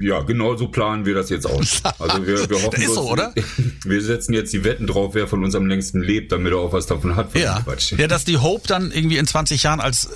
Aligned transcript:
Ja, 0.00 0.22
genau 0.22 0.56
so 0.56 0.66
planen 0.66 1.06
wir 1.06 1.14
das 1.14 1.30
jetzt 1.30 1.46
aus. 1.46 1.80
Also 2.00 2.26
wir, 2.26 2.50
wir 2.50 2.62
hoffen, 2.64 2.82
ist 2.82 2.94
so, 2.94 3.08
oder? 3.10 3.32
Wir 3.84 4.02
setzen 4.02 4.32
jetzt 4.34 4.52
die 4.52 4.64
Wetten 4.64 4.86
drauf, 4.86 5.14
wer 5.14 5.28
von 5.28 5.44
uns 5.44 5.54
am 5.54 5.66
längsten 5.66 6.00
lebt, 6.02 6.32
damit 6.32 6.52
er 6.52 6.58
auch 6.58 6.72
was 6.72 6.86
davon 6.86 7.14
hat. 7.16 7.32
Von 7.32 7.40
Ja. 7.40 7.60
Quatsch. 7.60 7.92
ja, 7.92 8.06
dass 8.08 8.24
die 8.24 8.38
Hope 8.38 8.66
dann 8.66 8.90
irgendwie 8.90 9.18
in 9.18 9.26
20 9.26 9.62
Jahren 9.62 9.80
als 9.80 10.08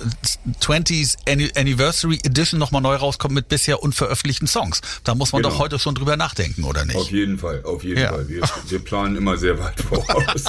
20th 0.61 1.15
Anni- 1.27 1.51
Anniversary 1.55 2.19
Edition 2.23 2.59
nochmal 2.59 2.81
neu 2.81 2.95
rauskommt 2.95 3.33
mit 3.33 3.47
bisher 3.47 3.81
unveröffentlichten 3.81 4.47
Songs. 4.47 4.81
Da 5.03 5.13
muss 5.15 5.31
man 5.31 5.41
Genau. 5.43 5.53
doch 5.53 5.59
heute 5.61 5.77
schon 5.79 5.95
drüber 5.95 6.17
nachdenken, 6.17 6.63
oder 6.63 6.81
Auf 6.81 6.87
nicht? 6.87 7.11
jeden 7.11 7.37
Fall, 7.37 7.63
auf 7.63 7.83
jeden 7.83 8.01
Ja. 8.01 8.09
Fall. 8.09 8.27
Wir, 8.27 8.41
wir 8.67 8.79
planen 8.79 9.15
immer 9.15 9.37
sehr 9.37 9.57
weit 9.59 9.79
voraus. 9.81 10.43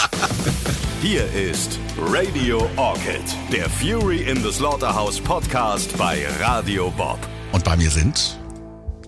Hier 1.02 1.24
ist 1.34 1.78
Radio 1.98 2.68
Orchid, 2.76 3.20
der 3.52 3.68
Fury 3.70 4.22
in 4.22 4.42
the 4.42 4.50
Slaughterhouse 4.50 5.20
Podcast 5.20 5.96
bei 5.98 6.26
Radio 6.40 6.90
Bob. 6.96 7.18
Und 7.52 7.64
bei 7.64 7.76
mir 7.76 7.90
sind 7.90 8.38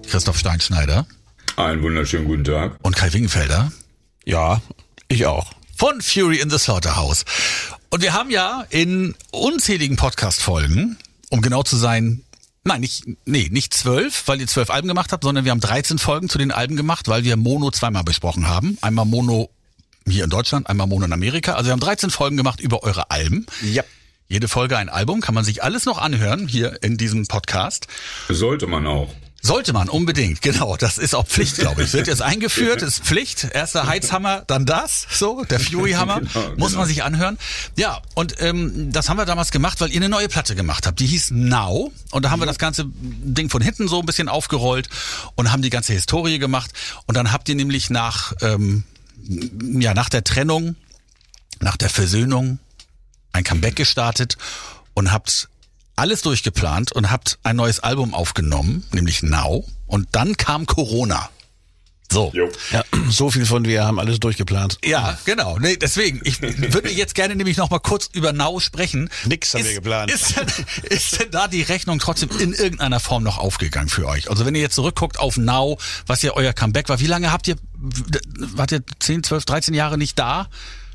Christoph 0.08 0.38
Steinschneider 0.38 1.06
Einen 1.56 1.82
wunderschönen 1.82 2.26
guten 2.26 2.44
Tag. 2.44 2.78
und 2.82 2.96
Kai 2.96 3.12
Wingenfelder 3.12 3.72
Ja, 4.24 4.60
ich 5.08 5.26
auch. 5.26 5.52
von 5.76 6.00
Fury 6.00 6.38
in 6.38 6.50
the 6.50 6.58
Slaughterhouse. 6.58 7.24
Und 7.90 8.02
wir 8.02 8.12
haben 8.14 8.30
ja 8.30 8.64
in 8.70 9.14
unzähligen 9.32 9.96
Podcast-Folgen, 9.96 10.96
um 11.30 11.42
genau 11.42 11.62
zu 11.62 11.76
sein, 11.76 12.22
nein, 12.64 12.80
nicht, 12.80 13.04
nee, 13.26 13.48
nicht 13.50 13.74
zwölf, 13.74 14.22
weil 14.26 14.40
ihr 14.40 14.46
zwölf 14.46 14.70
Alben 14.70 14.88
gemacht 14.88 15.12
habt, 15.12 15.24
sondern 15.24 15.44
wir 15.44 15.50
haben 15.50 15.60
13 15.60 15.98
Folgen 15.98 16.28
zu 16.28 16.38
den 16.38 16.52
Alben 16.52 16.76
gemacht, 16.76 17.08
weil 17.08 17.24
wir 17.24 17.36
Mono 17.36 17.70
zweimal 17.70 18.04
besprochen 18.04 18.46
haben. 18.48 18.78
Einmal 18.80 19.04
Mono 19.04 19.50
hier 20.06 20.24
in 20.24 20.30
Deutschland, 20.30 20.68
einmal 20.68 20.86
Mono 20.86 21.04
in 21.04 21.12
Amerika. 21.12 21.54
Also 21.54 21.66
wir 21.66 21.72
haben 21.72 21.80
13 21.80 22.10
Folgen 22.10 22.36
gemacht 22.36 22.60
über 22.60 22.82
eure 22.82 23.10
Alben. 23.10 23.46
Ja. 23.62 23.82
Jede 24.28 24.48
Folge 24.48 24.78
ein 24.78 24.88
Album, 24.88 25.20
kann 25.20 25.34
man 25.34 25.44
sich 25.44 25.62
alles 25.62 25.84
noch 25.84 25.98
anhören 25.98 26.48
hier 26.48 26.82
in 26.82 26.96
diesem 26.96 27.26
Podcast. 27.26 27.86
Sollte 28.30 28.66
man 28.66 28.86
auch. 28.86 29.12
Sollte 29.44 29.72
man 29.72 29.88
unbedingt, 29.88 30.40
genau. 30.40 30.76
Das 30.76 30.98
ist 30.98 31.16
auch 31.16 31.26
Pflicht, 31.26 31.56
glaube 31.56 31.82
ich. 31.82 31.92
Wird 31.92 32.06
jetzt 32.06 32.22
eingeführt, 32.22 32.80
ist 32.80 33.00
Pflicht. 33.02 33.48
Erster 33.52 33.88
Heizhammer, 33.88 34.44
dann 34.46 34.66
das, 34.66 35.04
so 35.10 35.42
der 35.44 35.58
Fury-Hammer, 35.58 36.20
Genau, 36.32 36.48
muss 36.56 36.68
genau. 36.68 36.78
man 36.82 36.86
sich 36.86 37.02
anhören. 37.02 37.38
Ja, 37.76 38.00
und 38.14 38.40
ähm, 38.40 38.92
das 38.92 39.08
haben 39.08 39.16
wir 39.16 39.24
damals 39.24 39.50
gemacht, 39.50 39.80
weil 39.80 39.90
ihr 39.90 39.96
eine 39.96 40.08
neue 40.08 40.28
Platte 40.28 40.54
gemacht 40.54 40.86
habt. 40.86 41.00
Die 41.00 41.06
hieß 41.06 41.32
Now 41.32 41.92
und 42.12 42.24
da 42.24 42.30
haben 42.30 42.40
wir 42.40 42.46
das 42.46 42.58
ganze 42.58 42.84
Ding 42.86 43.50
von 43.50 43.60
hinten 43.60 43.88
so 43.88 43.98
ein 43.98 44.06
bisschen 44.06 44.28
aufgerollt 44.28 44.88
und 45.34 45.50
haben 45.50 45.62
die 45.62 45.70
ganze 45.70 45.92
Historie 45.92 46.38
gemacht. 46.38 46.70
Und 47.06 47.16
dann 47.16 47.32
habt 47.32 47.48
ihr 47.48 47.56
nämlich 47.56 47.90
nach 47.90 48.34
ähm, 48.42 48.84
ja 49.80 49.92
nach 49.92 50.08
der 50.08 50.22
Trennung, 50.22 50.76
nach 51.58 51.76
der 51.76 51.90
Versöhnung 51.90 52.60
ein 53.32 53.42
Comeback 53.42 53.74
gestartet 53.74 54.36
und 54.94 55.10
habt 55.10 55.48
alles 55.96 56.22
durchgeplant 56.22 56.92
und 56.92 57.10
habt 57.10 57.38
ein 57.42 57.56
neues 57.56 57.80
Album 57.80 58.14
aufgenommen, 58.14 58.84
nämlich 58.92 59.22
Now. 59.22 59.64
Und 59.86 60.08
dann 60.12 60.36
kam 60.36 60.66
Corona. 60.66 61.28
So. 62.12 62.30
Ja, 62.70 62.84
so 63.08 63.30
viel 63.30 63.46
von 63.46 63.64
wir 63.64 63.84
haben 63.84 63.98
alles 63.98 64.20
durchgeplant. 64.20 64.78
Ja, 64.84 65.18
genau. 65.24 65.58
Nee, 65.58 65.76
deswegen, 65.76 66.20
ich 66.24 66.42
würde 66.42 66.90
jetzt 66.90 67.14
gerne 67.14 67.34
nämlich 67.34 67.56
noch 67.56 67.70
mal 67.70 67.78
kurz 67.78 68.10
über 68.12 68.34
Now 68.34 68.60
sprechen. 68.60 69.08
Nix 69.24 69.54
haben 69.54 69.64
wir 69.64 69.72
geplant. 69.72 70.10
Ist 70.10 70.36
denn, 70.36 70.46
ist 70.90 71.20
denn 71.20 71.30
da 71.30 71.48
die 71.48 71.62
Rechnung 71.62 71.98
trotzdem 71.98 72.28
in 72.38 72.52
irgendeiner 72.52 73.00
Form 73.00 73.22
noch 73.22 73.38
aufgegangen 73.38 73.88
für 73.88 74.06
euch? 74.06 74.28
Also 74.28 74.44
wenn 74.44 74.54
ihr 74.54 74.60
jetzt 74.60 74.74
zurückguckt 74.74 75.18
auf 75.18 75.38
Now, 75.38 75.78
was 76.06 76.20
ja 76.20 76.32
euer 76.32 76.52
Comeback 76.52 76.90
war, 76.90 77.00
wie 77.00 77.06
lange 77.06 77.32
habt 77.32 77.48
ihr, 77.48 77.56
wart 77.74 78.72
ihr 78.72 78.82
10, 79.00 79.24
12, 79.24 79.46
13 79.46 79.74
Jahre 79.74 79.96
nicht 79.96 80.18
da? 80.18 80.48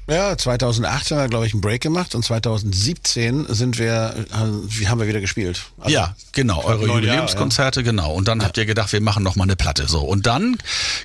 Ja, 0.09 0.37
2008 0.37 1.11
haben 1.11 1.17
wir, 1.19 1.27
glaube 1.27 1.47
ich, 1.47 1.53
einen 1.53 1.59
Break 1.59 1.81
gemacht 1.81 2.15
und 2.15 2.23
2017 2.23 3.45
sind 3.49 3.77
wir, 3.77 4.15
äh, 4.15 4.47
wie 4.67 4.87
haben 4.87 5.01
wir 5.01 5.07
wieder 5.07 5.19
gespielt. 5.19 5.63
Also, 5.79 5.93
ja, 5.93 6.15
genau, 6.31 6.63
eure 6.63 6.87
Jubiläumskonzerte, 6.87 7.83
genau. 7.83 8.13
Und 8.13 8.29
dann 8.29 8.41
habt 8.41 8.57
ihr 8.57 8.65
gedacht, 8.65 8.93
wir 8.93 9.01
machen 9.01 9.21
noch 9.21 9.35
mal 9.35 9.43
eine 9.43 9.57
Platte, 9.57 9.87
so. 9.87 9.99
Und 9.99 10.25
dann 10.25 10.57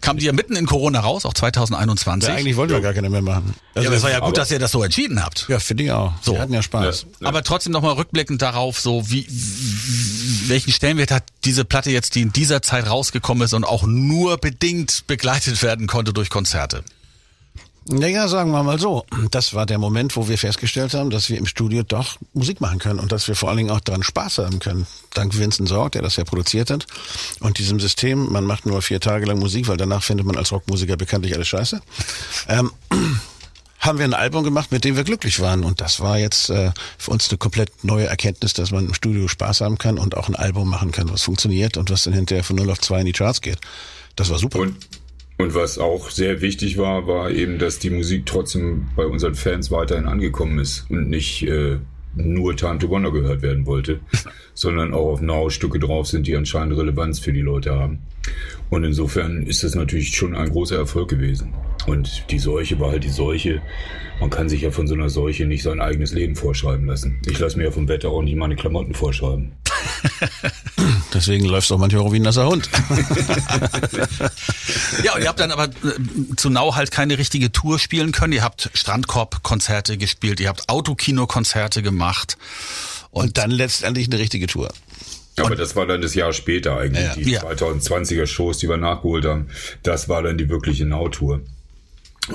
kam 0.02 0.18
die 0.18 0.26
ja 0.26 0.32
mitten 0.32 0.54
in 0.54 0.66
Corona 0.66 1.00
raus, 1.00 1.26
auch 1.26 1.34
2021. 1.34 2.28
Ja, 2.28 2.36
eigentlich 2.36 2.56
wollten 2.56 2.74
wir 2.74 2.80
gar 2.80 2.94
keine 2.94 3.10
mehr 3.10 3.22
machen. 3.22 3.54
Also, 3.74 3.84
ja, 3.84 3.88
aber 3.88 3.96
es 3.96 4.02
war 4.04 4.10
ja 4.12 4.20
gut, 4.20 4.38
dass 4.38 4.52
ihr 4.52 4.60
das 4.60 4.70
so 4.70 4.84
entschieden 4.84 5.24
habt. 5.24 5.46
ja, 5.48 5.58
finde 5.58 5.82
ich 5.82 5.90
auch. 5.90 6.12
So. 6.22 6.34
Wir 6.34 6.40
hatten 6.40 6.52
ja 6.52 6.62
Spaß. 6.62 7.06
Ja. 7.20 7.26
Aber 7.26 7.42
trotzdem 7.42 7.72
nochmal 7.72 7.94
rückblickend 7.94 8.40
darauf, 8.40 8.78
so 8.78 9.10
wie, 9.10 9.26
wie 9.28 10.48
welchen 10.48 10.72
Stellenwert 10.72 11.10
hat 11.10 11.24
diese 11.44 11.64
Platte 11.64 11.90
jetzt, 11.90 12.14
die 12.14 12.22
in 12.22 12.32
dieser 12.32 12.62
Zeit 12.62 12.88
rausgekommen 12.88 13.44
ist 13.44 13.52
und 13.54 13.64
auch 13.64 13.82
nur 13.82 14.38
bedingt 14.38 15.08
begleitet 15.08 15.60
werden 15.64 15.88
konnte 15.88 16.12
durch 16.12 16.30
Konzerte? 16.30 16.84
Naja, 17.86 18.28
sagen 18.28 18.52
wir 18.52 18.62
mal 18.62 18.78
so. 18.78 19.04
Das 19.30 19.54
war 19.54 19.66
der 19.66 19.78
Moment, 19.78 20.16
wo 20.16 20.28
wir 20.28 20.38
festgestellt 20.38 20.94
haben, 20.94 21.10
dass 21.10 21.28
wir 21.28 21.38
im 21.38 21.46
Studio 21.46 21.82
doch 21.82 22.16
Musik 22.32 22.60
machen 22.60 22.78
können 22.78 23.00
und 23.00 23.10
dass 23.10 23.26
wir 23.26 23.34
vor 23.34 23.48
allen 23.48 23.58
Dingen 23.58 23.70
auch 23.70 23.80
daran 23.80 24.02
Spaß 24.02 24.38
haben 24.38 24.60
können. 24.60 24.86
Dank 25.14 25.36
Vincent 25.36 25.68
Sorg, 25.68 25.92
der 25.92 26.02
das 26.02 26.16
ja 26.16 26.24
produziert 26.24 26.70
hat. 26.70 26.86
Und 27.40 27.58
diesem 27.58 27.80
System, 27.80 28.30
man 28.30 28.44
macht 28.44 28.66
nur 28.66 28.82
vier 28.82 29.00
Tage 29.00 29.26
lang 29.26 29.38
Musik, 29.38 29.66
weil 29.66 29.76
danach 29.76 30.02
findet 30.02 30.26
man 30.26 30.36
als 30.36 30.52
Rockmusiker 30.52 30.96
bekanntlich 30.96 31.34
alles 31.34 31.48
scheiße. 31.48 31.82
Ähm, 32.48 32.70
haben 33.80 33.98
wir 33.98 34.04
ein 34.04 34.14
Album 34.14 34.44
gemacht, 34.44 34.70
mit 34.70 34.84
dem 34.84 34.94
wir 34.94 35.02
glücklich 35.02 35.40
waren. 35.40 35.64
Und 35.64 35.80
das 35.80 35.98
war 35.98 36.16
jetzt 36.16 36.50
äh, 36.50 36.70
für 36.98 37.10
uns 37.10 37.28
eine 37.30 37.38
komplett 37.38 37.84
neue 37.84 38.06
Erkenntnis, 38.06 38.52
dass 38.52 38.70
man 38.70 38.86
im 38.86 38.94
Studio 38.94 39.26
Spaß 39.26 39.60
haben 39.60 39.76
kann 39.76 39.98
und 39.98 40.16
auch 40.16 40.28
ein 40.28 40.36
Album 40.36 40.70
machen 40.70 40.92
kann, 40.92 41.10
was 41.10 41.22
funktioniert 41.22 41.76
und 41.76 41.90
was 41.90 42.04
dann 42.04 42.14
hinterher 42.14 42.44
von 42.44 42.54
0 42.54 42.70
auf 42.70 42.80
2 42.80 43.00
in 43.00 43.06
die 43.06 43.12
Charts 43.12 43.40
geht. 43.40 43.58
Das 44.14 44.30
war 44.30 44.38
super. 44.38 44.60
Und, 44.60 44.76
und 45.42 45.54
was 45.54 45.78
auch 45.78 46.10
sehr 46.10 46.40
wichtig 46.40 46.78
war, 46.78 47.06
war 47.06 47.30
eben, 47.30 47.58
dass 47.58 47.78
die 47.78 47.90
Musik 47.90 48.26
trotzdem 48.26 48.86
bei 48.94 49.04
unseren 49.04 49.34
Fans 49.34 49.70
weiterhin 49.70 50.06
angekommen 50.06 50.58
ist 50.58 50.86
und 50.88 51.10
nicht 51.10 51.42
äh, 51.42 51.78
nur 52.14 52.56
Time 52.56 52.78
to 52.78 52.88
Wonder 52.88 53.10
gehört 53.10 53.42
werden 53.42 53.66
wollte, 53.66 54.00
sondern 54.54 54.94
auch 54.94 55.12
auf 55.12 55.20
Now 55.20 55.50
Stücke 55.50 55.78
drauf 55.78 56.06
sind, 56.06 56.26
die 56.26 56.36
anscheinend 56.36 56.76
Relevanz 56.76 57.18
für 57.18 57.32
die 57.32 57.40
Leute 57.40 57.74
haben. 57.74 58.00
Und 58.70 58.84
insofern 58.84 59.42
ist 59.42 59.64
das 59.64 59.74
natürlich 59.74 60.16
schon 60.16 60.34
ein 60.34 60.50
großer 60.50 60.76
Erfolg 60.76 61.10
gewesen. 61.10 61.52
Und 61.86 62.24
die 62.30 62.38
Seuche 62.38 62.78
war 62.80 62.90
halt 62.92 63.04
die 63.04 63.10
Seuche. 63.10 63.60
Man 64.20 64.30
kann 64.30 64.48
sich 64.48 64.62
ja 64.62 64.70
von 64.70 64.86
so 64.86 64.94
einer 64.94 65.08
Seuche 65.10 65.46
nicht 65.46 65.62
sein 65.64 65.80
eigenes 65.80 66.12
Leben 66.12 66.36
vorschreiben 66.36 66.86
lassen. 66.86 67.20
Ich 67.26 67.38
lasse 67.38 67.56
mir 67.58 67.64
ja 67.64 67.70
vom 67.72 67.88
Wetter 67.88 68.08
auch 68.10 68.22
nicht 68.22 68.36
meine 68.36 68.54
Klamotten 68.56 68.94
vorschreiben. 68.94 69.52
Deswegen 71.14 71.44
läufst 71.46 71.70
du 71.70 71.74
auch 71.74 71.78
manchmal 71.78 72.02
auch 72.02 72.12
wie 72.12 72.16
ein 72.20 72.22
nasser 72.22 72.46
Hund. 72.46 72.68
Ja, 75.02 75.14
und 75.14 75.22
ihr 75.22 75.28
habt 75.28 75.40
dann 75.40 75.50
aber 75.50 75.64
äh, 75.64 76.36
zu 76.36 76.50
Nau 76.50 76.74
halt 76.76 76.90
keine 76.90 77.18
richtige 77.18 77.50
Tour 77.50 77.78
spielen 77.78 78.12
können. 78.12 78.32
Ihr 78.32 78.42
habt 78.44 78.70
Strandkorb-Konzerte 78.74 79.96
gespielt, 79.98 80.38
ihr 80.40 80.48
habt 80.48 80.68
Autokino-Konzerte 80.68 81.82
gemacht. 81.82 82.36
Und 83.10 83.38
dann 83.38 83.50
letztendlich 83.50 84.06
eine 84.08 84.18
richtige 84.18 84.46
Tour. 84.46 84.72
Aber 85.38 85.56
das 85.56 85.74
war 85.76 85.86
dann 85.86 86.00
das 86.02 86.14
Jahr 86.14 86.32
später 86.32 86.76
eigentlich, 86.78 87.04
Ja. 87.04 87.14
die 87.14 87.30
Ja. 87.30 87.42
2020er 87.42 88.26
Shows, 88.26 88.58
die 88.58 88.68
wir 88.68 88.76
nachgeholt 88.76 89.24
haben. 89.24 89.48
Das 89.82 90.08
war 90.08 90.22
dann 90.22 90.38
die 90.38 90.48
wirkliche 90.48 90.84
Now-Tour. 90.84 91.40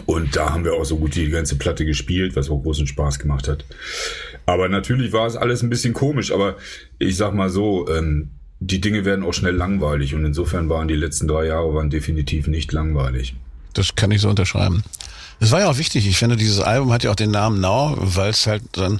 Und 0.05 0.35
da 0.35 0.53
haben 0.53 0.65
wir 0.65 0.73
auch 0.73 0.85
so 0.85 0.97
gut 0.97 1.15
die 1.15 1.29
ganze 1.29 1.55
Platte 1.55 1.85
gespielt, 1.85 2.35
was 2.35 2.49
auch 2.49 2.61
großen 2.61 2.87
Spaß 2.87 3.19
gemacht 3.19 3.47
hat. 3.47 3.65
Aber 4.45 4.67
natürlich 4.67 5.13
war 5.13 5.27
es 5.27 5.35
alles 5.35 5.63
ein 5.63 5.69
bisschen 5.69 5.93
komisch, 5.93 6.31
aber 6.31 6.57
ich 6.99 7.15
sag 7.15 7.33
mal 7.33 7.49
so, 7.49 7.87
ähm, 7.89 8.31
die 8.59 8.81
Dinge 8.81 9.05
werden 9.05 9.23
auch 9.23 9.33
schnell 9.33 9.55
langweilig 9.55 10.13
und 10.13 10.25
insofern 10.25 10.69
waren 10.69 10.87
die 10.87 10.95
letzten 10.95 11.27
drei 11.27 11.45
Jahre 11.45 11.73
waren 11.73 11.89
definitiv 11.89 12.47
nicht 12.47 12.71
langweilig. 12.71 13.35
Das 13.73 13.95
kann 13.95 14.11
ich 14.11 14.21
so 14.21 14.29
unterschreiben. 14.29 14.83
Das 15.39 15.51
war 15.51 15.59
ja 15.59 15.69
auch 15.69 15.77
wichtig. 15.77 16.07
Ich 16.07 16.17
finde, 16.17 16.35
dieses 16.35 16.59
Album 16.59 16.91
hat 16.91 17.03
ja 17.03 17.11
auch 17.11 17.15
den 17.15 17.29
Namen 17.29 17.61
Now, 17.61 17.95
weil 17.99 18.31
es 18.31 18.47
halt 18.47 18.63
dann 18.71 18.99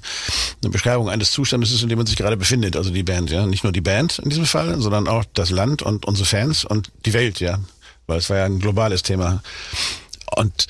eine 0.62 0.72
Beschreibung 0.72 1.10
eines 1.10 1.32
Zustandes 1.32 1.72
ist, 1.72 1.82
in 1.82 1.90
dem 1.90 1.98
man 1.98 2.06
sich 2.06 2.16
gerade 2.16 2.38
befindet. 2.38 2.76
Also 2.76 2.92
die 2.92 3.02
Band, 3.02 3.32
ja. 3.32 3.48
Nicht 3.48 3.64
nur 3.64 3.74
die 3.74 3.82
Band 3.82 4.20
in 4.20 4.30
diesem 4.30 4.46
Fall, 4.46 4.80
sondern 4.80 5.08
auch 5.08 5.26
das 5.34 5.50
Land 5.50 5.82
und 5.82 6.06
unsere 6.06 6.28
Fans 6.28 6.64
und 6.64 6.92
die 7.06 7.14
Welt, 7.14 7.40
ja. 7.40 7.60
Weil 8.06 8.20
es 8.20 8.30
war 8.30 8.38
ja 8.38 8.46
ein 8.46 8.60
globales 8.60 9.02
Thema. 9.02 9.42
Und 10.36 10.68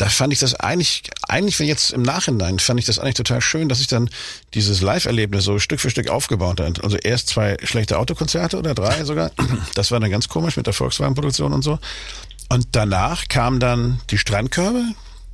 da 0.00 0.08
fand 0.08 0.32
ich 0.32 0.38
das 0.38 0.54
eigentlich, 0.54 1.02
eigentlich, 1.28 1.60
wenn 1.60 1.66
jetzt 1.66 1.92
im 1.92 2.00
Nachhinein, 2.00 2.58
fand 2.58 2.80
ich 2.80 2.86
das 2.86 2.98
eigentlich 2.98 3.16
total 3.16 3.42
schön, 3.42 3.68
dass 3.68 3.78
sich 3.78 3.86
dann 3.86 4.08
dieses 4.54 4.80
Live-Erlebnis 4.80 5.44
so 5.44 5.58
Stück 5.58 5.78
für 5.78 5.90
Stück 5.90 6.08
aufgebaut 6.08 6.58
hat. 6.60 6.82
Also 6.82 6.96
erst 6.96 7.28
zwei 7.28 7.58
schlechte 7.64 7.98
Autokonzerte 7.98 8.58
oder 8.58 8.74
drei 8.74 9.04
sogar. 9.04 9.30
Das 9.74 9.90
war 9.90 10.00
dann 10.00 10.10
ganz 10.10 10.28
komisch 10.28 10.56
mit 10.56 10.66
der 10.66 10.72
Volkswagen-Produktion 10.72 11.52
und 11.52 11.62
so. 11.62 11.78
Und 12.48 12.68
danach 12.72 13.28
kamen 13.28 13.60
dann 13.60 14.00
die 14.10 14.16
Strandkörbe. 14.18 14.84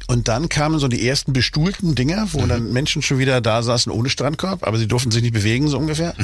Und 0.08 0.28
dann 0.28 0.48
kamen 0.48 0.78
so 0.78 0.88
die 0.88 1.06
ersten 1.06 1.32
bestuhlten 1.32 1.94
Dinger, 1.94 2.28
wo 2.32 2.44
dann 2.46 2.72
Menschen 2.72 3.02
schon 3.02 3.18
wieder 3.18 3.40
da 3.40 3.62
saßen 3.62 3.90
ohne 3.90 4.08
Strandkorb, 4.08 4.64
aber 4.66 4.78
sie 4.78 4.86
durften 4.86 5.10
sich 5.10 5.22
nicht 5.22 5.32
bewegen, 5.34 5.68
so 5.68 5.78
ungefähr. 5.78 6.14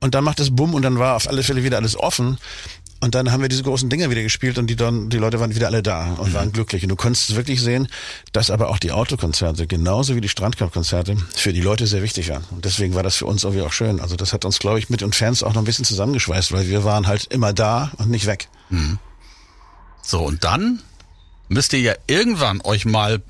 Und 0.00 0.14
dann 0.14 0.24
macht 0.24 0.40
es 0.40 0.54
Bumm 0.54 0.74
und 0.74 0.82
dann 0.82 0.98
war 0.98 1.16
auf 1.16 1.28
alle 1.28 1.42
Fälle 1.42 1.64
wieder 1.64 1.76
alles 1.78 1.96
offen. 1.96 2.38
Und 3.00 3.14
dann 3.14 3.30
haben 3.30 3.42
wir 3.42 3.48
diese 3.48 3.62
großen 3.62 3.88
Dinger 3.88 4.10
wieder 4.10 4.22
gespielt 4.22 4.58
und 4.58 4.66
die, 4.66 4.74
dann, 4.74 5.08
die 5.08 5.18
Leute 5.18 5.38
waren 5.38 5.54
wieder 5.54 5.68
alle 5.68 5.82
da 5.82 6.14
und 6.14 6.34
waren 6.34 6.52
glücklich. 6.52 6.82
Und 6.82 6.88
du 6.88 6.96
konntest 6.96 7.36
wirklich 7.36 7.60
sehen, 7.60 7.88
dass 8.32 8.50
aber 8.50 8.70
auch 8.70 8.78
die 8.78 8.90
Autokonzerte, 8.90 9.68
genauso 9.68 10.16
wie 10.16 10.20
die 10.20 10.28
Strandkorbkonzerte, 10.28 11.16
für 11.34 11.52
die 11.52 11.60
Leute 11.60 11.86
sehr 11.86 12.02
wichtig 12.02 12.28
waren. 12.30 12.44
Und 12.50 12.64
deswegen 12.64 12.94
war 12.94 13.04
das 13.04 13.14
für 13.14 13.26
uns 13.26 13.44
irgendwie 13.44 13.62
auch 13.62 13.72
schön. 13.72 14.00
Also 14.00 14.16
das 14.16 14.32
hat 14.32 14.44
uns, 14.44 14.58
glaube 14.58 14.80
ich, 14.80 14.90
mit 14.90 15.00
den 15.00 15.12
Fans 15.12 15.44
auch 15.44 15.54
noch 15.54 15.62
ein 15.62 15.64
bisschen 15.64 15.84
zusammengeschweißt, 15.84 16.50
weil 16.50 16.68
wir 16.68 16.82
waren 16.82 17.06
halt 17.06 17.26
immer 17.26 17.52
da 17.52 17.92
und 17.98 18.10
nicht 18.10 18.26
weg. 18.26 18.48
So, 20.02 20.24
und 20.24 20.42
dann 20.42 20.82
müsst 21.48 21.72
ihr 21.72 21.80
ja 21.80 21.94
irgendwann 22.08 22.60
euch 22.62 22.84
mal 22.84 23.22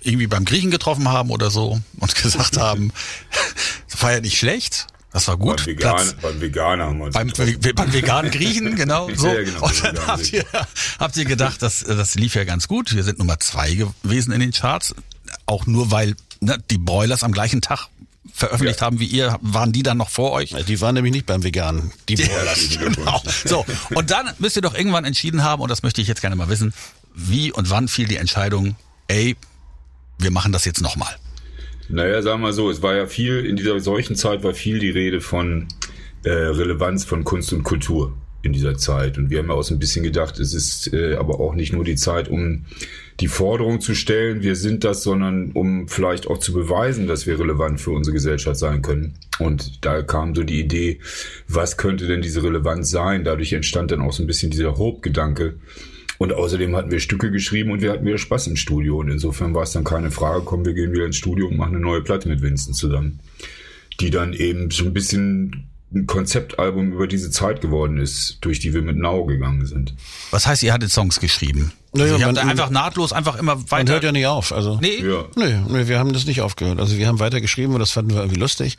irgendwie 0.00 0.26
beim 0.26 0.44
Griechen 0.44 0.70
getroffen 0.70 1.08
haben 1.08 1.30
oder 1.30 1.50
so 1.50 1.80
und 1.98 2.14
gesagt 2.22 2.56
haben, 2.56 2.92
ja 4.02 4.20
nicht 4.20 4.38
schlecht, 4.38 4.86
Das 5.14 5.28
war 5.28 5.36
gut. 5.36 5.58
Beim 5.58 5.66
Veganer, 5.66 6.12
beim 6.20 6.40
Veganer 6.40 6.86
haben 6.86 6.98
wir 6.98 7.04
uns 7.04 7.14
beim, 7.14 7.32
beim 7.76 7.92
veganen 7.92 8.32
Griechen, 8.32 8.74
genau. 8.76 9.08
So. 9.14 9.28
Ja, 9.28 9.44
genau, 9.44 9.64
und 9.64 9.84
dann 9.84 10.06
habt 10.08 10.32
ihr, 10.32 10.44
habt 10.98 11.16
ihr 11.16 11.24
gedacht, 11.24 11.62
das, 11.62 11.84
das 11.84 12.16
lief 12.16 12.34
ja 12.34 12.42
ganz 12.42 12.66
gut. 12.66 12.92
Wir 12.96 13.04
sind 13.04 13.20
Nummer 13.20 13.38
zwei 13.38 13.74
gewesen 13.74 14.32
in 14.32 14.40
den 14.40 14.50
Charts. 14.50 14.92
Auch 15.46 15.66
nur, 15.66 15.92
weil 15.92 16.16
ne, 16.40 16.58
die 16.68 16.78
Broilers 16.78 17.22
am 17.22 17.30
gleichen 17.30 17.60
Tag 17.62 17.86
veröffentlicht 18.32 18.80
Ja. 18.80 18.86
haben 18.86 18.98
wie 18.98 19.06
ihr, 19.06 19.38
waren 19.40 19.70
die 19.70 19.84
dann 19.84 19.98
noch 19.98 20.10
vor 20.10 20.32
euch? 20.32 20.52
Die 20.66 20.80
waren 20.80 20.96
nämlich 20.96 21.12
nicht 21.14 21.26
beim 21.26 21.44
Veganen. 21.44 21.92
Die 22.08 22.16
Broilers. 22.16 22.70
genau. 22.80 23.22
So, 23.44 23.64
und 23.94 24.10
dann 24.10 24.30
müsst 24.40 24.56
ihr 24.56 24.62
doch 24.62 24.74
irgendwann 24.74 25.04
entschieden 25.04 25.44
haben, 25.44 25.62
und 25.62 25.68
das 25.70 25.84
möchte 25.84 26.00
ich 26.00 26.08
jetzt 26.08 26.22
gerne 26.22 26.34
mal 26.34 26.48
wissen, 26.48 26.74
wie 27.14 27.52
und 27.52 27.70
wann 27.70 27.86
fiel 27.86 28.08
die 28.08 28.16
Entscheidung, 28.16 28.74
ey, 29.06 29.36
wir 30.18 30.32
machen 30.32 30.50
das 30.50 30.64
jetzt 30.64 30.80
nochmal. 30.80 31.14
Naja, 31.88 32.22
sagen 32.22 32.40
wir 32.40 32.48
mal 32.48 32.52
so, 32.52 32.70
es 32.70 32.82
war 32.82 32.96
ja 32.96 33.06
viel, 33.06 33.44
in 33.44 33.56
dieser 33.56 33.78
solchen 33.80 34.16
Zeit 34.16 34.42
war 34.42 34.54
viel 34.54 34.78
die 34.78 34.90
Rede 34.90 35.20
von 35.20 35.68
äh, 36.24 36.30
Relevanz 36.30 37.04
von 37.04 37.24
Kunst 37.24 37.52
und 37.52 37.62
Kultur 37.62 38.14
in 38.42 38.52
dieser 38.52 38.76
Zeit. 38.76 39.18
Und 39.18 39.30
wir 39.30 39.38
haben 39.38 39.48
ja 39.48 39.54
auch 39.54 39.62
so 39.62 39.74
ein 39.74 39.78
bisschen 39.78 40.02
gedacht, 40.04 40.38
es 40.38 40.54
ist 40.54 40.92
äh, 40.92 41.14
aber 41.14 41.40
auch 41.40 41.54
nicht 41.54 41.72
nur 41.72 41.84
die 41.84 41.96
Zeit, 41.96 42.28
um 42.28 42.66
die 43.20 43.28
Forderung 43.28 43.80
zu 43.80 43.94
stellen, 43.94 44.42
wir 44.42 44.56
sind 44.56 44.84
das, 44.84 45.02
sondern 45.02 45.52
um 45.52 45.88
vielleicht 45.88 46.26
auch 46.26 46.38
zu 46.38 46.52
beweisen, 46.52 47.06
dass 47.06 47.26
wir 47.26 47.38
relevant 47.38 47.80
für 47.80 47.92
unsere 47.92 48.14
Gesellschaft 48.14 48.58
sein 48.58 48.82
können. 48.82 49.14
Und 49.38 49.84
da 49.84 50.02
kam 50.02 50.34
so 50.34 50.42
die 50.42 50.60
Idee, 50.60 51.00
was 51.46 51.76
könnte 51.76 52.06
denn 52.06 52.22
diese 52.22 52.42
Relevanz 52.42 52.90
sein? 52.90 53.24
Dadurch 53.24 53.52
entstand 53.52 53.92
dann 53.92 54.00
auch 54.00 54.12
so 54.12 54.22
ein 54.22 54.26
bisschen 54.26 54.50
dieser 54.50 54.78
Hope-Gedanke. 54.78 55.54
Und 56.18 56.32
außerdem 56.32 56.74
hatten 56.76 56.90
wir 56.90 57.00
Stücke 57.00 57.30
geschrieben 57.30 57.70
und 57.72 57.82
wir 57.82 57.92
hatten 57.92 58.04
wieder 58.06 58.18
Spaß 58.18 58.46
im 58.48 58.56
Studio. 58.56 58.98
Und 58.98 59.08
insofern 59.10 59.54
war 59.54 59.62
es 59.62 59.72
dann 59.72 59.84
keine 59.84 60.10
Frage, 60.10 60.42
komm, 60.44 60.64
wir 60.64 60.74
gehen 60.74 60.92
wieder 60.92 61.06
ins 61.06 61.16
Studio 61.16 61.48
und 61.48 61.56
machen 61.56 61.74
eine 61.74 61.84
neue 61.84 62.02
Platte 62.02 62.28
mit 62.28 62.40
Vincent 62.42 62.76
zusammen. 62.76 63.20
Die 64.00 64.10
dann 64.10 64.32
eben 64.32 64.70
so 64.70 64.84
ein 64.84 64.92
bisschen 64.92 65.70
ein 65.94 66.06
Konzeptalbum 66.06 66.92
über 66.92 67.06
diese 67.06 67.30
Zeit 67.30 67.60
geworden 67.60 67.98
ist, 67.98 68.38
durch 68.40 68.58
die 68.58 68.74
wir 68.74 68.82
mit 68.82 68.96
Now 68.96 69.24
gegangen 69.26 69.64
sind. 69.66 69.94
Was 70.32 70.44
heißt, 70.46 70.62
ihr 70.64 70.72
hattet 70.72 70.90
Songs 70.90 71.20
geschrieben? 71.20 71.70
Naja, 71.92 72.14
also 72.14 72.26
man- 72.26 72.38
einfach 72.38 72.70
nahtlos 72.70 73.12
einfach 73.12 73.36
immer 73.36 73.54
Man 73.54 73.70
weiter. 73.70 73.92
hört 73.92 74.02
ja 74.04 74.10
nicht 74.10 74.26
auf. 74.26 74.50
Also 74.52 74.78
nee, 74.80 74.98
Ja. 75.00 75.24
Nee, 75.36 75.54
nee, 75.68 75.86
wir 75.86 76.00
haben 76.00 76.12
das 76.12 76.26
nicht 76.26 76.40
aufgehört. 76.40 76.80
Also 76.80 76.96
wir 76.96 77.06
haben 77.06 77.20
weiter 77.20 77.40
geschrieben 77.40 77.74
und 77.74 77.78
das 77.78 77.92
fanden 77.92 78.10
wir 78.10 78.18
irgendwie 78.22 78.40
lustig 78.40 78.76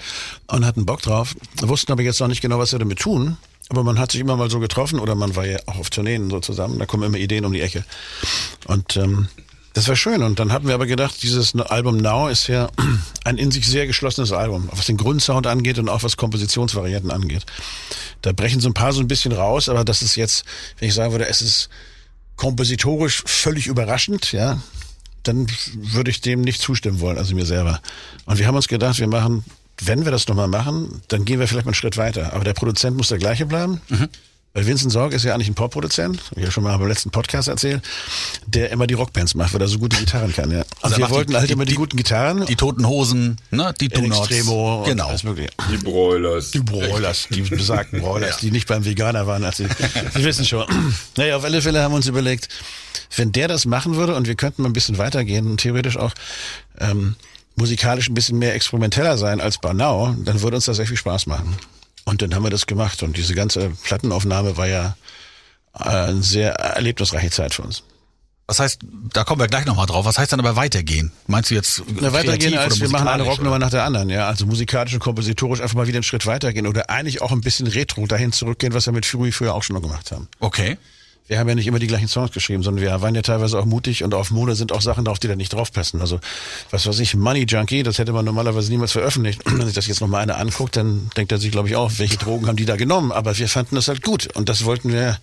und 0.47 0.65
hatten 0.65 0.85
Bock 0.85 1.01
drauf, 1.01 1.35
wussten 1.61 1.93
aber 1.93 2.01
jetzt 2.01 2.19
noch 2.19 2.27
nicht 2.27 2.41
genau, 2.41 2.59
was 2.59 2.73
wir 2.73 2.79
damit 2.79 2.99
tun. 2.99 3.37
Aber 3.69 3.83
man 3.83 3.97
hat 3.97 4.11
sich 4.11 4.21
immer 4.21 4.35
mal 4.35 4.49
so 4.49 4.59
getroffen 4.59 4.99
oder 4.99 5.15
man 5.15 5.35
war 5.35 5.45
ja 5.45 5.57
auch 5.65 5.77
auf 5.77 5.89
Tourneen 5.89 6.29
so 6.29 6.39
zusammen, 6.39 6.77
da 6.77 6.85
kommen 6.85 7.03
immer 7.03 7.17
Ideen 7.17 7.45
um 7.45 7.53
die 7.53 7.61
Ecke. 7.61 7.83
Und 8.67 8.95
ähm, 8.97 9.27
das 9.75 9.89
war 9.89 9.95
schön. 9.97 10.23
Und 10.23 10.39
dann 10.39 10.53
hatten 10.53 10.67
wir 10.67 10.73
aber 10.73 10.85
gedacht, 10.85 11.21
dieses 11.21 11.53
Album 11.55 11.97
Now 11.97 12.29
ist 12.29 12.47
ja 12.47 12.69
ein 13.25 13.37
in 13.37 13.51
sich 13.51 13.67
sehr 13.67 13.85
geschlossenes 13.85 14.31
Album, 14.31 14.69
was 14.71 14.85
den 14.85 14.97
Grundsound 14.97 15.47
angeht 15.47 15.77
und 15.77 15.89
auch 15.89 16.03
was 16.03 16.15
Kompositionsvarianten 16.15 17.11
angeht. 17.11 17.45
Da 18.21 18.31
brechen 18.31 18.61
so 18.61 18.69
ein 18.69 18.73
paar 18.73 18.93
so 18.93 19.01
ein 19.01 19.07
bisschen 19.07 19.33
raus, 19.33 19.67
aber 19.67 19.83
das 19.83 20.01
ist 20.01 20.15
jetzt, 20.15 20.45
wenn 20.79 20.87
ich 20.87 20.95
sagen 20.95 21.11
würde, 21.11 21.27
es 21.27 21.41
ist 21.41 21.69
kompositorisch 22.37 23.23
völlig 23.25 23.67
überraschend, 23.67 24.31
ja, 24.31 24.61
dann 25.23 25.47
würde 25.73 26.09
ich 26.09 26.21
dem 26.21 26.41
nicht 26.41 26.61
zustimmen 26.61 26.99
wollen, 27.01 27.17
also 27.17 27.35
mir 27.35 27.45
selber. 27.45 27.81
Und 28.25 28.39
wir 28.39 28.47
haben 28.47 28.55
uns 28.55 28.67
gedacht, 28.67 28.99
wir 28.99 29.07
machen, 29.07 29.43
wenn 29.81 30.05
wir 30.05 30.11
das 30.11 30.27
nochmal 30.27 30.47
machen, 30.47 31.01
dann 31.09 31.25
gehen 31.25 31.39
wir 31.39 31.47
vielleicht 31.47 31.65
mal 31.65 31.71
einen 31.71 31.75
Schritt 31.75 31.97
weiter. 31.97 32.33
Aber 32.33 32.43
der 32.43 32.53
Produzent 32.53 32.95
muss 32.97 33.09
der 33.09 33.17
gleiche 33.17 33.45
bleiben. 33.45 33.81
Weil 34.53 34.67
Vincent 34.67 34.89
Sorg 34.89 35.11
ist 35.11 35.25
ja 35.25 35.33
eigentlich 35.33 35.49
ein 35.49 35.53
Popproduzent, 35.55 36.17
hab 36.31 36.37
ich 36.37 36.45
ja 36.45 36.49
schon 36.49 36.63
mal 36.63 36.77
beim 36.77 36.87
letzten 36.87 37.09
Podcast 37.11 37.49
erzählt, 37.49 37.83
der 38.45 38.69
immer 38.71 38.87
die 38.87 38.93
Rockbands 38.93 39.35
macht, 39.35 39.53
weil 39.53 39.59
er 39.59 39.67
so 39.67 39.79
gute 39.79 39.97
Gitarren 39.97 40.31
kann. 40.33 40.49
Ja. 40.49 40.59
Und 40.59 40.67
Also 40.81 40.95
er 40.95 40.99
wir 40.99 41.09
wollten 41.09 41.31
die- 41.31 41.37
halt 41.37 41.49
die- 41.49 41.53
immer 41.53 41.65
die, 41.65 41.71
die- 41.71 41.75
guten 41.77 41.97
Gitarren. 41.97 42.45
die 42.45 42.55
Toten 42.55 42.87
Hosen, 42.87 43.35
ne, 43.51 43.73
die 43.81 43.89
Donuts. 43.89 44.17
Extremo 44.29 44.77
und 44.83 44.85
Genau. 44.85 45.09
alles 45.09 45.23
mögliche. 45.23 45.49
Die 45.69 45.75
Broilers. 45.75 46.51
Die 46.51 46.59
Broilers, 46.59 47.27
die 47.29 47.41
besagten 47.41 47.99
Broilers, 47.99 48.37
die 48.37 48.49
nicht 48.51 48.65
beim 48.69 48.85
Veganer 48.85 49.27
waren. 49.27 49.43
Als 49.43 49.57
sie, 49.57 49.67
sie 50.13 50.23
wissen 50.23 50.45
schon. 50.45 50.65
Naja, 51.17 51.35
auf 51.35 51.43
alle 51.43 51.61
Fälle 51.61 51.81
haben 51.81 51.91
wir 51.91 51.97
uns 51.97 52.07
überlegt, 52.07 52.47
wenn 53.17 53.33
der 53.33 53.49
das 53.49 53.65
machen 53.65 53.97
würde 53.97 54.15
und 54.15 54.25
wir 54.25 54.35
könnten 54.35 54.61
mal 54.61 54.69
ein 54.69 54.73
bisschen 54.73 54.97
weitergehen 54.97 55.47
und 55.47 55.57
theoretisch 55.59 55.97
auch 55.97 56.13
ähm, 56.79 57.17
musikalisch 57.55 58.09
ein 58.09 58.13
bisschen 58.13 58.39
mehr 58.39 58.53
experimenteller 58.55 59.17
sein 59.17 59.41
als 59.41 59.57
Banau, 59.57 60.13
dann 60.23 60.41
würde 60.41 60.57
uns 60.57 60.65
das 60.65 60.77
sehr 60.77 60.87
viel 60.87 60.97
Spaß 60.97 61.27
machen. 61.27 61.57
Und 62.05 62.21
dann 62.21 62.35
haben 62.35 62.43
wir 62.43 62.51
das 62.51 62.67
gemacht 62.67 63.01
und 63.03 63.17
diese 63.17 63.33
ganze 63.33 63.69
Plattenaufnahme 63.83 64.57
war 64.57 64.67
ja 64.67 64.95
äh, 65.77 65.89
eine 65.89 66.23
sehr 66.23 66.53
erlebnisreiche 66.53 67.31
Zeit 67.31 67.53
für 67.53 67.63
uns. 67.63 67.83
Was 68.47 68.59
heißt, 68.59 68.81
da 69.11 69.23
kommen 69.23 69.41
wir 69.41 69.47
gleich 69.47 69.65
nochmal 69.65 69.87
drauf, 69.87 70.05
was 70.05 70.19
heißt 70.19 70.31
dann 70.31 70.39
aber 70.39 70.55
weitergehen? 70.55 71.11
Meinst 71.25 71.49
du 71.49 71.55
jetzt 71.55 71.81
Na, 71.99 72.13
weitergehen 72.13 72.55
als 72.55 72.79
wir 72.79 72.89
machen 72.89 73.07
eine 73.07 73.23
Rocknummer 73.23 73.57
nach 73.57 73.71
der 73.71 73.83
anderen, 73.83 74.09
ja. 74.09 74.27
Also 74.27 74.45
musikalisch 74.45 74.93
und 74.93 74.99
kompositorisch 74.99 75.61
einfach 75.61 75.75
mal 75.75 75.87
wieder 75.87 75.97
einen 75.97 76.03
Schritt 76.03 76.27
weitergehen 76.27 76.67
oder 76.67 76.91
eigentlich 76.91 77.23
auch 77.23 77.31
ein 77.31 77.41
bisschen 77.41 77.65
retro 77.65 78.05
dahin 78.05 78.31
zurückgehen, 78.31 78.75
was 78.75 78.85
wir 78.85 78.93
mit 78.93 79.07
Fury 79.07 79.31
früher 79.31 79.55
auch 79.55 79.63
schon 79.63 79.75
noch 79.75 79.81
gemacht 79.81 80.11
haben. 80.11 80.27
Okay. 80.39 80.77
Wir 81.27 81.39
haben 81.39 81.49
ja 81.49 81.55
nicht 81.55 81.65
immer 81.65 81.79
die 81.79 81.87
gleichen 81.87 82.07
Songs 82.07 82.31
geschrieben, 82.31 82.61
sondern 82.61 82.83
wir 82.83 83.01
waren 83.01 83.15
ja 83.15 83.23
teilweise 83.23 83.57
auch 83.57 83.65
mutig 83.65 84.03
und 84.03 84.13
auf 84.13 84.29
Mode 84.29 84.55
sind 84.55 84.71
auch 84.71 84.81
Sachen 84.81 85.05
drauf, 85.05 85.17
die 85.17 85.27
da 85.27 85.35
nicht 85.35 85.53
draufpassen. 85.53 85.99
Also, 85.99 86.19
was 86.69 86.85
weiß 86.85 86.99
ich, 86.99 87.15
Money 87.15 87.45
Junkie, 87.47 87.81
das 87.81 87.97
hätte 87.97 88.13
man 88.13 88.25
normalerweise 88.25 88.71
niemals 88.71 88.91
veröffentlicht. 88.91 89.41
Wenn 89.45 89.65
sich 89.65 89.73
das 89.73 89.87
jetzt 89.87 90.01
nochmal 90.01 90.21
einer 90.21 90.37
anguckt, 90.37 90.75
dann 90.75 91.09
denkt 91.17 91.31
er 91.31 91.39
sich, 91.39 91.51
glaube 91.51 91.67
ich, 91.67 91.75
auch, 91.75 91.93
welche 91.97 92.17
Drogen 92.17 92.47
haben 92.47 92.57
die 92.57 92.65
da 92.65 92.75
genommen? 92.75 93.11
Aber 93.11 93.37
wir 93.37 93.49
fanden 93.49 93.75
das 93.75 93.87
halt 93.87 94.03
gut 94.03 94.35
und 94.35 94.49
das 94.49 94.65
wollten 94.65 94.91
wir 94.91 95.17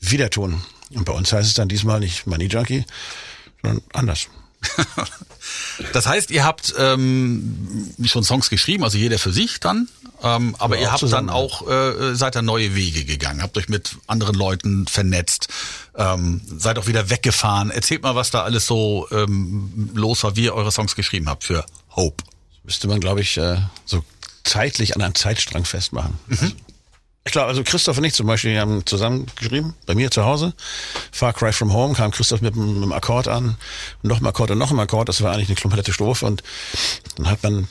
wieder 0.00 0.30
tun. 0.30 0.62
Und 0.94 1.04
bei 1.04 1.12
uns 1.12 1.32
heißt 1.32 1.48
es 1.48 1.54
dann 1.54 1.68
diesmal 1.68 1.98
nicht 1.98 2.26
Money 2.26 2.46
Junkie, 2.46 2.84
sondern 3.62 3.82
anders. 3.92 4.28
Das 5.92 6.06
heißt, 6.06 6.30
ihr 6.30 6.44
habt 6.44 6.74
ähm, 6.76 7.94
schon 8.04 8.24
Songs 8.24 8.50
geschrieben, 8.50 8.84
also 8.84 8.98
jeder 8.98 9.18
für 9.18 9.32
sich 9.32 9.60
dann, 9.60 9.88
ähm, 10.22 10.56
aber 10.58 10.76
Ja, 10.76 10.80
ihr 10.82 10.90
habt 10.90 11.00
zusammen. 11.00 11.28
dann 11.28 11.36
auch 11.36 11.68
äh, 11.68 12.14
seid 12.14 12.34
dann 12.34 12.44
neue 12.44 12.74
Wege 12.74 13.04
gegangen, 13.04 13.42
habt 13.42 13.56
euch 13.56 13.68
mit 13.68 13.96
anderen 14.06 14.34
Leuten 14.34 14.86
vernetzt, 14.86 15.48
ähm, 15.96 16.40
seid 16.46 16.78
auch 16.78 16.86
wieder 16.86 17.10
weggefahren. 17.10 17.70
Erzählt 17.70 18.02
mal, 18.02 18.14
was 18.14 18.30
da 18.30 18.42
alles 18.42 18.66
so 18.66 19.06
ähm, 19.10 19.90
los 19.94 20.24
war, 20.24 20.36
wie 20.36 20.44
ihr 20.44 20.54
eure 20.54 20.72
Songs 20.72 20.94
geschrieben 20.96 21.28
habt 21.28 21.44
für 21.44 21.64
Hope. 21.94 22.22
müsste 22.64 22.88
man, 22.88 23.00
glaube 23.00 23.20
ich, 23.20 23.36
äh, 23.38 23.58
so 23.84 24.04
zeitlich 24.44 24.96
an 24.96 25.02
einem 25.02 25.14
Zeitstrang 25.14 25.64
festmachen. 25.64 26.18
Also, 26.30 26.46
ich 27.24 27.32
glaube, 27.32 27.48
also 27.48 27.62
Christoph 27.62 27.98
und 27.98 28.04
ich 28.04 28.14
zum 28.14 28.26
Beispiel 28.26 28.58
haben 28.58 28.86
zusammen 28.86 29.26
geschrieben, 29.36 29.74
bei 29.84 29.94
mir 29.94 30.10
zu 30.10 30.24
Hause. 30.24 30.54
Far 31.12 31.34
Cry 31.34 31.52
from 31.52 31.74
Home 31.74 31.92
kam 31.94 32.10
Christoph 32.10 32.40
mit 32.40 32.54
einem, 32.54 32.68
mit 32.72 32.82
einem 32.82 32.92
Akkord 32.92 33.28
an, 33.28 33.56
noch 34.02 34.20
ein 34.20 34.26
Akkord 34.26 34.50
und 34.52 34.58
noch 34.58 34.70
ein 34.70 34.80
Akkord. 34.80 35.10
Das 35.10 35.20
war 35.20 35.32
eigentlich 35.32 35.48
eine 35.50 35.56
komplette 35.60 35.92
Strophe 35.92 36.24
und 36.24 36.42
dann 37.16 37.28
hat 37.28 37.42
man 37.42 37.68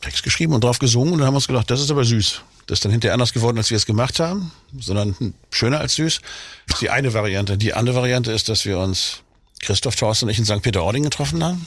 Text 0.00 0.22
geschrieben 0.22 0.52
und 0.52 0.64
drauf 0.64 0.78
gesungen 0.78 1.12
und 1.12 1.18
dann 1.18 1.26
haben 1.26 1.34
wir 1.34 1.38
uns 1.38 1.48
gedacht, 1.48 1.70
das 1.70 1.80
ist 1.80 1.90
aber 1.90 2.04
süß. 2.04 2.42
Das 2.66 2.78
ist 2.78 2.84
dann 2.84 2.92
hinterher 2.92 3.14
anders 3.14 3.32
geworden, 3.32 3.56
als 3.58 3.70
wir 3.70 3.76
es 3.76 3.86
gemacht 3.86 4.20
haben, 4.20 4.52
sondern 4.78 5.34
schöner 5.50 5.80
als 5.80 5.94
süß. 5.94 6.20
Das 6.66 6.76
ist 6.76 6.82
die 6.82 6.90
eine 6.90 7.14
Variante. 7.14 7.56
Die 7.56 7.74
andere 7.74 7.96
Variante 7.96 8.30
ist, 8.30 8.48
dass 8.48 8.64
wir 8.64 8.78
uns 8.78 9.22
Christoph, 9.60 9.96
Thorsten 9.96 10.26
und 10.26 10.30
ich 10.30 10.38
in 10.38 10.44
St. 10.44 10.62
Peter-Ording 10.62 11.02
getroffen 11.02 11.42
haben, 11.42 11.66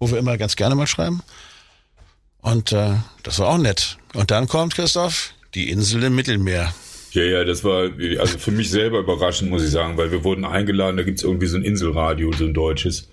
wo 0.00 0.10
wir 0.10 0.18
immer 0.18 0.36
ganz 0.36 0.56
gerne 0.56 0.74
mal 0.74 0.86
schreiben. 0.86 1.22
Und 2.40 2.72
äh, 2.72 2.94
das 3.22 3.38
war 3.38 3.48
auch 3.48 3.58
nett. 3.58 3.98
Und 4.14 4.30
dann 4.30 4.48
kommt, 4.48 4.74
Christoph, 4.74 5.32
die 5.54 5.70
Insel 5.70 6.02
im 6.04 6.14
Mittelmeer. 6.14 6.74
Ja, 7.16 7.22
ja, 7.22 7.44
das 7.44 7.64
war 7.64 7.88
also 8.18 8.36
für 8.36 8.50
mich 8.50 8.68
selber 8.68 8.98
überraschend, 8.98 9.50
muss 9.50 9.64
ich 9.64 9.70
sagen, 9.70 9.96
weil 9.96 10.12
wir 10.12 10.22
wurden 10.22 10.44
eingeladen, 10.44 10.98
da 10.98 11.02
gibt's 11.02 11.22
irgendwie 11.22 11.46
so 11.46 11.56
ein 11.56 11.64
Inselradio, 11.64 12.30
so 12.32 12.44
ein 12.44 12.52
deutsches. 12.52 13.08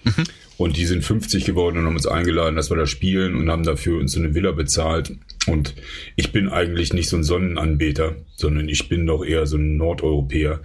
Und 0.58 0.76
die 0.76 0.86
sind 0.86 1.06
50 1.06 1.46
geworden 1.46 1.78
und 1.78 1.86
haben 1.86 1.96
uns 1.96 2.06
eingeladen, 2.06 2.58
dass 2.58 2.70
wir 2.70 2.76
da 2.76 2.86
spielen 2.86 3.36
und 3.36 3.50
haben 3.50 3.64
dafür 3.64 4.00
uns 4.00 4.12
so 4.12 4.20
eine 4.20 4.36
Villa 4.36 4.52
bezahlt. 4.52 5.14
Und 5.48 5.74
ich 6.18 6.34
bin 6.34 6.50
eigentlich 6.50 6.92
nicht 6.92 7.08
so 7.08 7.16
ein 7.16 7.24
Sonnenanbeter, 7.24 8.18
sondern 8.36 8.68
ich 8.68 8.90
bin 8.90 9.06
doch 9.08 9.26
eher 9.26 9.48
so 9.48 9.56
ein 9.56 9.78
Nordeuropäer. 9.78 10.60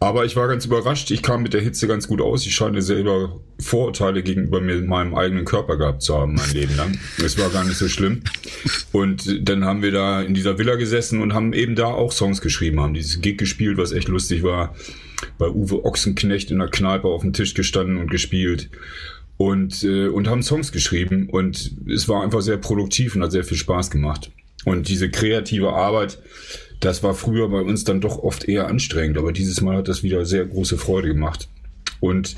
Aber 0.00 0.24
ich 0.24 0.36
war 0.36 0.46
ganz 0.46 0.64
überrascht. 0.64 1.10
Ich 1.10 1.22
kam 1.22 1.42
mit 1.42 1.54
der 1.54 1.60
Hitze 1.60 1.88
ganz 1.88 2.06
gut 2.06 2.20
aus. 2.20 2.46
Ich 2.46 2.54
scheine 2.54 2.82
selber 2.82 3.40
Vorurteile 3.58 4.22
gegenüber 4.22 4.60
mir, 4.60 4.80
meinem 4.80 5.14
eigenen 5.14 5.44
Körper 5.44 5.76
gehabt 5.76 6.02
zu 6.02 6.16
haben, 6.16 6.34
mein 6.34 6.50
Leben 6.52 6.76
lang. 6.76 6.98
Es 7.24 7.36
war 7.36 7.50
gar 7.50 7.64
nicht 7.64 7.78
so 7.78 7.88
schlimm. 7.88 8.22
Und 8.92 9.48
dann 9.48 9.64
haben 9.64 9.82
wir 9.82 9.90
da 9.90 10.22
in 10.22 10.34
dieser 10.34 10.56
Villa 10.56 10.76
gesessen 10.76 11.20
und 11.20 11.34
haben 11.34 11.52
eben 11.52 11.74
da 11.74 11.86
auch 11.86 12.12
Songs 12.12 12.40
geschrieben, 12.40 12.80
haben 12.80 12.94
dieses 12.94 13.20
Gig 13.20 13.38
gespielt, 13.38 13.76
was 13.76 13.90
echt 13.90 14.08
lustig 14.08 14.44
war. 14.44 14.74
Bei 15.36 15.48
Uwe 15.48 15.84
Ochsenknecht 15.84 16.52
in 16.52 16.60
der 16.60 16.68
Kneipe 16.68 17.08
auf 17.08 17.22
dem 17.22 17.32
Tisch 17.32 17.54
gestanden 17.54 17.96
und 17.96 18.08
gespielt. 18.08 18.70
Und, 19.36 19.82
äh, 19.82 20.08
und 20.08 20.28
haben 20.28 20.42
Songs 20.42 20.70
geschrieben. 20.70 21.28
Und 21.28 21.72
es 21.88 22.08
war 22.08 22.22
einfach 22.22 22.40
sehr 22.40 22.56
produktiv 22.56 23.16
und 23.16 23.22
hat 23.24 23.32
sehr 23.32 23.44
viel 23.44 23.56
Spaß 23.56 23.90
gemacht. 23.90 24.30
Und 24.64 24.88
diese 24.88 25.10
kreative 25.10 25.72
Arbeit, 25.72 26.18
das 26.80 27.02
war 27.02 27.14
früher 27.14 27.48
bei 27.48 27.60
uns 27.60 27.84
dann 27.84 28.00
doch 28.00 28.18
oft 28.18 28.44
eher 28.44 28.68
anstrengend, 28.68 29.18
aber 29.18 29.32
dieses 29.32 29.60
Mal 29.60 29.78
hat 29.78 29.88
das 29.88 30.02
wieder 30.02 30.24
sehr 30.24 30.44
große 30.44 30.78
Freude 30.78 31.08
gemacht. 31.08 31.48
Und 32.00 32.36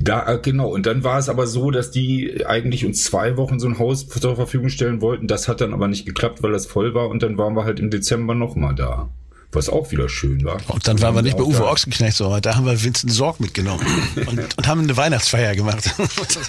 da, 0.00 0.26
äh, 0.26 0.38
genau, 0.40 0.68
und 0.70 0.86
dann 0.86 1.04
war 1.04 1.18
es 1.18 1.28
aber 1.28 1.46
so, 1.46 1.70
dass 1.70 1.90
die 1.90 2.46
eigentlich 2.46 2.86
uns 2.86 3.04
zwei 3.04 3.36
Wochen 3.36 3.60
so 3.60 3.66
ein 3.66 3.78
Haus 3.78 4.08
zur 4.08 4.36
Verfügung 4.36 4.70
stellen 4.70 5.00
wollten. 5.00 5.26
Das 5.26 5.48
hat 5.48 5.60
dann 5.60 5.74
aber 5.74 5.88
nicht 5.88 6.06
geklappt, 6.06 6.42
weil 6.42 6.52
das 6.52 6.66
voll 6.66 6.94
war. 6.94 7.08
Und 7.08 7.22
dann 7.22 7.36
waren 7.36 7.54
wir 7.54 7.64
halt 7.64 7.78
im 7.78 7.90
Dezember 7.90 8.34
nochmal 8.34 8.74
da. 8.74 9.10
Was 9.54 9.68
auch 9.68 9.90
wieder 9.90 10.08
schön 10.08 10.44
war. 10.44 10.58
Und 10.68 10.88
dann 10.88 10.98
waren 11.02 11.14
wir 11.14 11.20
nicht 11.20 11.36
bei 11.36 11.42
Uwe 11.42 11.66
Ochsenknecht, 11.66 12.16
sondern 12.16 12.40
da 12.40 12.56
haben 12.56 12.64
wir 12.64 12.82
Vincent 12.82 13.12
Sorg 13.12 13.38
mitgenommen 13.38 13.84
und, 14.26 14.56
und 14.56 14.66
haben 14.66 14.80
eine 14.80 14.96
Weihnachtsfeier 14.96 15.54
gemacht. 15.54 15.94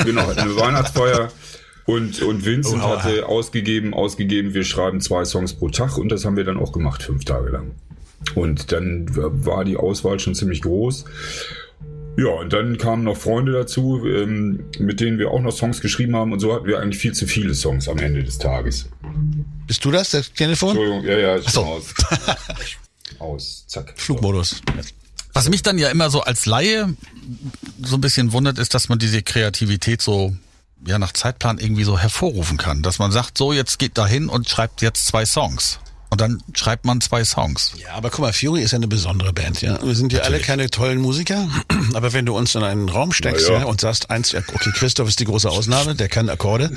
Genau, 0.05 0.29
eine 0.29 0.55
Weihnachtsfeier 0.55 1.29
Und, 1.85 2.21
und 2.21 2.45
Vincent 2.45 2.81
Oh, 2.83 2.87
hatte 2.87 3.27
ausgegeben, 3.27 3.93
ausgegeben, 3.93 4.53
wir 4.53 4.63
schreiben 4.63 5.01
zwei 5.01 5.25
Songs 5.25 5.53
pro 5.53 5.69
Tag 5.69 5.97
und 5.97 6.09
das 6.09 6.23
haben 6.23 6.37
wir 6.37 6.43
dann 6.45 6.57
auch 6.57 6.71
gemacht, 6.71 7.03
fünf 7.03 7.25
Tage 7.25 7.49
lang. 7.49 7.71
Und 8.35 8.71
dann 8.71 9.07
war 9.13 9.65
die 9.65 9.75
Auswahl 9.75 10.19
schon 10.19 10.33
ziemlich 10.33 10.61
groß. 10.61 11.05
Ja, 12.15 12.27
und 12.27 12.53
dann 12.53 12.77
kamen 12.77 13.03
noch 13.03 13.17
Freunde 13.17 13.51
dazu, 13.51 14.05
ähm, 14.05 14.65
mit 14.79 14.99
denen 14.99 15.17
wir 15.17 15.31
auch 15.31 15.41
noch 15.41 15.51
Songs 15.51 15.81
geschrieben 15.81 16.15
haben 16.15 16.31
und 16.31 16.39
so 16.39 16.53
hatten 16.53 16.67
wir 16.67 16.79
eigentlich 16.79 17.01
viel 17.01 17.13
zu 17.13 17.25
viele 17.25 17.55
Songs 17.55 17.89
am 17.89 17.97
Ende 17.97 18.23
des 18.23 18.37
Tages. 18.37 18.87
Bist 19.67 19.83
du 19.83 19.91
das, 19.91 20.11
das 20.11 20.31
Telefon? 20.31 20.77
Entschuldigung, 20.77 21.05
ja, 21.05 21.17
ja, 21.17 21.35
ist 21.35 21.51
so. 21.51 21.61
aus. 21.61 21.93
aus, 23.19 23.65
zack. 23.67 23.93
Flugmodus. 23.97 24.61
Was 25.33 25.49
mich 25.49 25.63
dann 25.63 25.79
ja 25.79 25.89
immer 25.89 26.11
so 26.11 26.21
als 26.21 26.45
Laie 26.45 26.93
so 27.81 27.95
ein 27.95 28.01
bisschen 28.01 28.31
wundert, 28.31 28.59
ist, 28.59 28.75
dass 28.75 28.89
man 28.89 28.99
diese 28.99 29.23
Kreativität 29.23 30.01
so 30.01 30.35
ja 30.85 30.99
nach 30.99 31.13
Zeitplan 31.13 31.59
irgendwie 31.59 31.83
so 31.83 31.97
hervorrufen 31.97 32.57
kann. 32.57 32.81
Dass 32.83 32.99
man 32.99 33.11
sagt, 33.11 33.37
so 33.37 33.53
jetzt 33.53 33.79
geht 33.79 33.97
da 33.97 34.07
hin 34.07 34.29
und 34.29 34.49
schreibt 34.49 34.81
jetzt 34.81 35.07
zwei 35.07 35.25
Songs. 35.25 35.79
Und 36.13 36.21
dann 36.21 36.43
schreibt 36.53 36.85
man 36.85 37.01
zwei 37.01 37.25
Songs. 37.25 37.71
Ja, 37.75 37.93
aber 37.95 38.11
guck 38.11 38.19
mal, 38.19 38.33
Fury 38.33 38.61
ist 38.61 38.69
ja 38.69 38.75
eine 38.75 38.87
besondere 38.87 39.33
Band, 39.33 39.63
ja. 39.63 39.81
Wir 39.81 39.95
sind 39.95 40.13
ja 40.13 40.21
alle 40.21 40.39
keine 40.39 40.69
tollen 40.69 41.01
Musiker, 41.01 41.49
aber 41.95 42.13
wenn 42.13 42.27
du 42.27 42.37
uns 42.37 42.53
in 42.53 42.61
einen 42.61 42.87
Raum 42.87 43.11
steckst 43.13 43.49
ja. 43.49 43.61
ja. 43.61 43.65
und 43.65 43.81
sagst, 43.81 44.11
eins, 44.11 44.31
ja, 44.31 44.41
okay, 44.53 44.69
Christoph 44.75 45.09
ist 45.09 45.19
die 45.19 45.25
große 45.25 45.49
Ausnahme, 45.49 45.95
der 45.95 46.09
kann 46.09 46.29
Akkorde. 46.29 46.71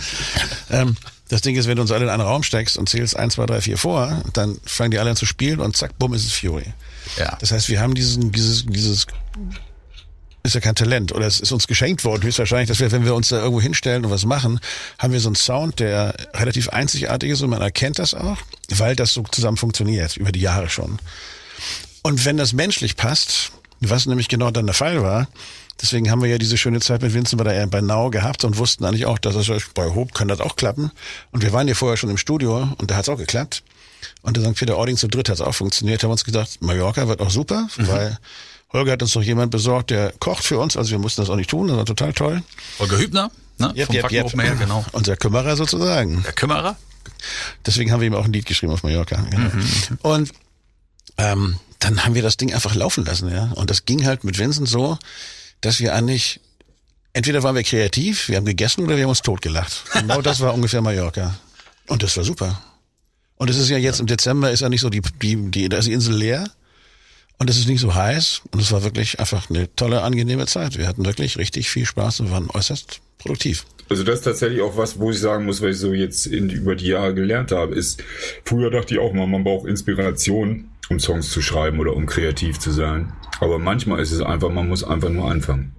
Ähm, 0.70 0.96
das 1.28 1.42
Ding 1.42 1.54
ist, 1.54 1.66
wenn 1.66 1.76
du 1.76 1.82
uns 1.82 1.92
alle 1.92 2.04
in 2.04 2.08
einen 2.08 2.22
Raum 2.22 2.44
steckst 2.44 2.78
und 2.78 2.88
zählst 2.88 3.14
eins, 3.14 3.34
zwei, 3.34 3.44
drei, 3.44 3.60
vier 3.60 3.76
vor, 3.76 4.22
dann 4.32 4.56
fangen 4.64 4.92
die 4.92 4.98
alle 4.98 5.10
an 5.10 5.16
zu 5.16 5.26
spielen 5.26 5.60
und 5.60 5.76
zack, 5.76 5.98
bumm, 5.98 6.14
ist 6.14 6.24
es 6.24 6.32
Fury. 6.32 6.72
Ja. 7.18 7.36
Das 7.38 7.52
heißt, 7.52 7.68
wir 7.68 7.80
haben 7.80 7.94
diesen, 7.94 8.32
dieses, 8.32 8.64
dieses, 8.64 9.06
ist 10.46 10.54
ja 10.54 10.60
kein 10.60 10.74
Talent 10.74 11.12
oder 11.12 11.26
es 11.26 11.40
ist 11.40 11.52
uns 11.52 11.66
geschenkt 11.66 12.04
worden, 12.04 12.22
höchstwahrscheinlich, 12.22 12.68
dass 12.68 12.80
wir, 12.80 12.90
wenn 12.92 13.04
wir 13.04 13.14
uns 13.14 13.28
da 13.28 13.38
irgendwo 13.38 13.60
hinstellen 13.60 14.04
und 14.04 14.10
was 14.10 14.24
machen, 14.24 14.60
haben 14.98 15.12
wir 15.12 15.20
so 15.20 15.28
einen 15.28 15.36
Sound, 15.36 15.80
der 15.80 16.14
relativ 16.34 16.68
einzigartig 16.70 17.30
ist 17.30 17.42
und 17.42 17.50
man 17.50 17.62
erkennt 17.62 17.98
das 17.98 18.14
auch, 18.14 18.38
weil 18.70 18.96
das 18.96 19.12
so 19.12 19.22
zusammen 19.22 19.56
funktioniert, 19.56 20.16
über 20.16 20.32
die 20.32 20.40
Jahre 20.40 20.68
schon. 20.68 20.98
Und 22.02 22.24
wenn 22.24 22.36
das 22.36 22.52
menschlich 22.52 22.96
passt, 22.96 23.50
was 23.80 24.06
nämlich 24.06 24.28
genau 24.28 24.50
dann 24.50 24.66
der 24.66 24.74
Fall 24.74 25.02
war, 25.02 25.28
deswegen 25.82 26.10
haben 26.10 26.22
wir 26.22 26.28
ja 26.28 26.38
diese 26.38 26.56
schöne 26.56 26.80
Zeit 26.80 27.02
mit 27.02 27.12
Vincent 27.12 27.42
bei, 27.42 27.52
der, 27.52 27.66
bei 27.66 27.80
Now 27.80 28.10
gehabt 28.10 28.44
und 28.44 28.58
wussten 28.58 28.84
eigentlich 28.84 29.06
auch, 29.06 29.18
dass 29.18 29.34
das 29.34 29.62
bei 29.74 29.86
Hope 29.86 30.12
kann 30.12 30.28
das 30.28 30.40
auch 30.40 30.56
klappen. 30.56 30.90
Und 31.32 31.42
wir 31.42 31.52
waren 31.52 31.68
ja 31.68 31.74
vorher 31.74 31.96
schon 31.96 32.10
im 32.10 32.16
Studio 32.16 32.68
und 32.78 32.90
da 32.90 32.96
hat 32.96 33.02
es 33.02 33.08
auch 33.08 33.18
geklappt. 33.18 33.62
Und 34.22 34.36
der 34.36 34.44
St. 34.44 34.56
Peter 34.56 34.76
Ording 34.76 34.96
zu 34.96 35.08
dritt 35.08 35.28
hat 35.28 35.36
es 35.36 35.40
auch 35.40 35.54
funktioniert. 35.54 36.02
Haben 36.02 36.10
uns 36.10 36.24
gedacht, 36.24 36.58
Mallorca 36.60 37.08
wird 37.08 37.20
auch 37.20 37.30
super, 37.30 37.68
weil 37.76 38.18
Holger 38.72 38.92
hat 38.92 39.02
uns 39.02 39.14
noch 39.14 39.22
jemand 39.22 39.50
besorgt, 39.50 39.90
der 39.90 40.12
kocht 40.18 40.44
für 40.44 40.58
uns. 40.58 40.76
Also 40.76 40.90
wir 40.90 40.98
mussten 40.98 41.22
das 41.22 41.30
auch 41.30 41.36
nicht 41.36 41.50
tun, 41.50 41.68
das 41.68 41.76
war 41.76 41.84
total 41.84 42.12
toll. 42.12 42.42
Holger 42.78 42.98
Hübner, 42.98 43.30
ne? 43.58 43.72
Yep, 43.76 43.86
vom 43.86 43.94
yep, 43.96 44.12
yep. 44.12 44.38
Air, 44.38 44.56
genau. 44.56 44.84
Unser 44.92 45.16
Kümmerer 45.16 45.56
sozusagen. 45.56 46.22
Der 46.22 46.32
Kümmerer. 46.32 46.76
Deswegen 47.64 47.92
haben 47.92 48.00
wir 48.00 48.08
ihm 48.08 48.14
auch 48.14 48.24
ein 48.24 48.32
Lied 48.32 48.46
geschrieben 48.46 48.72
auf 48.72 48.82
Mallorca. 48.82 49.24
Genau. 49.30 49.50
Und 50.02 50.32
ähm, 51.18 51.58
dann 51.78 52.04
haben 52.04 52.14
wir 52.14 52.22
das 52.22 52.36
Ding 52.36 52.52
einfach 52.52 52.74
laufen 52.74 53.04
lassen, 53.04 53.30
ja. 53.30 53.52
Und 53.54 53.70
das 53.70 53.84
ging 53.84 54.04
halt 54.04 54.24
mit 54.24 54.38
Vincent 54.38 54.68
so, 54.68 54.98
dass 55.60 55.80
wir 55.80 55.94
eigentlich 55.94 56.40
entweder 57.12 57.42
waren 57.42 57.54
wir 57.54 57.62
kreativ, 57.62 58.28
wir 58.28 58.36
haben 58.36 58.44
gegessen 58.44 58.84
oder 58.84 58.96
wir 58.96 59.04
haben 59.04 59.10
uns 59.10 59.22
totgelacht. 59.22 59.84
Genau 59.92 60.20
das 60.20 60.40
war 60.40 60.52
ungefähr 60.52 60.82
Mallorca. 60.82 61.34
Und 61.86 62.02
das 62.02 62.16
war 62.16 62.24
super. 62.24 62.62
Und 63.36 63.50
es 63.50 63.56
ist 63.56 63.68
ja 63.68 63.78
jetzt 63.78 64.00
im 64.00 64.06
Dezember 64.06 64.50
ist 64.50 64.60
ja 64.60 64.68
nicht 64.68 64.80
so 64.80 64.90
die, 64.90 65.00
die, 65.00 65.50
die, 65.50 65.68
da 65.68 65.78
ist 65.78 65.86
die 65.86 65.92
Insel 65.92 66.14
leer. 66.14 66.50
Und 67.38 67.50
es 67.50 67.58
ist 67.58 67.68
nicht 67.68 67.80
so 67.80 67.94
heiß. 67.94 68.42
Und 68.50 68.60
es 68.60 68.72
war 68.72 68.82
wirklich 68.82 69.20
einfach 69.20 69.50
eine 69.50 69.74
tolle, 69.76 70.02
angenehme 70.02 70.46
Zeit. 70.46 70.78
Wir 70.78 70.86
hatten 70.86 71.04
wirklich 71.04 71.36
richtig 71.36 71.68
viel 71.68 71.84
Spaß 71.84 72.20
und 72.20 72.30
waren 72.30 72.48
äußerst 72.50 73.00
produktiv. 73.18 73.66
Also 73.88 74.02
das 74.02 74.16
ist 74.16 74.24
tatsächlich 74.24 74.62
auch 74.62 74.76
was, 74.76 74.98
wo 74.98 75.10
ich 75.10 75.20
sagen 75.20 75.44
muss, 75.44 75.62
weil 75.62 75.70
ich 75.70 75.78
so 75.78 75.92
jetzt 75.92 76.26
in, 76.26 76.50
über 76.50 76.74
die 76.74 76.88
Jahre 76.88 77.14
gelernt 77.14 77.52
habe, 77.52 77.74
ist, 77.74 78.02
früher 78.44 78.70
dachte 78.70 78.94
ich 78.94 79.00
auch 79.00 79.12
mal, 79.12 79.26
man 79.26 79.44
braucht 79.44 79.68
Inspiration, 79.68 80.70
um 80.88 80.98
Songs 80.98 81.30
zu 81.30 81.40
schreiben 81.40 81.78
oder 81.78 81.94
um 81.94 82.06
kreativ 82.06 82.58
zu 82.58 82.72
sein. 82.72 83.12
Aber 83.38 83.58
manchmal 83.58 84.00
ist 84.00 84.12
es 84.12 84.22
einfach, 84.22 84.50
man 84.50 84.68
muss 84.68 84.82
einfach 84.82 85.10
nur 85.10 85.30
anfangen. 85.30 85.72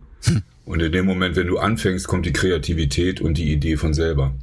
Und 0.66 0.82
in 0.82 0.92
dem 0.92 1.06
Moment, 1.06 1.36
wenn 1.36 1.48
du 1.48 1.58
anfängst, 1.58 2.08
kommt 2.08 2.26
die 2.26 2.34
Kreativität 2.34 3.22
und 3.22 3.38
die 3.38 3.52
Idee 3.52 3.78
von 3.78 3.94
selber. 3.94 4.34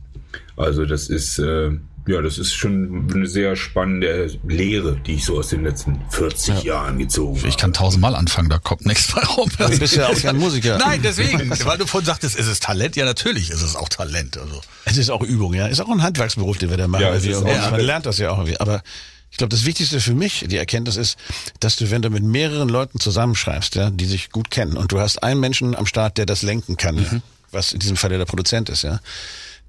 Also 0.57 0.87
das 0.87 1.09
ist, 1.09 1.39
äh, 1.39 1.71
ja, 2.07 2.21
das 2.21 2.37
ist 2.39 2.53
schon 2.53 3.11
eine 3.15 3.27
sehr 3.27 3.57
spannende 3.57 4.31
Lehre, 4.47 4.97
die 5.07 5.15
ich 5.15 5.25
so 5.25 5.39
aus 5.39 5.49
den 5.49 5.65
letzten 5.65 6.01
40 6.11 6.63
Jahren 6.63 6.99
gezogen 6.99 7.39
habe. 7.39 7.49
Ich 7.49 7.57
kann 7.57 7.73
tausendmal 7.73 8.15
anfangen, 8.15 8.49
da 8.51 8.59
kommt 8.59 8.85
nichts 8.85 9.13
bei 9.13 9.23
rum. 9.23 9.51
Du 9.57 9.79
bist 9.79 9.97
ja 9.97 10.09
auch 10.09 10.21
kein 10.21 10.37
Musiker. 10.37 10.77
Nein, 10.85 11.01
deswegen, 11.03 11.51
weil 11.65 11.79
du 11.79 11.87
vorhin 11.87 12.07
sagtest, 12.07 12.37
ist 12.37 12.47
es 12.47 12.61
Talent? 12.61 12.97
Ja, 12.97 13.05
natürlich 13.07 13.51
ist 13.51 13.63
es 13.63 13.75
auch 13.77 13.89
Talent. 13.89 14.37
Also. 14.37 14.61
Es 14.85 14.97
ist 14.99 15.11
auch 15.11 15.23
Übung, 15.23 15.55
ja. 15.55 15.67
Ist 15.67 15.81
auch 15.81 15.89
ein 15.89 16.03
Handwerksberuf, 16.03 16.59
den 16.59 16.69
wir 16.71 16.77
da 16.77 16.89
machen. 16.89 17.03
Ja, 17.03 17.15
irgendwie- 17.15 17.35
auch- 17.37 17.71
man 17.71 17.81
lernt 17.81 18.05
das 18.07 18.19
ja 18.19 18.31
auch 18.31 18.39
irgendwie. 18.39 18.61
Aber 18.61 18.83
ich 19.31 19.39
glaube, 19.39 19.49
das 19.51 19.65
Wichtigste 19.65 19.99
für 20.01 20.15
mich, 20.15 20.45
die 20.49 20.57
Erkenntnis 20.59 20.97
ist, 20.97 21.17
dass 21.61 21.77
du, 21.77 21.91
wenn 21.91 22.03
du 22.03 22.11
mit 22.11 22.23
mehreren 22.23 22.69
Leuten 22.69 23.01
zusammenschreibst, 23.01 23.75
ja, 23.77 23.91
die 23.91 24.05
sich 24.07 24.31
gut 24.31 24.51
kennen, 24.51 24.77
und 24.77 24.93
du 24.93 25.01
hast 25.01 25.23
einen 25.23 25.41
Menschen 25.41 25.75
am 25.75 25.87
Start, 25.87 26.19
der 26.19 26.27
das 26.27 26.43
lenken 26.43 26.77
kann, 26.77 26.99
ja, 26.99 27.21
was 27.51 27.73
in 27.73 27.81
diesem 27.81 27.97
Fall 27.97 28.13
ja 28.13 28.19
der 28.19 28.27
Produzent 28.27 28.69
ist, 28.69 28.83
ja, 28.83 29.01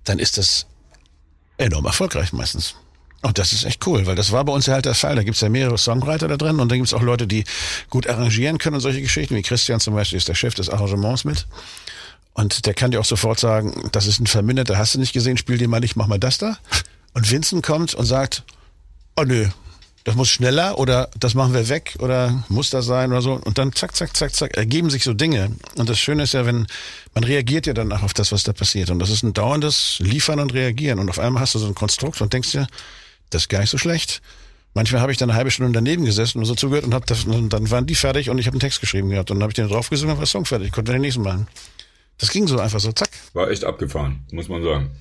dann 0.04 0.20
ist 0.20 0.38
das 0.38 0.66
enorm 1.58 1.86
erfolgreich 1.86 2.34
meistens. 2.34 2.76
Und 3.22 3.40
das 3.40 3.54
ist 3.54 3.64
echt 3.64 3.86
cool, 3.88 4.06
weil 4.06 4.16
das 4.16 4.32
war 4.32 4.46
bei 4.46 4.54
uns 4.54 4.68
ja 4.68 4.76
halt 4.76 4.86
der 4.86 4.94
Fall. 4.94 5.16
Da 5.16 5.24
gibt's 5.24 5.42
ja 5.42 5.50
mehrere 5.50 5.78
Songwriter 5.78 6.28
da 6.28 6.38
drin 6.38 6.60
und 6.60 6.70
dann 6.70 6.78
gibt's 6.78 6.94
auch 6.94 7.02
Leute, 7.02 7.26
die 7.26 7.44
gut 7.90 8.08
arrangieren 8.08 8.60
können 8.60 8.76
und 8.76 8.82
solche 8.82 9.02
Geschichten, 9.02 9.36
wie 9.36 9.42
Christian 9.42 9.80
zum 9.80 9.96
Beispiel 9.96 10.18
ist 10.18 10.28
der 10.28 10.36
Chef 10.36 10.54
des 10.54 10.70
Arrangements 10.70 11.24
mit. 11.24 11.48
Und 12.34 12.66
der 12.66 12.74
kann 12.74 12.92
dir 12.92 13.00
auch 13.00 13.06
sofort 13.06 13.40
sagen, 13.40 13.90
das 13.94 14.06
ist 14.06 14.20
ein 14.20 14.28
Verminderter, 14.28 14.78
hast 14.78 14.94
du 14.94 15.00
nicht 15.00 15.14
gesehen, 15.14 15.38
spiel 15.38 15.58
dir 15.58 15.68
mal 15.68 15.80
nicht, 15.80 15.96
mach 15.96 16.08
mal 16.08 16.20
das 16.20 16.38
da. 16.38 16.58
Und 17.14 17.32
Vincent 17.32 17.66
kommt 17.66 17.96
und 17.96 18.06
sagt, 18.06 18.44
oh 19.16 19.24
nö, 19.24 19.48
das 20.06 20.16
muss 20.16 20.30
schneller 20.30 20.78
oder 20.78 21.10
das 21.20 21.34
machen 21.34 21.54
wir 21.56 21.68
weg 21.68 21.96
oder 22.00 22.44
muss 22.48 22.70
das 22.70 22.86
sein 22.86 23.12
oder 23.12 23.24
so. 23.24 23.34
Und 23.34 23.58
dann 23.58 23.74
zack, 23.74 23.96
zack, 23.96 24.16
zack, 24.16 24.34
zack, 24.36 24.56
ergeben 24.56 24.92
sich 24.92 25.04
so 25.04 25.16
Dinge. 25.16 25.52
Und 25.78 25.90
das 25.90 26.00
Schöne 26.00 26.24
ist 26.24 26.34
ja, 26.34 26.46
wenn, 26.46 26.68
man 27.16 27.24
reagiert 27.24 27.66
ja 27.66 27.74
danach 27.74 28.04
auf 28.04 28.14
das, 28.14 28.32
was 28.32 28.44
da 28.44 28.54
passiert. 28.54 28.92
Und 28.92 29.00
das 29.00 29.10
ist 29.10 29.24
ein 29.24 29.34
dauerndes 29.34 29.98
Liefern 30.00 30.40
und 30.40 30.54
Reagieren. 30.54 31.00
Und 31.00 31.10
auf 31.10 31.18
einmal 31.18 31.42
hast 31.42 31.56
du 31.56 31.60
so 31.60 31.66
ein 31.66 31.74
Konstrukt 31.74 32.22
und 32.22 32.32
denkst 32.32 32.52
dir, 32.52 32.68
das 33.32 33.44
ist 33.44 33.50
gar 33.50 33.62
nicht 33.62 33.72
so 33.72 33.80
schlecht. 33.80 34.22
Manchmal 34.76 35.02
habe 35.02 35.12
ich 35.12 35.18
dann 35.18 35.32
eine 35.32 35.38
halbe 35.38 35.50
Stunde 35.50 35.72
daneben 35.72 36.06
gesessen 36.06 36.38
und 36.38 36.46
so 36.46 36.54
zugehört 36.54 36.86
und, 36.86 36.94
hab 36.94 37.08
das, 37.08 37.24
und 37.24 37.50
dann 37.50 37.72
waren 37.72 37.88
die 37.88 37.96
fertig 37.96 38.30
und 38.30 38.38
ich 38.38 38.46
habe 38.46 38.54
einen 38.54 38.62
Text 38.62 38.82
geschrieben 38.82 39.10
gehabt. 39.10 39.32
Und 39.32 39.38
dann 39.38 39.44
habe 39.44 39.52
ich 39.52 39.56
den 39.56 39.68
draufgesungen 39.68 40.14
und 40.14 40.20
war 40.20 40.28
Song 40.28 40.46
fertig. 40.46 40.68
Ich 40.68 40.74
konnte 40.74 40.92
den 40.92 41.02
nächsten 41.02 41.24
machen. 41.24 41.48
Das 42.20 42.30
ging 42.30 42.46
so 42.46 42.60
einfach 42.60 42.80
so, 42.80 42.92
zack. 42.92 43.10
War 43.34 43.50
echt 43.50 43.64
abgefahren, 43.64 44.24
muss 44.32 44.50
man 44.50 44.62
sagen. 44.62 44.92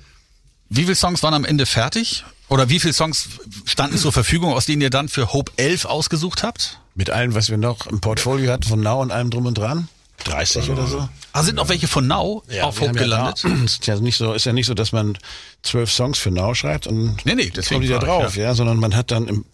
Wie 0.75 0.83
viele 0.83 0.97
Songs 0.97 1.23
waren 1.23 1.35
am 1.35 1.45
Ende 1.45 1.67
fertig? 1.67 2.25
Oder 2.49 2.69
wie 2.69 2.81
viele 2.81 2.93
Songs 2.93 3.29
standen 3.65 3.97
zur 3.97 4.13
Verfügung, 4.13 4.53
aus 4.53 4.67
denen 4.67 4.83
ihr 4.83 4.91
dann 4.91 5.09
für 5.09 5.33
Hope 5.33 5.53
11 5.57 5.85
ausgesucht 5.85 6.43
habt? 6.43 6.81
Mit 6.97 7.11
allem, 7.11 7.35
was 7.35 7.49
wir 7.49 7.59
noch 7.59 7.87
im 7.87 8.01
Portfolio 8.01 8.51
hatten, 8.51 8.65
von 8.65 8.81
Now 8.81 9.01
und 9.01 9.13
allem 9.13 9.31
drum 9.31 9.47
und 9.47 9.57
dran. 9.57 9.89
30 10.25 10.71
oder 10.71 10.87
so. 10.87 11.09
Ah, 11.33 11.43
sind 11.45 11.57
noch 11.57 11.69
welche 11.69 11.87
von 11.87 12.09
Now 12.09 12.43
auf 12.63 12.81
wir 12.81 12.89
Hope 12.89 12.99
gelandet? 12.99 13.45
Ja 13.45 13.51
ist 13.65 13.87
ja 13.87 14.01
nicht 14.01 14.17
so, 14.17 14.33
ist 14.33 14.47
ja 14.47 14.53
nicht 14.53 14.67
so, 14.67 14.75
dass 14.75 14.91
man 14.91 15.17
zwölf 15.63 15.93
Songs 15.93 16.19
für 16.19 16.33
Now 16.33 16.55
schreibt 16.55 16.89
und 16.89 17.25
Nee, 17.25 17.37
nee, 17.37 17.51
deswegen 17.55 17.77
kommen 17.77 17.83
die 17.83 17.89
da 17.89 18.01
frage 18.01 18.13
ich, 18.13 18.23
drauf, 18.23 18.37
ja. 18.37 18.55
sondern 18.55 18.79
man 18.79 18.97
hat 18.97 19.13
dann 19.13 19.29
im, 19.29 19.45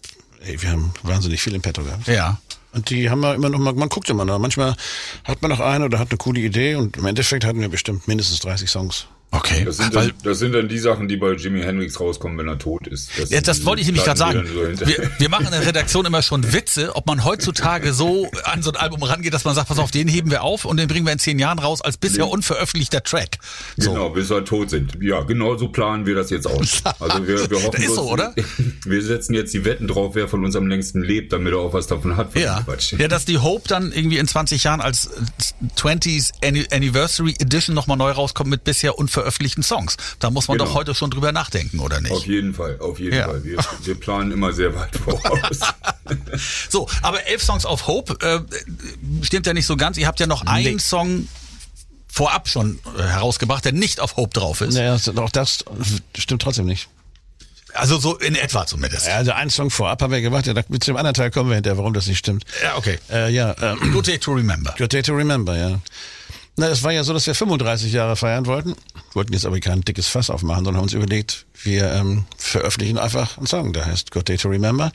ey, 0.43 0.59
wir 0.59 0.71
haben 0.71 0.91
wahnsinnig 1.03 1.39
viel 1.39 1.53
im 1.53 1.61
Petto 1.61 1.83
gehabt. 1.83 2.07
Ja. 2.07 2.39
Und 2.73 2.89
die 2.89 3.11
haben 3.11 3.19
wir 3.19 3.35
immer 3.35 3.49
noch 3.49 3.59
mal, 3.59 3.73
man 3.73 3.89
guckt 3.89 4.09
immer 4.09 4.25
noch. 4.25 4.39
Manchmal 4.39 4.75
hat 5.23 5.41
man 5.43 5.51
noch 5.51 5.59
eine 5.59 5.85
oder 5.85 5.99
hat 5.99 6.09
eine 6.09 6.17
coole 6.17 6.39
Idee 6.39 6.75
und 6.75 6.97
im 6.97 7.05
Endeffekt 7.05 7.45
hatten 7.45 7.61
wir 7.61 7.69
bestimmt 7.69 8.07
mindestens 8.07 8.39
30 8.39 8.69
Songs. 8.69 9.05
Okay. 9.31 9.63
Das 9.65 9.77
sind, 9.77 9.95
dann, 9.95 10.11
das 10.23 10.39
sind 10.39 10.53
dann 10.53 10.67
die 10.67 10.77
Sachen, 10.77 11.07
die 11.07 11.15
bei 11.15 11.31
Jimi 11.33 11.61
Hendrix 11.61 11.99
rauskommen, 11.99 12.37
wenn 12.37 12.47
er 12.49 12.59
tot 12.59 12.87
ist. 12.87 13.09
ja, 13.29 13.39
das 13.39 13.63
wollte 13.65 13.81
ich 13.81 13.87
nämlich 13.87 14.03
gerade 14.03 14.17
sagen. 14.19 14.45
so 14.45 14.85
Wir, 14.85 15.09
wir 15.17 15.29
machen 15.29 15.45
in 15.45 15.51
der 15.51 15.65
Redaktion 15.65 16.05
immer 16.05 16.21
schon 16.21 16.51
Witze, 16.51 16.95
ob 16.95 17.07
man 17.07 17.23
heutzutage 17.23 17.93
so 17.93 18.29
an 18.43 18.61
so 18.61 18.71
ein 18.71 18.75
Album 18.75 19.03
rangeht, 19.03 19.33
dass 19.33 19.45
man 19.45 19.55
sagt, 19.55 19.69
pass 19.69 19.79
auf, 19.79 19.89
den 19.91 20.07
heben 20.09 20.31
wir 20.31 20.43
auf 20.43 20.65
und 20.65 20.77
den 20.77 20.87
bringen 20.89 21.05
wir 21.05 21.13
in 21.13 21.19
zehn 21.19 21.39
Jahren 21.39 21.59
raus 21.59 21.81
als 21.81 21.97
bisher 21.97 22.27
unveröffentlichter 22.27 23.03
Track. 23.03 23.37
So. 23.77 23.93
Genau, 23.93 24.09
bis 24.09 24.29
wir 24.29 24.43
tot 24.43 24.69
sind. 24.69 24.97
Ja, 25.01 25.21
genau 25.21 25.55
so 25.57 25.69
planen 25.69 26.05
wir 26.05 26.15
das 26.15 26.29
jetzt 26.29 26.47
aus. 26.47 26.81
Also 26.99 27.25
wir, 27.27 27.49
wir 27.49 27.57
hoffen, 27.63 27.71
Das 27.71 27.81
ist 27.83 27.95
so, 27.95 28.11
oder? 28.11 28.33
Wir 28.85 29.01
setzen 29.01 29.33
jetzt 29.33 29.53
die 29.53 29.63
Wetten 29.65 29.87
drauf, 29.87 30.15
wer 30.15 30.27
von 30.27 30.43
uns 30.43 30.55
am 30.55 30.67
längsten 30.67 31.01
lebt, 31.01 31.31
damit 31.33 31.53
er 31.53 31.59
auch 31.59 31.73
was 31.73 31.87
davon 31.87 32.17
hat. 32.17 32.35
Ja. 32.35 32.65
ja, 32.97 33.07
dass 33.07 33.25
die 33.25 33.37
Hope 33.37 33.67
dann 33.67 33.91
irgendwie 33.91 34.17
in 34.17 34.27
20 34.27 34.63
Jahren 34.63 34.81
als 34.81 35.09
20th 35.77 36.31
Anni- 36.43 36.67
Anniversary 36.71 37.35
Edition 37.39 37.75
nochmal 37.75 37.97
neu 37.97 38.11
rauskommt 38.11 38.49
mit 38.49 38.63
bisher 38.63 38.97
unveröffentlichten 39.21 39.63
Songs. 39.63 39.97
Da 40.19 40.29
muss 40.29 40.47
man 40.47 40.57
Genau. 40.57 40.69
doch 40.69 40.75
heute 40.75 40.95
schon 40.95 41.11
drüber 41.11 41.31
nachdenken, 41.31 41.79
oder 41.79 41.97
Auf 41.97 42.01
nicht? 42.03 42.25
jeden 42.25 42.53
Fall, 42.53 42.77
auf 42.79 42.99
jeden 42.99 43.15
Ja. 43.15 43.25
Fall. 43.25 43.43
Wir, 43.43 43.57
wir 43.83 43.95
planen 43.99 44.31
immer 44.31 44.51
sehr 44.53 44.75
weit 44.75 44.95
voraus. 44.97 45.59
So, 46.69 46.89
aber 47.03 47.25
elf 47.27 47.41
Songs 47.41 47.65
auf 47.65 47.87
Hope 47.87 48.17
äh, 48.25 48.41
stimmt 49.23 49.47
ja 49.47 49.53
nicht 49.53 49.65
so 49.65 49.77
ganz. 49.77 49.97
Ihr 49.97 50.07
habt 50.07 50.19
ja 50.19 50.27
noch 50.27 50.45
einen 50.45 50.73
Nee. 50.75 50.79
Song 50.79 51.27
vorab 52.07 52.49
schon 52.49 52.79
äh, 52.97 53.03
herausgebracht, 53.03 53.63
der 53.63 53.71
nicht 53.71 54.01
auf 54.01 54.17
Hope 54.17 54.37
drauf 54.37 54.59
ist. 54.59 54.73
Naja, 54.73 54.97
auch 55.15 55.29
das 55.29 55.63
stimmt 56.17 56.41
trotzdem 56.41 56.65
nicht. 56.65 56.89
Also 57.73 57.97
so 57.97 58.17
in 58.17 58.35
etwa 58.35 58.65
zumindest. 58.65 59.07
Ja, 59.07 59.15
also 59.15 59.31
einen 59.31 59.49
Song 59.49 59.69
vorab 59.69 60.01
haben 60.01 60.11
wir 60.11 60.19
gemacht, 60.21 60.47
ja, 60.47 60.53
mit 60.67 60.85
dem 60.85 60.97
anderen 60.97 61.13
Teil 61.13 61.31
kommen 61.31 61.49
wir 61.49 61.55
hinterher, 61.55 61.77
warum 61.77 61.93
das 61.93 62.07
nicht 62.07 62.17
stimmt. 62.17 62.43
Ja, 62.61 62.75
okay. 62.75 62.99
Äh, 63.09 63.31
ja, 63.31 63.55
ähm, 63.61 63.79
Good 63.93 64.07
Day 64.07 64.17
to 64.19 64.33
Remember. 64.33 64.75
Good 64.77 64.91
Day 64.91 65.01
to 65.03 65.13
Remember, 65.13 65.55
ja. 65.57 65.79
Na, 66.57 66.67
es 66.67 66.83
war 66.83 66.91
ja 66.91 67.05
so, 67.05 67.13
dass 67.13 67.25
wir 67.27 67.33
35 67.35 67.93
Jahre 67.93 68.17
feiern 68.17 68.45
wollten. 68.45 68.75
Wollten 69.15 69.33
jetzt 69.33 69.45
aber 69.45 69.59
kein 69.59 69.81
dickes 69.81 70.07
Fass 70.07 70.29
aufmachen, 70.29 70.65
sondern 70.65 70.77
haben 70.77 70.83
uns 70.83 70.93
überlegt, 70.93 71.45
wir 71.63 71.91
ähm, 71.91 72.25
veröffentlichen 72.37 72.97
einfach 72.97 73.37
einen 73.37 73.47
Song, 73.47 73.73
der 73.73 73.85
heißt 73.85 74.11
Good 74.11 74.29
Day 74.29 74.37
to 74.37 74.49
Remember. 74.49 74.91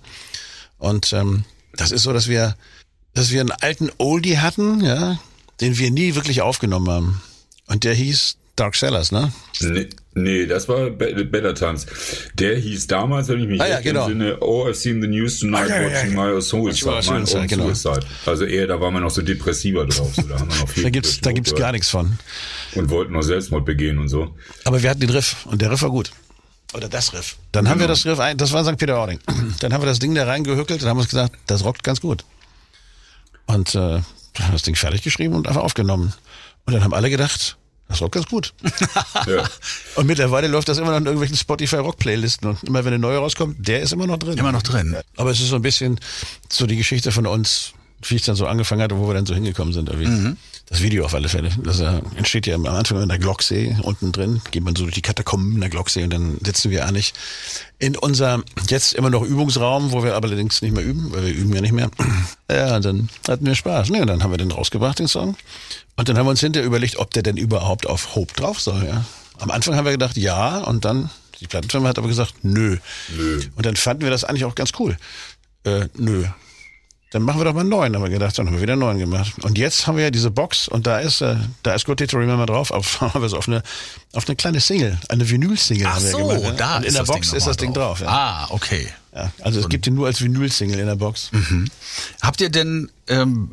Und 0.79 1.13
ähm, 1.13 1.45
das 1.75 1.93
ist 1.93 2.03
so, 2.03 2.13
dass 2.13 2.29
wir, 2.29 2.57
dass 3.15 3.31
wir 3.31 3.41
einen 3.41 3.53
alten 3.53 3.91
Oldie 3.99 4.39
hatten, 4.39 4.83
ja, 4.83 5.19
den 5.61 5.79
wir 5.79 5.91
nie 5.91 6.15
wirklich 6.15 6.43
aufgenommen 6.43 6.91
haben. 6.91 7.23
Und 7.67 7.85
der 7.85 7.95
hieß 7.95 8.37
Dark 8.57 8.75
Sellers, 8.75 9.13
ne? 9.13 9.33
Nee, 9.61 9.89
nee, 10.15 10.47
das 10.47 10.67
war 10.69 10.89
Be- 10.91 11.25
Better 11.27 11.55
Times. 11.55 11.87
Der 12.35 12.57
hieß 12.57 12.87
damals, 12.87 13.29
wenn 13.29 13.41
ich 13.41 13.49
mich 13.49 13.61
Ah, 13.61 13.69
ja, 13.69 13.81
genau. 13.81 14.09
entsinne, 14.09 14.39
Oh, 14.41 14.67
I've 14.67 14.75
seen 14.75 15.03
the 15.03 15.09
news 15.09 15.39
tonight, 15.41 15.71
Ah, 15.71 15.83
ja, 15.83 15.83
ja, 15.83 15.89
watching 15.95 16.17
ja. 16.17 16.35
my 16.35 16.41
suicide, 16.43 16.87
Watching 16.87 17.13
my 17.15 17.21
my 17.21 17.27
suicide, 17.27 17.39
own 17.43 17.47
genau. 17.49 17.65
suicide. 17.75 18.07
Also 18.25 18.45
eher, 18.47 18.67
da 18.67 18.81
war 18.81 18.91
man 18.91 19.03
noch 19.03 19.11
so 19.11 19.21
depressiver 19.23 19.85
drauf. 19.87 20.15
So, 20.15 20.23
da 20.23 20.39
haben 20.41 20.51
wir 20.51 20.57
noch 20.59 20.69
viel 20.71 20.83
Da 20.85 20.91
gibt's, 20.91 21.21
da 21.21 21.33
gibt's 21.33 21.55
gar 21.55 21.73
nichts 21.73 21.91
von. 21.91 22.19
Und 22.75 22.89
wollten 22.91 23.13
noch 23.13 23.23
Selbstmord 23.23 23.65
begehen 23.67 23.99
und 23.99 24.09
so. 24.09 24.35
Aber 24.65 24.83
wir 24.83 24.89
hatten 24.89 25.01
den 25.01 25.11
Riff 25.11 25.45
und 25.47 25.61
der 25.61 25.71
Riff 25.71 25.83
war 25.83 25.91
gut. 25.91 26.11
Oder 26.75 26.89
das 26.89 27.13
Riff. 27.13 27.37
Dann 27.53 27.69
haben 27.69 27.79
wir 27.81 27.89
das 27.89 28.05
Riff 28.07 28.19
ein, 28.19 28.39
das 28.39 28.53
war 28.53 28.65
St. 28.65 28.77
Peter-Ording. 28.79 29.21
Dann 29.61 29.73
haben 29.73 29.83
wir 29.83 29.87
das 29.87 29.99
Ding 30.01 30.15
da 30.15 30.25
reingehückelt 30.25 30.83
und 30.83 30.89
haben 30.89 30.99
uns 30.99 31.09
gesagt, 31.09 31.35
das 31.47 31.63
rockt 31.65 31.85
ganz 31.85 32.01
gut. 32.01 32.25
Und 33.47 33.75
äh, 33.75 33.79
dann 33.79 34.03
haben 34.41 34.49
wir 34.49 34.53
das 34.53 34.63
Ding 34.63 34.75
fertig 34.75 35.03
geschrieben 35.03 35.35
und 35.35 35.47
einfach 35.47 35.63
aufgenommen. 35.63 36.13
Und 36.65 36.73
dann 36.75 36.83
haben 36.83 36.93
alle 36.93 37.09
gedacht, 37.11 37.57
das 37.97 38.03
rockt 38.03 38.15
ganz 38.15 38.27
gut. 38.27 38.55
Ja. 39.27 39.49
Und 39.97 40.07
mittlerweile 40.07 40.47
läuft 40.47 40.69
das 40.69 40.79
immer 40.79 40.91
noch 40.91 40.99
in 40.99 41.07
irgendwelchen 41.07 41.37
Spotify-Rock-Playlisten. 41.37 42.51
Und 42.51 42.63
immer 42.65 42.85
wenn 42.85 42.93
eine 42.93 43.01
neue 43.01 43.19
rauskommt, 43.19 43.57
der 43.59 43.81
ist 43.81 43.93
immer 43.93 44.07
noch 44.07 44.19
drin. 44.19 44.39
Immer 44.39 44.53
noch 44.53 44.63
drin. 44.63 44.97
Aber 45.17 45.31
es 45.31 45.41
ist 45.41 45.49
so 45.49 45.57
ein 45.57 45.63
bisschen 45.63 45.99
so 46.49 46.67
die 46.67 46.77
Geschichte 46.77 47.11
von 47.11 47.27
uns, 47.27 47.73
wie 48.03 48.17
es 48.17 48.23
dann 48.23 48.37
so 48.37 48.47
angefangen 48.47 48.83
hat 48.83 48.93
und 48.93 49.01
wo 49.01 49.09
wir 49.09 49.15
dann 49.15 49.27
so 49.27 49.35
hingekommen 49.35 49.73
sind. 49.73 49.89
Irgendwie. 49.89 50.37
Das 50.69 50.83
Video 50.83 51.05
auf 51.05 51.15
alle 51.15 51.29
Fälle. 51.29 51.51
Das 51.63 51.81
äh, 51.81 52.01
entsteht 52.17 52.47
ja 52.47 52.55
am 52.57 52.67
Anfang 52.67 53.01
in 53.03 53.09
der 53.09 53.19
Glocksee 53.19 53.77
unten 53.83 54.13
drin. 54.13 54.43
Geht 54.51 54.65
man 54.65 54.75
so 54.75 54.83
durch 54.83 54.95
die 54.95 55.03
Katakomben 55.03 55.55
in 55.55 55.61
der 55.61 55.71
Glocksee 55.71 56.03
und 56.03 56.13
dann 56.13 56.39
sitzen 56.45 56.71
wir 56.71 56.87
eigentlich 56.87 57.15
in 57.79 57.97
unser 57.97 58.43
jetzt 58.69 58.95
immer 58.95 59.11
noch 59.11 59.23
Übungsraum, 59.23 59.93
wo 59.93 60.03
wir 60.03 60.15
aber 60.15 60.29
allerdings 60.29 60.63
nicht 60.63 60.75
mehr 60.75 60.85
üben, 60.85 61.13
weil 61.13 61.25
wir 61.25 61.35
üben 61.35 61.55
ja 61.55 61.61
nicht 61.61 61.73
mehr. 61.73 61.91
Ja, 62.49 62.77
und 62.77 62.85
dann 62.85 63.09
hatten 63.29 63.45
wir 63.45 63.57
Spaß. 63.57 63.91
Ne, 63.91 64.03
und 64.03 64.07
dann 64.07 64.23
haben 64.23 64.31
wir 64.31 64.39
den 64.39 64.53
rausgebracht, 64.53 65.01
den 65.01 65.09
Song. 65.09 65.37
Und 65.97 66.09
dann 66.09 66.17
haben 66.17 66.27
wir 66.27 66.31
uns 66.31 66.39
hinterher 66.39 66.65
überlegt, 66.65 66.97
ob 66.97 67.11
der 67.11 67.25
denn 67.25 67.37
überhaupt 67.37 67.89
auf 67.89 68.15
Hope 68.15 68.33
drauf 68.35 68.61
soll. 68.61 68.85
Ja. 68.85 69.05
Am 69.41 69.51
Anfang 69.51 69.75
haben 69.75 69.85
wir 69.85 69.91
gedacht, 69.91 70.17
ja, 70.17 70.59
und 70.59 70.85
dann, 70.85 71.11
die 71.41 71.49
Plattenfirma 71.49 71.89
hat 71.89 71.99
aber 71.99 72.07
gesagt, 72.07 72.35
nö. 72.43 72.77
Nö. 73.17 73.43
Und 73.57 73.67
dann 73.67 73.75
fanden 73.75 74.05
wir 74.05 74.11
das 74.11 74.23
eigentlich 74.23 74.45
auch 74.45 74.55
ganz 74.55 74.71
cool. 74.79 74.97
Äh, 75.65 75.89
nö. 75.97 76.27
Dann 77.11 77.23
machen 77.23 77.39
wir 77.41 77.45
doch 77.45 77.55
mal 77.55 77.61
einen 77.61 77.69
neuen, 77.69 77.95
haben 77.95 78.03
wir 78.03 78.11
gedacht. 78.11 78.37
Dann 78.37 78.47
haben 78.47 78.55
wir 78.55 78.63
wieder 78.63 78.73
einen 78.73 78.81
neuen 78.81 78.99
gemacht. 78.99 79.33
Und 79.43 79.57
jetzt 79.59 79.87
haben 79.87 79.97
wir 79.97 80.05
ja 80.05 80.11
diese 80.11 80.31
Box 80.31 80.67
und 80.67 80.87
da 80.87 80.99
ist, 80.99 81.21
äh, 81.21 81.37
da 81.63 81.75
ist 81.75 81.87
Good 81.87 82.01
Day 82.01 82.07
to 82.09 82.19
Remember 82.19 82.47
drauf. 82.47 82.71
Auf, 82.73 83.01
haben 83.01 83.21
wir 83.23 83.29
so 83.29 83.39
auf 83.39 83.47
eine, 83.49 83.63
auf 84.13 84.27
eine 84.27 84.35
kleine 84.37 84.61
Single, 84.61 84.99
eine 85.09 85.29
Vinyl-Single 85.29 85.87
Ach 85.87 85.95
haben 85.97 86.03
wir 86.05 86.11
so, 86.11 86.19
gemacht. 86.19 86.43
ja. 86.43 86.51
da 86.53 86.77
und 86.79 86.83
ist 86.83 86.89
in 86.89 86.95
der 86.95 87.03
das 87.03 87.09
Box 87.09 87.29
Ding 87.29 87.37
ist 87.39 87.47
das 87.47 87.57
Ding 87.57 87.73
drauf. 87.73 88.01
ja. 88.01 88.09
Ah, 88.09 88.47
okay. 88.51 88.89
Ja, 89.15 89.33
also 89.41 89.61
es 89.61 89.69
gibt 89.69 89.87
ihn 89.87 89.95
nur 89.95 90.07
als 90.07 90.21
Vinyl-Single 90.21 90.79
in 90.79 90.87
der 90.87 90.97
Box. 90.97 91.31
Habt 92.21 92.41
ihr 92.43 92.51
denn 92.51 92.91
ähm, 93.09 93.51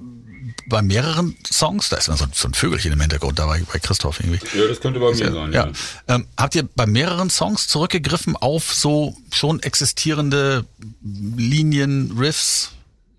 bei 0.68 0.82
mehreren 0.82 1.36
Songs, 1.50 1.90
da 1.90 1.98
ist 1.98 2.08
immer 2.08 2.18
so, 2.18 2.26
so 2.34 2.48
ein 2.48 2.54
Vögelchen 2.54 2.92
im 2.92 3.00
Hintergrund, 3.00 3.40
da 3.40 3.46
bei, 3.46 3.62
bei 3.72 3.80
Christoph 3.80 4.20
irgendwie. 4.20 4.40
ja, 4.58 4.68
das 4.68 4.80
könnte 4.82 5.00
bei 5.00 5.12
mir 5.12 5.16
sein. 5.32 5.54
Ja. 5.54 5.68
Ja. 5.68 5.72
Ähm, 6.16 6.28
habt 6.38 6.56
ihr 6.56 6.68
bei 6.76 6.86
mehreren 6.86 7.30
Songs 7.30 7.68
zurückgegriffen 7.68 8.36
auf 8.36 8.74
so 8.74 9.16
schon 9.32 9.62
existierende 9.62 10.66
Linien, 11.02 12.16
Riffs? 12.18 12.72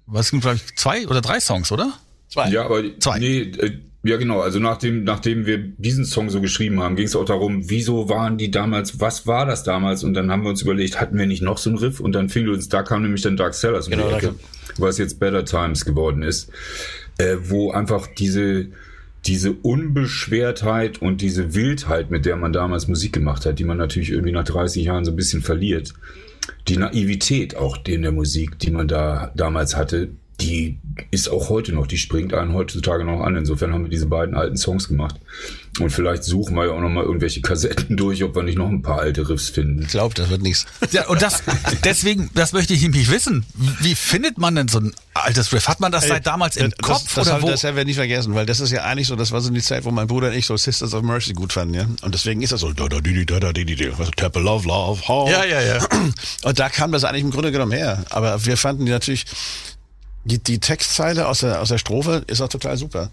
Was 0.07 0.29
sind 0.29 0.43
vielleicht 0.43 0.79
zwei 0.79 1.07
oder 1.07 1.21
drei 1.21 1.41
Songs, 1.41 1.73
oder? 1.73 1.93
Zwei. 2.29 2.51
Ja, 2.51 2.65
aber 2.65 2.83
Zwei. 2.99 3.19
nee, 3.19 3.41
äh, 3.41 3.79
ja 4.03 4.17
genau. 4.17 4.41
Also 4.41 4.59
nachdem, 4.59 5.05
nachdem 5.05 5.47
wir 5.47 5.59
diesen 5.59 6.05
Song 6.05 6.31
so 6.31 6.41
geschrieben 6.41 6.81
haben, 6.83 6.97
ging 6.97 7.07
es 7.07 7.17
auch 7.17 7.25
darum, 7.25 7.71
wieso 7.71 8.09
waren 8.09 8.37
die 8.37 8.51
damals, 8.51 9.01
was 9.01 9.27
war 9.27 9.47
das 9.47 9.63
damals? 9.63 10.05
Und 10.05 10.15
dann 10.15 10.31
haben 10.31 10.43
wir 10.43 10.51
uns 10.51 10.63
überlegt, 10.63 11.01
hatten 11.01 11.17
wir 11.17 11.27
nicht 11.27 11.43
noch 11.43 11.59
so 11.59 11.71
einen 11.71 11.79
Riff? 11.79 12.01
Und 12.01 12.13
dann 12.13 12.29
fing 12.29 12.49
uns, 12.49 12.69
da 12.69 12.83
kam 12.83 13.03
nämlich 13.03 13.23
dann 13.23 13.37
Dark 13.37 13.55
Sellers 13.55 13.89
Genau, 13.89 14.11
Ecke, 14.11 14.35
was 14.79 14.99
jetzt 14.99 15.21
Better 15.21 15.45
Times 15.45 15.85
geworden 15.85 16.23
ist, 16.23 16.51
äh, 17.19 17.37
wo 17.43 17.71
einfach 17.71 18.07
diese 18.07 18.69
diese 19.27 19.53
Unbeschwertheit 19.53 21.01
und 21.01 21.23
diese 21.23 21.55
Wildheit, 21.55 22.11
mit 22.11 22.27
der 22.27 22.37
man 22.37 22.53
damals 22.53 22.89
Musik 22.89 23.15
gemacht 23.15 23.47
hat, 23.47 23.59
die 23.59 23.65
man 23.65 23.79
natürlich 23.79 24.11
irgendwie 24.11 24.33
nach 24.33 24.45
30 24.45 24.85
Jahren 24.85 25.05
so 25.07 25.13
ein 25.13 25.17
bisschen 25.17 25.41
verliert, 25.41 25.95
die 26.69 26.77
Naivität 26.77 27.57
auch 27.57 27.79
in 27.87 28.03
der 28.03 28.13
Musik, 28.13 28.59
die 28.59 28.71
man 28.71 28.89
da 28.89 29.33
damals 29.35 29.77
hatte, 29.77 30.11
die 30.41 30.79
ist 31.11 31.29
auch 31.29 31.49
heute 31.49 31.73
noch, 31.73 31.87
die 31.87 31.99
springt 31.99 32.35
einen 32.35 32.55
heutzutage 32.55 33.05
noch 33.05 33.21
an. 33.21 33.37
Insofern 33.37 33.73
haben 33.73 33.85
wir 33.85 33.91
diese 33.91 34.07
beiden 34.07 34.35
alten 34.35 34.57
Songs 34.57 34.89
gemacht. 34.89 35.17
Und 35.81 35.91
vielleicht 35.91 36.23
suchen 36.23 36.55
wir 36.55 36.67
ja 36.67 36.73
auch 36.73 36.81
noch 36.81 36.89
mal 36.89 37.05
irgendwelche 37.05 37.41
Kassetten 37.41 37.97
durch, 37.97 38.23
ob 38.23 38.35
wir 38.35 38.43
nicht 38.43 38.59
noch 38.59 38.69
ein 38.69 38.83
paar 38.83 39.01
alte 39.01 39.29
Riffs 39.29 39.49
finden. 39.49 39.83
Ich 39.83 39.89
glaube, 39.89 40.15
das 40.15 40.31
wird 40.31 40.43
nichts. 40.43 40.67
Ja, 40.93 41.07
und 41.09 41.21
das, 41.21 41.43
deswegen, 41.85 42.31
das 42.35 42.53
möchte 42.53 42.75
ich 42.75 42.83
nämlich 42.83 43.11
wissen. 43.11 43.45
Wie 43.55 43.95
findet 43.95 44.39
man 44.39 44.55
denn 44.55 44.69
so 44.69 44.79
ein 44.79 44.93
altes 45.15 45.53
Riff? 45.53 45.69
Hat 45.69 45.81
man 45.81 45.91
das 45.91 46.07
seit 46.07 46.27
damals 46.27 46.57
im 46.57 46.71
das, 46.71 46.79
Kopf 46.79 47.15
das, 47.15 47.27
oder 47.27 47.37
das, 47.37 47.43
wo? 47.43 47.51
Das 47.51 47.63
werden 47.65 47.77
wir 47.77 47.85
nicht 47.85 47.97
vergessen, 47.97 48.35
weil 48.35 48.47
das 48.47 48.61
ist 48.61 48.71
ja 48.71 48.85
eigentlich 48.85 49.09
so, 49.09 49.17
das 49.17 49.33
war 49.33 49.41
so 49.41 49.51
die 49.51 49.63
Zeit, 49.63 49.85
wo 49.85 49.91
mein 49.91 50.07
Bruder 50.07 50.29
und 50.29 50.35
ich 50.35 50.47
so 50.47 50.57
Sisters 50.57 50.95
of 50.95 51.03
Mercy 51.03 51.33
gut 51.33 51.53
fanden, 51.53 51.75
ja. 51.75 51.87
Und 52.03 52.15
deswegen 52.15 52.43
ist 52.43 52.53
das 52.53 52.61
so, 52.61 52.73
da 52.73 52.89
da 52.89 53.01
di 53.01 53.13
di 53.13 53.27
da 53.27 53.41
da 53.41 53.53
di 53.53 53.65
di 53.65 53.75
di, 53.75 53.91
was 53.99 54.11
Temple 54.13 54.45
of 54.49 54.65
Love, 54.65 55.03
oh. 55.09 55.29
Ja, 55.29 55.45
ja, 55.45 55.61
ja. 55.61 55.79
Und 56.43 56.59
da 56.59 56.69
kam 56.69 56.93
das 56.93 57.05
eigentlich 57.05 57.25
im 57.25 57.31
Grunde 57.31 57.51
genommen 57.51 57.73
her. 57.73 58.05
Aber 58.11 58.45
wir 58.45 58.57
fanden 58.57 58.87
die 58.87 58.93
natürlich, 58.93 59.25
die, 60.25 60.39
die 60.39 60.59
Textzeile 60.59 61.29
aus 61.29 61.41
der, 61.41 61.61
aus 61.61 61.69
der 61.69 61.79
Strophe 61.79 62.25
ist 62.27 62.41
auch 62.41 62.49
total 62.49 62.77
super. 62.77 63.11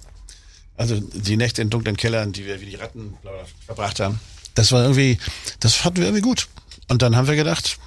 Also 0.78 1.00
die 1.00 1.38
Nächte 1.38 1.62
in 1.62 1.70
dunklen 1.70 1.98
Kellern, 1.98 2.32
die 2.32 2.46
wir 2.46 2.62
wie 2.62 2.66
die 2.66 2.76
Ratten 2.76 3.14
bla, 3.22 3.32
bla, 3.32 3.44
verbracht 3.66 4.00
haben. 4.00 4.20
Das 4.56 4.72
war 4.72 4.82
irgendwie, 4.82 5.18
das 5.60 5.76
fanden 5.76 5.98
wir 5.98 6.06
irgendwie 6.06 6.24
gut. 6.24 6.48
Und 6.88 7.02
dann 7.02 7.16
haben 7.16 7.28
wir 7.28 7.36
gedacht, 7.36 7.78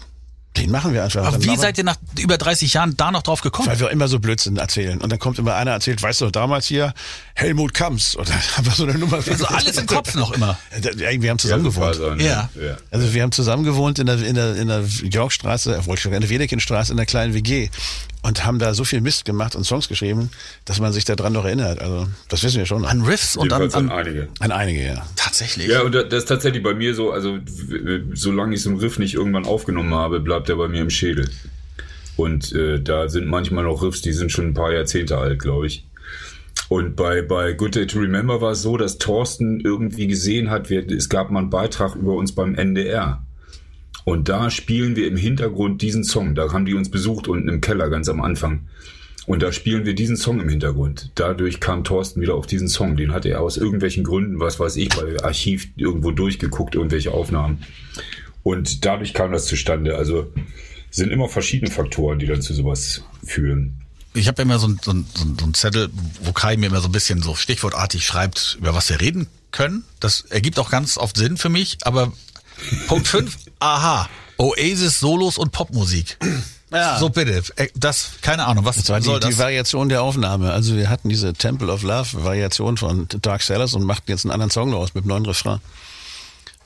den 0.57 0.71
machen 0.71 0.93
wir 0.95 1.03
einfach. 1.03 1.27
Aber 1.27 1.43
wie 1.43 1.49
machen 1.49 1.61
seid 1.61 1.79
ihr 1.79 1.85
nach 1.85 1.97
über 2.17 2.39
30 2.39 2.73
Jahren 2.75 2.97
da 2.97 3.11
noch 3.11 3.23
drauf 3.23 3.41
gekommen? 3.41 3.67
weil 3.69 3.81
wir 3.81 3.91
immer 3.91 4.07
so 4.07 4.21
Blödsinn 4.21 4.57
erzählen. 4.57 5.01
Und 5.01 5.11
dann 5.11 5.19
kommt 5.19 5.39
immer 5.41 5.57
einer 5.57 5.73
erzählt, 5.73 6.01
weißt 6.01 6.21
du, 6.21 6.31
damals 6.31 6.67
hier 6.67 6.95
Helmut 7.35 7.75
Kamps. 7.75 8.15
Und 8.15 8.29
dann 8.29 8.41
haben 8.57 8.67
wir 8.67 8.73
so 8.73 8.85
eine 8.85 8.97
Nummer. 8.97 9.17
Also 9.17 9.47
alles 9.47 9.77
im 9.77 9.87
Kopf 9.87 10.15
noch 10.15 10.31
immer. 10.31 10.57
Wir 10.95 11.31
haben 11.31 11.41
zusammen 11.41 11.65
gewohnt. 11.65 11.97
Sein, 11.97 12.21
Ja. 12.21 12.49
ja. 12.55 12.77
Also 12.93 13.13
wir 13.13 13.23
haben 13.23 13.33
zusammen 13.33 13.65
gewohnt 13.65 13.99
in 13.99 14.07
der, 14.07 14.23
in 14.23 14.37
der, 14.37 14.55
in 14.55 14.69
der 14.69 14.85
Yorkstraße, 14.85 15.75
äh, 15.75 15.87
wollte 15.87 15.95
ich 15.95 16.01
schon, 16.03 16.13
in 16.13 16.21
der 16.21 16.31
Wedekinstraße 16.31 16.93
in 16.93 16.99
der 16.99 17.07
kleinen 17.07 17.35
WG 17.35 17.69
und 18.25 18.47
haben 18.47 18.59
da 18.59 18.73
so 18.73 18.85
viel 18.85 19.03
Mist 19.03 19.27
gemacht 19.27 19.55
und 19.55 19.65
Songs 19.65 19.87
geschrieben, 19.87 20.31
dass 20.65 20.81
man 20.81 20.93
sich 20.95 21.05
daran 21.05 21.35
noch 21.35 21.45
erinnert. 21.45 21.81
Also 21.81 22.09
das 22.31 22.43
wissen 22.43 22.57
wir 22.57 22.65
schon. 22.65 22.81
noch. 22.81 22.89
An 22.89 23.03
Riffs 23.03 23.37
und 23.37 23.53
an, 23.53 23.63
an 23.63 23.73
an 23.73 23.91
einige. 23.91 24.29
An 24.41 24.51
einige, 24.51 24.83
ja. 24.83 25.07
tatsächlich. 25.15 25.69
Ja, 25.69 25.83
und 25.83 25.95
das 25.95 26.11
ist 26.11 26.25
tatsächlich 26.25 26.63
bei 26.63 26.75
mir 26.75 26.95
so, 26.95 27.13
also 27.13 27.39
solange 28.15 28.55
ich 28.55 28.63
so 28.63 28.71
einen 28.71 28.79
Riff 28.79 28.99
nicht 28.99 29.15
irgendwann 29.15 29.45
aufgenommen 29.45 29.95
habe, 29.95 30.21
bleibt 30.21 30.49
er 30.49 30.57
bei 30.57 30.69
mir 30.69 30.81
im 30.81 30.89
Schädel. 30.89 31.29
Und 32.17 32.53
äh, 32.53 32.81
da 32.81 33.09
sind 33.09 33.27
manchmal 33.27 33.65
noch 33.65 33.83
Riffs, 33.83 34.01
die 34.01 34.13
sind 34.13 34.33
schon 34.33 34.47
ein 34.47 34.55
paar 34.55 34.73
Jahrzehnte 34.73 35.19
alt, 35.19 35.39
glaube 35.39 35.67
ich. 35.67 35.87
Und 36.71 36.97
bei, 36.97 37.21
bei 37.21 37.53
Good 37.53 37.75
Day 37.75 37.87
to 37.87 37.99
Remember 37.99 38.41
war 38.41 38.53
es 38.53 38.63
so, 38.63 38.79
dass 38.79 38.97
Thorsten 38.97 39.61
irgendwie 39.61 40.07
gesehen 40.07 40.49
hat, 40.49 40.71
wir, 40.71 40.91
es 40.91 41.11
gab 41.11 41.31
mal 41.31 41.41
einen 41.41 41.51
Beitrag 41.51 41.95
über 41.95 42.15
uns 42.15 42.35
beim 42.35 42.55
NDR. 42.55 43.24
Und 44.05 44.29
da 44.29 44.51
spielen 44.51 44.97
wir 44.97 45.09
im 45.09 45.17
Hintergrund 45.17 45.83
diesen 45.83 46.05
Song. 46.05 46.35
Da 46.35 46.53
haben 46.53 46.67
die 46.67 46.75
uns 46.75 46.91
besucht 46.91 47.27
unten 47.27 47.49
im 47.49 47.61
Keller 47.61 47.89
ganz 47.89 48.09
am 48.09 48.21
Anfang. 48.21 48.69
Und 49.27 49.43
da 49.43 49.53
spielen 49.53 49.87
wir 49.87 49.95
diesen 49.95 50.17
Song 50.17 50.41
im 50.41 50.49
Hintergrund. 50.49 51.11
Dadurch 51.15 51.59
kam 51.59 51.83
Thorsten 51.83 52.21
wieder 52.21 52.35
auf 52.35 52.47
diesen 52.47 52.69
Song. 52.69 52.97
Den 52.97 53.13
hatte 53.13 53.31
er 53.31 53.41
aus 53.41 53.57
irgendwelchen 53.57 54.05
Gründen, 54.05 54.39
was 54.39 54.61
weiß 54.61 54.77
ich, 54.77 54.91
bei 54.91 55.23
Archiv 55.23 55.69
irgendwo 55.77 56.11
durchgeguckt, 56.11 56.75
irgendwelche 56.75 57.13
Aufnahmen. 57.13 57.63
Und 58.43 58.85
dadurch 58.85 59.15
kam 59.15 59.33
das 59.33 59.47
zustande. 59.47 59.97
Also 59.97 60.31
sind 60.91 61.11
immer 61.11 61.29
verschiedene 61.29 61.71
Faktoren, 61.71 62.19
die 62.19 62.27
dann 62.27 62.43
zu 62.43 62.53
sowas 62.53 63.03
führen. 63.25 63.81
Ich 64.13 64.29
habe 64.29 64.43
immer 64.43 64.59
so 64.59 64.69
ein, 64.69 64.79
so, 64.83 64.93
so 64.93 65.47
ein 65.47 65.55
Zettel, 65.55 65.89
wo 66.23 66.33
Kai 66.33 66.57
mir 66.57 66.67
immer 66.67 66.81
so 66.81 66.89
ein 66.89 66.93
bisschen 66.93 67.23
so 67.23 67.35
stichwortartig 67.35 68.05
schreibt, 68.05 68.59
über 68.61 68.75
was 68.75 68.91
wir 68.91 69.01
reden 69.01 69.27
können. 69.51 69.85
Das 69.99 70.21
ergibt 70.21 70.59
auch 70.59 70.71
ganz 70.71 70.99
oft 70.99 71.17
Sinn 71.17 71.39
für 71.39 71.49
mich. 71.49 71.79
Aber 71.83 72.13
Punkt 72.89 73.09
5, 73.09 73.37
aha, 73.61 74.09
Oasis, 74.39 75.01
Solos 75.01 75.39
und 75.39 75.53
Popmusik. 75.53 76.19
Ja. 76.73 76.99
So 76.99 77.09
bitte. 77.09 77.43
Äh, 77.57 77.69
Das, 77.77 78.13
keine 78.21 78.47
Ahnung, 78.47 78.65
was 78.65 78.77
Das 78.77 78.89
war 78.89 78.99
die, 78.99 79.07
soll 79.07 79.21
die 79.21 79.29
das? 79.29 79.39
Variation 79.39 79.89
der 79.89 80.03
Aufnahme. 80.03 80.53
Also 80.53 80.75
wir 80.77 80.91
hatten 80.91 81.09
diese 81.09 81.33
Temple 81.33 81.71
of 81.73 81.83
Love 81.83 82.25
Variation 82.25 82.77
von 82.77 83.07
Dark 83.23 83.43
Sellers 83.43 83.75
und 83.75 83.85
machten 83.85 84.11
jetzt 84.11 84.25
einen 84.25 84.33
anderen 84.33 84.51
Song 84.51 84.71
daraus 84.73 84.95
mit 84.95 85.05
einem 85.05 85.11
neuen 85.11 85.27
Refrain. 85.27 85.61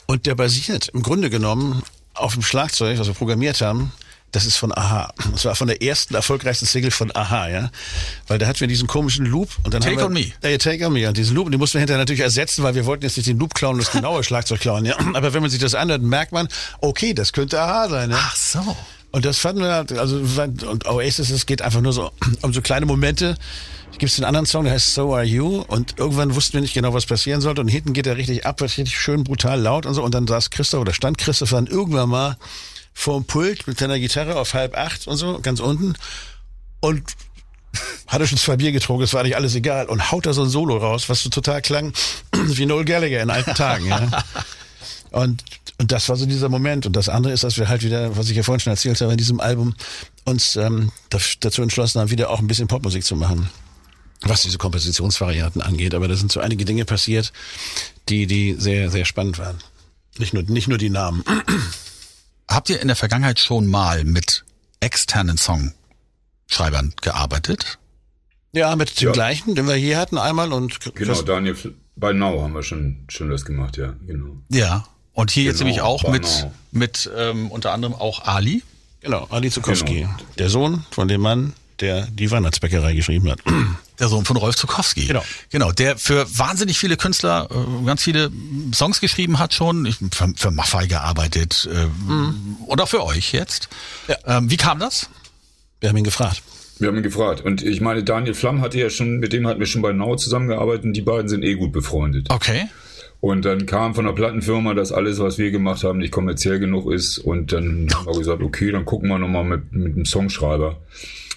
Und 0.07 0.25
der 0.25 0.33
basiert 0.33 0.87
im 0.89 1.03
Grunde 1.03 1.29
genommen 1.29 1.83
auf 2.15 2.33
dem 2.33 2.41
Schlagzeug, 2.41 2.97
was 2.97 3.05
wir 3.07 3.13
programmiert 3.13 3.61
haben. 3.61 3.91
Das 4.31 4.45
ist 4.45 4.57
von 4.57 4.71
Aha. 4.75 5.11
Das 5.31 5.45
war 5.45 5.55
von 5.55 5.67
der 5.67 5.81
ersten 5.81 6.13
erfolgreichsten 6.13 6.65
Single 6.65 6.91
von 6.91 7.15
Aha, 7.15 7.49
ja. 7.49 7.71
Weil 8.27 8.37
da 8.37 8.47
hatten 8.47 8.59
wir 8.59 8.67
diesen 8.67 8.87
komischen 8.87 9.25
Loop 9.25 9.49
und 9.63 9.73
dann 9.73 9.81
Take 9.81 10.01
haben 10.01 10.15
wir, 10.15 10.25
on 10.25 10.31
Me. 10.43 10.49
Ja, 10.49 10.57
Take 10.57 10.85
on 10.85 10.93
Me. 10.93 11.07
Und 11.07 11.17
diesen 11.17 11.35
Loop, 11.35 11.45
und 11.45 11.51
den 11.51 11.59
mussten 11.59 11.75
wir 11.75 11.79
hinterher 11.79 11.99
natürlich 11.99 12.21
ersetzen, 12.21 12.63
weil 12.63 12.75
wir 12.75 12.85
wollten 12.85 13.03
jetzt 13.03 13.17
nicht 13.17 13.27
den 13.27 13.39
Loop 13.39 13.53
klauen 13.55 13.75
und 13.75 13.83
das 13.83 13.91
genaue 13.91 14.23
Schlagzeug 14.29 14.59
klauen, 14.59 14.85
ja. 14.85 14.95
Aber 15.13 15.33
wenn 15.33 15.41
man 15.41 15.49
sich 15.49 15.59
das 15.59 15.73
anhört, 15.73 16.01
merkt 16.01 16.31
man, 16.31 16.47
okay, 16.81 17.13
das 17.13 17.33
könnte 17.33 17.59
Aha 17.59 17.89
sein, 17.89 18.11
ja. 18.11 18.17
Ach 18.19 18.35
so. 18.35 18.77
Und 19.11 19.25
das 19.25 19.39
fanden 19.39 19.61
wir, 19.61 19.73
halt, 19.73 19.91
also 19.93 20.17
und 20.17 20.85
Oasis, 20.85 21.31
es 21.31 21.45
geht 21.45 21.63
einfach 21.63 21.81
nur 21.81 21.93
so 21.93 22.11
um 22.41 22.53
so 22.53 22.61
kleine 22.61 22.85
Momente. 22.85 23.35
Gibt 23.97 24.11
es 24.11 24.19
einen 24.19 24.25
anderen 24.25 24.45
Song, 24.45 24.63
der 24.63 24.73
heißt 24.73 24.93
So 24.93 25.13
Are 25.13 25.23
You 25.23 25.63
und 25.67 25.97
irgendwann 25.97 26.35
wussten 26.35 26.53
wir 26.53 26.61
nicht 26.61 26.75
genau, 26.75 26.93
was 26.93 27.05
passieren 27.05 27.41
sollte 27.41 27.59
und 27.59 27.67
hinten 27.67 27.91
geht 27.91 28.07
er 28.07 28.15
richtig 28.15 28.45
ab, 28.45 28.61
richtig 28.61 28.97
schön 28.97 29.23
brutal 29.23 29.59
laut 29.59 29.85
und 29.85 29.93
so 29.93 30.03
und 30.03 30.13
dann 30.13 30.27
saß 30.27 30.51
Christoph 30.51 30.81
oder 30.81 30.93
stand 30.93 31.17
Christoph 31.17 31.49
dann 31.49 31.67
irgendwann 31.67 32.07
mal 32.07 32.37
vor 32.99 33.15
dem 33.15 33.23
Pult 33.23 33.65
mit 33.65 33.79
seiner 33.79 33.97
Gitarre 33.97 34.35
auf 34.35 34.53
halb 34.53 34.77
acht 34.77 35.07
und 35.07 35.15
so, 35.15 35.39
ganz 35.39 35.61
unten 35.61 35.95
und 36.81 37.01
hatte 38.07 38.27
schon 38.27 38.37
zwei 38.37 38.57
Bier 38.57 38.73
getrunken, 38.73 39.03
es 39.03 39.13
war 39.13 39.23
nicht 39.23 39.37
alles 39.37 39.55
egal 39.55 39.87
und 39.87 40.11
haut 40.11 40.25
da 40.25 40.33
so 40.33 40.43
ein 40.43 40.49
Solo 40.49 40.75
raus, 40.77 41.07
was 41.07 41.23
so 41.23 41.29
total 41.29 41.61
klang 41.61 41.93
wie 42.33 42.65
Noel 42.65 42.83
Gallagher 42.83 43.21
in 43.21 43.29
alten 43.29 43.55
Tagen. 43.55 43.87
Ja. 43.87 44.09
Und, 45.11 45.43
und 45.79 45.91
das 45.91 46.07
war 46.07 46.17
so 46.17 46.27
dieser 46.27 46.49
Moment. 46.49 46.85
Und 46.85 46.95
das 46.95 47.09
andere 47.09 47.33
ist, 47.33 47.43
dass 47.43 47.57
wir 47.57 47.67
halt 47.67 47.81
wieder, 47.81 48.15
was 48.15 48.29
ich 48.29 48.37
ja 48.37 48.43
vorhin 48.43 48.59
schon 48.59 48.69
erzählt 48.69 49.01
habe, 49.01 49.11
in 49.13 49.17
diesem 49.17 49.39
Album 49.39 49.73
uns 50.23 50.55
ähm, 50.55 50.91
dazu 51.09 51.63
entschlossen 51.63 51.99
haben, 51.99 52.11
wieder 52.11 52.29
auch 52.29 52.37
ein 52.37 52.45
bisschen 52.45 52.67
Popmusik 52.67 53.03
zu 53.03 53.15
machen. 53.15 53.49
Was 54.21 54.43
diese 54.43 54.59
Kompositionsvarianten 54.59 55.63
angeht. 55.63 55.95
Aber 55.95 56.07
da 56.07 56.15
sind 56.15 56.31
so 56.31 56.41
einige 56.41 56.63
Dinge 56.63 56.85
passiert, 56.85 57.33
die, 58.07 58.27
die 58.27 58.53
sehr, 58.59 58.91
sehr 58.91 59.03
spannend 59.03 59.39
waren. 59.39 59.57
Nicht 60.19 60.35
nur, 60.35 60.43
nicht 60.43 60.67
nur 60.67 60.77
die 60.77 60.91
Namen. 60.91 61.23
Habt 62.49 62.69
ihr 62.71 62.81
in 62.81 62.87
der 62.87 62.95
Vergangenheit 62.95 63.39
schon 63.39 63.67
mal 63.67 64.03
mit 64.03 64.43
externen 64.79 65.37
Songschreibern 65.37 66.93
gearbeitet? 66.99 67.77
Ja, 68.53 68.75
mit 68.75 68.99
dem 68.99 69.09
ja. 69.09 69.11
gleichen, 69.11 69.53
den 69.53 69.67
wir 69.67 69.75
hier 69.75 69.99
hatten 69.99 70.17
einmal 70.17 70.51
und 70.51 70.79
genau, 70.95 71.21
Daniel 71.21 71.55
bei 71.95 72.11
Now 72.11 72.41
haben 72.41 72.53
wir 72.53 72.63
schon 72.63 73.05
schon 73.07 73.29
das 73.29 73.45
gemacht, 73.45 73.77
ja, 73.77 73.93
genau. 74.07 74.37
Ja, 74.49 74.85
und 75.13 75.29
hier 75.29 75.43
genau, 75.43 75.51
jetzt 75.51 75.59
nämlich 75.59 75.81
auch 75.81 76.09
mit, 76.09 76.47
mit 76.71 77.09
ähm, 77.15 77.51
unter 77.51 77.71
anderem 77.71 77.93
auch 77.93 78.25
Ali. 78.25 78.63
Genau, 79.01 79.27
Ali 79.29 79.51
Zukowski. 79.51 80.01
Genau. 80.01 80.15
Der 80.39 80.49
Sohn 80.49 80.85
von 80.89 81.07
dem 81.07 81.21
Mann, 81.21 81.53
der 81.81 82.07
die 82.07 82.29
Weihnachtsbäckerei 82.31 82.93
geschrieben 82.93 83.29
hat. 83.29 83.39
Der 83.99 84.07
Sohn 84.07 84.25
von 84.25 84.37
Rolf 84.37 84.55
Zukowski. 84.55 85.07
Genau. 85.07 85.23
Genau, 85.49 85.71
der 85.71 85.97
für 85.97 86.25
wahnsinnig 86.37 86.79
viele 86.79 86.97
Künstler 86.97 87.49
äh, 87.51 87.85
ganz 87.85 88.03
viele 88.03 88.31
Songs 88.73 89.01
geschrieben 89.01 89.39
hat 89.39 89.53
schon. 89.53 89.85
Ich, 89.85 89.97
für, 90.13 90.33
für 90.35 90.51
Maffei 90.51 90.87
gearbeitet. 90.87 91.67
Äh, 91.71 91.85
mhm. 91.85 92.57
Und 92.65 92.81
auch 92.81 92.87
für 92.87 93.03
euch 93.03 93.33
jetzt. 93.33 93.69
Ja. 94.07 94.37
Ähm, 94.37 94.49
wie 94.49 94.57
kam 94.57 94.79
das? 94.79 95.09
Wir 95.79 95.89
haben 95.89 95.97
ihn 95.97 96.03
gefragt. 96.03 96.41
Wir 96.79 96.87
haben 96.87 96.95
ihn 96.95 97.03
gefragt. 97.03 97.41
Und 97.41 97.61
ich 97.61 97.81
meine, 97.81 98.03
Daniel 98.03 98.33
Flamm 98.33 98.61
hatte 98.61 98.79
ja 98.79 98.89
schon, 98.89 99.19
mit 99.19 99.33
dem 99.33 99.45
hatten 99.47 99.59
wir 99.59 99.67
schon 99.67 99.81
bei 99.81 99.91
Now 99.91 100.15
zusammengearbeitet 100.15 100.85
und 100.85 100.93
die 100.93 101.01
beiden 101.01 101.27
sind 101.27 101.43
eh 101.43 101.55
gut 101.55 101.73
befreundet. 101.73 102.27
Okay. 102.29 102.69
Und 103.21 103.43
dann 103.43 103.65
kam 103.65 103.95
von 103.95 104.05
der 104.05 104.13
Plattenfirma, 104.13 104.73
dass 104.73 104.93
alles, 104.93 105.19
was 105.19 105.37
wir 105.37 105.51
gemacht 105.51 105.83
haben, 105.83 105.99
nicht 105.99 106.11
kommerziell 106.11 106.57
genug 106.57 106.89
ist. 106.91 107.17
Und 107.17 107.51
dann 107.51 107.89
haben 107.93 108.05
wir 108.05 108.17
gesagt, 108.17 108.41
okay, 108.41 108.71
dann 108.71 108.85
gucken 108.85 109.09
wir 109.09 109.19
nochmal 109.19 109.43
mit, 109.43 109.73
mit 109.73 109.95
einem 109.95 110.05
Songschreiber. 110.05 110.77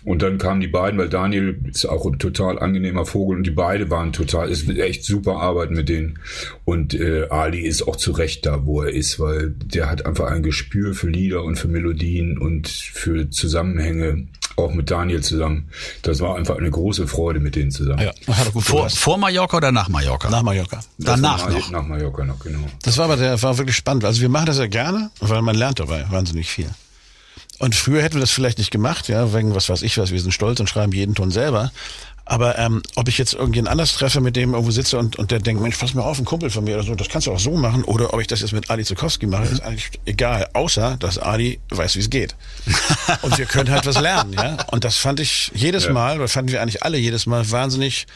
Und 0.05 0.23
dann 0.23 0.39
kamen 0.39 0.61
die 0.61 0.69
beiden, 0.69 0.99
weil 0.99 1.09
Daniel 1.09 1.59
ist 1.71 1.87
auch 1.87 2.05
ein 2.07 2.19
total 2.19 2.59
angenehmer 2.59 3.07
Vogel 3.07 3.37
und 3.39 3.45
die 3.45 3.51
beiden 3.51 3.91
waren 3.91 4.13
total, 4.13 4.49
ist 4.49 4.69
echt 4.69 5.05
super 5.05 5.37
Arbeit 5.37 5.71
mit 5.71 5.89
denen. 5.89 6.19
Und 6.65 6.95
äh, 6.95 7.29
Ali 7.29 7.61
ist 7.61 7.87
auch 7.87 7.97
zu 7.97 8.13
Recht 8.13 8.45
da, 8.47 8.67
wo 8.67 8.83
er 8.83 8.91
ist, 8.91 9.21
weil 9.21 9.51
der 9.51 9.91
hat 9.91 10.05
einfach 10.05 10.31
ein 10.31 10.43
Gespür 10.43 10.95
für 10.95 11.09
Lieder 11.09 11.45
und 11.45 11.57
für 11.57 11.69
Melodien 11.69 12.39
und 12.39 12.69
für 12.69 13.31
Zusammenhänge 13.31 14.27
auch 14.57 14.73
mit 14.73 14.91
Daniel 14.91 15.23
zusammen. 15.23 15.69
Das 16.03 16.21
war 16.21 16.37
einfach 16.37 16.57
eine 16.59 16.71
große 16.71 17.07
Freude 17.07 17.41
mit 17.41 17.57
denen 17.57 17.71
zusammen. 17.71 18.03
Ja, 18.03 18.35
hat 18.35 18.53
gut 18.53 18.65
vor, 18.65 18.91
vor 18.91 19.19
Mallorca 19.19 19.57
oder 19.57 19.73
nach 19.73 19.89
Mallorca? 19.89 20.31
Nach 20.31 20.43
Mallorca. 20.43 20.81
Danach 20.99 21.49
noch? 21.49 21.71
Nach 21.71 21.87
Mallorca 21.87 22.25
noch, 22.25 22.39
genau. 22.41 22.61
Das 22.83 22.99
war 22.99 23.07
aber 23.07 23.17
der, 23.17 23.41
war 23.43 23.57
wirklich 23.59 23.77
spannend. 23.77 24.05
Also 24.05 24.21
wir 24.21 24.29
machen 24.29 24.47
das 24.47 24.59
ja 24.59 24.67
gerne, 24.67 25.11
weil 25.21 25.43
man 25.43 25.57
lernt 25.57 25.81
dabei 25.81 26.05
wahnsinnig 26.11 26.51
viel. 26.51 26.69
Und 27.59 27.75
früher 27.75 28.03
hätten 28.03 28.15
wir 28.15 28.21
das 28.21 28.31
vielleicht 28.31 28.59
nicht 28.59 28.71
gemacht, 28.71 29.09
ja, 29.09 29.33
wegen 29.33 29.55
was 29.55 29.69
weiß 29.69 29.83
ich 29.83 29.99
was, 29.99 30.11
wir 30.11 30.21
sind 30.21 30.33
stolz 30.33 30.59
und 30.61 30.69
schreiben 30.69 30.93
jeden 30.93 31.15
Ton 31.15 31.31
selber. 31.31 31.71
Aber 32.25 32.57
ähm, 32.59 32.83
ob 32.95 33.09
ich 33.09 33.19
jetzt 33.19 33.35
irgendjemand 33.35 33.73
anders 33.73 33.95
treffe, 33.95 34.21
mit 34.21 34.37
dem 34.37 34.53
irgendwo 34.53 34.71
sitze 34.71 34.97
und, 34.97 35.17
und 35.17 35.31
der 35.33 35.41
denkt, 35.41 35.61
Mensch, 35.61 35.77
pass 35.77 35.93
mir 35.93 36.05
auf, 36.05 36.19
ein 36.19 36.25
Kumpel 36.25 36.51
von 36.51 36.65
mir 36.65 36.77
oder 36.77 36.85
so, 36.85 36.95
das 36.95 37.09
kannst 37.09 37.27
du 37.27 37.33
auch 37.33 37.41
so 37.41 37.57
machen. 37.57 37.83
Oder 37.85 38.15
ob 38.15 38.21
ich 38.21 38.29
das 38.29 38.41
jetzt 38.41 38.53
mit 38.53 38.71
Ali 38.71 38.85
Zukowski 38.85 39.27
mache, 39.27 39.45
ist 39.45 39.61
eigentlich 39.61 39.91
egal. 40.07 40.49
Außer, 40.53 40.97
dass 40.99 41.19
Ali 41.19 41.59
weiß, 41.71 41.97
wie 41.97 42.01
es 42.01 42.11
geht. 42.11 42.37
und 43.23 43.37
wir 43.39 43.47
können 43.47 43.71
halt 43.71 43.87
was 43.87 44.01
lernen, 44.01 44.35
ja. 44.35 44.57
Und 44.71 44.85
das 44.85 44.97
fand 44.97 45.19
ich 45.19 45.51
jedes 45.55 45.87
ja. 45.87 45.93
Mal, 45.93 46.17
oder 46.17 46.29
fanden 46.29 46.53
wir 46.53 46.63
eigentlich 46.63 46.85
alle 46.85 46.97
jedes 46.97 47.27
Mal 47.27 47.51
wahnsinnig 47.51 48.07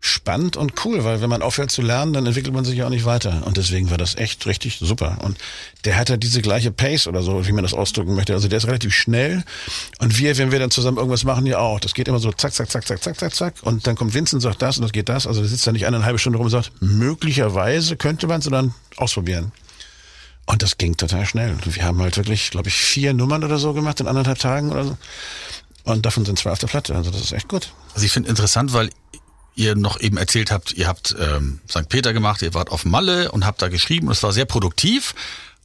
spannend 0.00 0.56
und 0.56 0.84
cool, 0.84 1.04
weil 1.04 1.20
wenn 1.20 1.28
man 1.28 1.42
aufhört 1.42 1.70
zu 1.70 1.82
lernen, 1.82 2.14
dann 2.14 2.24
entwickelt 2.24 2.54
man 2.54 2.64
sich 2.64 2.78
ja 2.78 2.86
auch 2.86 2.90
nicht 2.90 3.04
weiter. 3.04 3.42
Und 3.46 3.58
deswegen 3.58 3.90
war 3.90 3.98
das 3.98 4.16
echt 4.16 4.46
richtig 4.46 4.78
super. 4.78 5.18
Und 5.22 5.36
der 5.84 5.96
hat 5.96 6.08
ja 6.08 6.16
diese 6.16 6.40
gleiche 6.40 6.70
Pace 6.70 7.06
oder 7.06 7.22
so, 7.22 7.46
wie 7.46 7.52
man 7.52 7.62
das 7.62 7.74
ausdrücken 7.74 8.14
möchte. 8.14 8.32
Also 8.32 8.48
der 8.48 8.58
ist 8.58 8.66
relativ 8.66 8.94
schnell. 8.94 9.44
Und 9.98 10.18
wir, 10.18 10.38
wenn 10.38 10.52
wir 10.52 10.58
dann 10.58 10.70
zusammen 10.70 10.96
irgendwas 10.96 11.24
machen, 11.24 11.44
ja 11.44 11.58
auch. 11.58 11.80
Das 11.80 11.92
geht 11.92 12.08
immer 12.08 12.18
so 12.18 12.32
zack, 12.32 12.54
zack, 12.54 12.70
zack, 12.70 12.86
zack, 12.86 13.02
zack, 13.02 13.18
zack, 13.18 13.34
zack. 13.34 13.54
Und 13.60 13.86
dann 13.86 13.94
kommt 13.94 14.14
Vincent, 14.14 14.40
sagt 14.40 14.62
das 14.62 14.78
und 14.78 14.82
das 14.82 14.92
geht 14.92 15.10
das. 15.10 15.26
Also 15.26 15.40
der 15.40 15.50
sitzt 15.50 15.66
da 15.66 15.72
nicht 15.72 15.86
eine 15.86 16.02
halbe 16.02 16.18
Stunde 16.18 16.38
rum 16.38 16.46
und 16.46 16.50
sagt, 16.50 16.72
möglicherweise 16.80 17.96
könnte 17.96 18.26
man 18.26 18.40
es 18.40 18.46
dann 18.46 18.74
ausprobieren. 18.96 19.52
Und 20.46 20.62
das 20.62 20.78
ging 20.78 20.96
total 20.96 21.26
schnell. 21.26 21.56
Wir 21.64 21.84
haben 21.84 22.00
halt 22.00 22.16
wirklich, 22.16 22.50
glaube 22.50 22.68
ich, 22.68 22.74
vier 22.74 23.12
Nummern 23.12 23.44
oder 23.44 23.58
so 23.58 23.74
gemacht 23.74 24.00
in 24.00 24.08
anderthalb 24.08 24.38
Tagen 24.38 24.72
oder 24.72 24.84
so. 24.84 24.96
Und 25.84 26.06
davon 26.06 26.24
sind 26.24 26.38
zwei 26.38 26.50
auf 26.52 26.58
der 26.58 26.66
Platte. 26.66 26.94
Also 26.94 27.10
das 27.10 27.20
ist 27.20 27.32
echt 27.32 27.48
gut. 27.48 27.72
Also 27.94 28.06
ich 28.06 28.12
finde 28.12 28.30
interessant, 28.30 28.72
weil 28.72 28.90
ihr 29.54 29.74
noch 29.76 30.00
eben 30.00 30.16
erzählt 30.16 30.50
habt, 30.50 30.72
ihr 30.72 30.88
habt 30.88 31.14
ähm, 31.18 31.60
St. 31.68 31.88
Peter 31.88 32.12
gemacht, 32.12 32.42
ihr 32.42 32.54
wart 32.54 32.70
auf 32.70 32.84
Malle 32.84 33.32
und 33.32 33.46
habt 33.46 33.62
da 33.62 33.68
geschrieben 33.68 34.08
und 34.08 34.12
es 34.12 34.22
war 34.22 34.32
sehr 34.32 34.44
produktiv. 34.44 35.14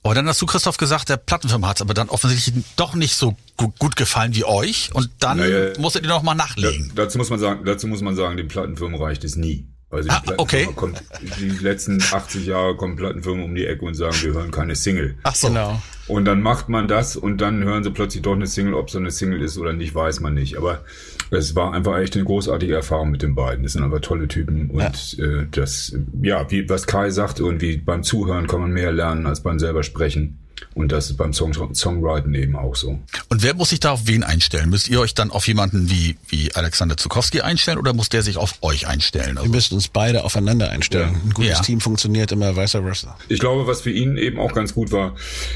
Aber 0.03 0.13
dann 0.13 0.27
hast 0.27 0.39
du, 0.39 0.45
Christoph, 0.45 0.77
gesagt, 0.77 1.09
der 1.09 1.17
Plattenfirma 1.17 1.67
hat 1.67 1.77
es 1.77 1.81
aber 1.81 1.95
dann 1.95 2.09
offensichtlich 2.09 2.63
doch 2.75 2.93
nicht 2.93 3.15
so 3.15 3.35
gut 3.57 3.95
gefallen 3.95 4.35
wie 4.35 4.45
euch 4.45 4.91
und 4.93 5.09
dann 5.19 5.39
naja, 5.39 5.73
musstet 5.79 6.03
ihr 6.03 6.09
noch 6.09 6.21
mal 6.21 6.35
nachlegen. 6.35 6.91
Da, 6.93 7.03
dazu 7.03 7.17
muss 7.17 7.31
man 7.31 7.39
sagen, 7.39 7.65
dazu 7.65 7.87
muss 7.87 8.01
man 8.01 8.15
sagen, 8.15 8.37
den 8.37 8.47
Plattenfirmen 8.47 9.01
reicht 9.01 9.23
es 9.23 9.35
nie. 9.35 9.67
Also 9.89 10.09
ah, 10.09 10.21
okay. 10.37 10.67
kommt, 10.75 11.01
die 11.39 11.49
letzten 11.49 12.01
80 12.01 12.45
Jahre 12.45 12.75
kommen 12.75 12.95
Plattenfirmen 12.97 13.45
um 13.45 13.55
die 13.55 13.65
Ecke 13.65 13.85
und 13.85 13.93
sagen, 13.93 14.15
wir 14.21 14.33
hören 14.33 14.51
keine 14.51 14.75
Single. 14.75 15.15
Ach 15.23 15.35
so. 15.35 15.47
Genau. 15.47 15.81
Und 16.07 16.25
dann 16.25 16.41
macht 16.41 16.69
man 16.69 16.87
das 16.87 17.15
und 17.15 17.39
dann 17.39 17.63
hören 17.63 17.83
sie 17.83 17.91
plötzlich 17.91 18.21
doch 18.21 18.33
eine 18.33 18.45
Single. 18.45 18.73
Ob 18.73 18.89
es 18.89 18.95
eine 18.95 19.09
Single 19.09 19.41
ist 19.41 19.57
oder 19.57 19.73
nicht, 19.73 19.95
weiß 19.95 20.19
man 20.19 20.33
nicht. 20.33 20.57
Aber 20.57 20.83
es 21.31 21.55
war 21.55 21.73
einfach 21.73 21.97
echt 21.97 22.15
eine 22.15 22.25
großartige 22.25 22.75
Erfahrung 22.75 23.11
mit 23.11 23.21
den 23.21 23.35
beiden. 23.35 23.63
Das 23.63 23.73
sind 23.73 23.83
aber 23.83 24.01
tolle 24.01 24.27
Typen 24.27 24.69
und 24.69 25.17
ja. 25.17 25.25
äh, 25.25 25.47
das, 25.51 25.97
ja, 26.21 26.49
wie 26.51 26.69
was 26.69 26.87
Kai 26.87 27.09
sagt, 27.09 27.39
irgendwie 27.39 27.77
beim 27.77 28.03
Zuhören 28.03 28.47
kann 28.47 28.61
man 28.61 28.71
mehr 28.71 28.91
lernen 28.91 29.25
als 29.25 29.41
beim 29.41 29.59
selber 29.59 29.83
sprechen. 29.83 30.39
Und 30.73 30.91
das 30.91 31.09
ist 31.09 31.17
beim 31.17 31.33
Song 31.33 31.53
Songwriting 31.73 32.33
eben 32.33 32.55
auch 32.55 32.75
so. 32.75 32.99
Und 33.29 33.43
wer 33.43 33.53
muss 33.53 33.69
sich 33.69 33.79
da 33.79 33.91
auf 33.91 34.07
wen 34.07 34.23
einstellen? 34.23 34.69
Müsst 34.69 34.89
ihr 34.89 34.99
euch 34.99 35.13
dann 35.13 35.31
auf 35.31 35.47
jemanden 35.47 35.89
wie, 35.89 36.17
wie 36.27 36.53
Alexander 36.53 36.97
Zukowski 36.97 37.41
einstellen 37.41 37.77
oder 37.77 37.93
muss 37.93 38.09
der 38.09 38.21
sich 38.21 38.37
auf 38.37 38.55
euch 38.61 38.87
einstellen? 38.87 39.37
Also 39.37 39.43
Wir 39.43 39.55
müssen 39.55 39.75
uns 39.75 39.87
beide 39.87 40.23
aufeinander 40.23 40.69
einstellen. 40.69 41.13
Ja. 41.13 41.19
Ein 41.23 41.33
gutes 41.33 41.51
ja. 41.51 41.61
Team 41.61 41.79
funktioniert 41.79 42.31
immer 42.31 42.55
vice 42.55 42.71
versa. 42.71 43.17
Ich 43.29 43.39
glaube, 43.39 43.67
was 43.67 43.81
für 43.81 43.91
ihn 43.91 44.17
eben 44.17 44.39
auch 44.39 44.53
ganz 44.53 44.73
gut 44.73 44.91
war, 44.91 45.15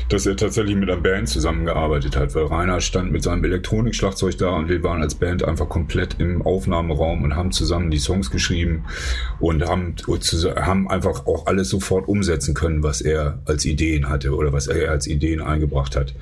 dass 0.10 0.26
er 0.26 0.36
tatsächlich 0.36 0.76
mit 0.76 0.90
einer 0.90 1.02
Band 1.02 1.30
zusammengearbeitet 1.30 2.16
hat, 2.16 2.36
weil 2.36 2.46
Rainer 2.46 2.82
stand 2.82 3.12
mit 3.12 3.24
seinem 3.24 3.44
Elektronikschlagzeug 3.44 4.38
da 4.38 4.50
und 4.52 4.70
wir 4.70 4.82
waren 4.84 5.02
als 5.02 5.16
Band 5.16 5.44
einfach 5.44 5.70
komplett 5.70 6.16
im 6.20 6.42
Aufnahmeraum 6.42 7.24
und 7.24 7.36
haben 7.36 7.52
zusammen 7.52 7.92
die 7.92 8.00
Songs 8.00 8.32
geschrieben 8.32 8.86
und 9.40 9.66
haben, 9.66 9.96
haben 10.56 10.90
einfach 10.90 11.26
auch 11.26 11.48
alles 11.48 11.70
sofort 11.70 12.08
umsetzen 12.08 12.54
können, 12.54 12.84
was 12.84 13.02
er 13.02 13.40
als 13.46 13.66
Ideen 13.66 14.10
hatte 14.10 14.36
oder 14.36 14.54
was 14.54 14.68
er 14.68 14.89
als 14.90 15.08
Ideen 15.08 15.42
eingebracht 15.42 15.96
hat. 15.96 16.14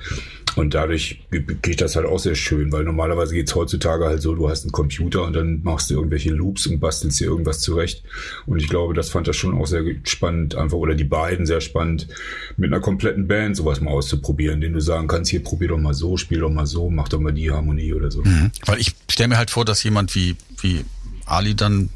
Und 0.56 0.74
dadurch 0.74 1.20
geht 1.62 1.80
das 1.80 1.94
halt 1.94 2.06
auch 2.06 2.18
sehr 2.18 2.34
schön, 2.34 2.72
weil 2.72 2.82
normalerweise 2.82 3.34
geht's 3.34 3.54
heutzutage 3.54 4.06
halt 4.06 4.20
so, 4.20 4.34
du 4.34 4.48
hast 4.48 4.64
einen 4.64 4.72
Computer 4.72 5.22
und 5.22 5.34
dann 5.34 5.62
machst 5.62 5.88
du 5.88 5.94
irgendwelche 5.94 6.30
Loops 6.30 6.66
und 6.66 6.80
bastelst 6.80 7.20
dir 7.20 7.26
irgendwas 7.26 7.60
zurecht. 7.60 8.02
Und 8.46 8.58
ich 8.58 8.68
glaube, 8.68 8.92
das 8.92 9.08
fand 9.08 9.28
das 9.28 9.36
schon 9.36 9.56
auch 9.56 9.66
sehr 9.66 9.84
spannend, 10.02 10.56
einfach, 10.56 10.76
oder 10.76 10.96
die 10.96 11.04
beiden 11.04 11.46
sehr 11.46 11.60
spannend, 11.60 12.08
mit 12.56 12.72
einer 12.72 12.80
kompletten 12.80 13.28
Band 13.28 13.56
sowas 13.56 13.80
mal 13.80 13.92
auszuprobieren, 13.92 14.60
den 14.60 14.72
du 14.72 14.80
sagen 14.80 15.06
kannst, 15.06 15.30
hier 15.30 15.44
probier 15.44 15.68
doch 15.68 15.78
mal 15.78 15.94
so, 15.94 16.16
spiel 16.16 16.40
doch 16.40 16.50
mal 16.50 16.66
so, 16.66 16.90
mach 16.90 17.08
doch 17.08 17.20
mal 17.20 17.32
die 17.32 17.52
Harmonie 17.52 17.92
oder 17.92 18.10
so. 18.10 18.22
Mhm. 18.22 18.50
Weil 18.66 18.80
ich 18.80 18.94
stelle 19.08 19.28
mir 19.28 19.36
halt 19.36 19.50
vor, 19.50 19.64
dass 19.64 19.82
jemand 19.84 20.14
wie, 20.16 20.34
wie 20.60 20.84
Ali 21.24 21.54
dann 21.54 21.90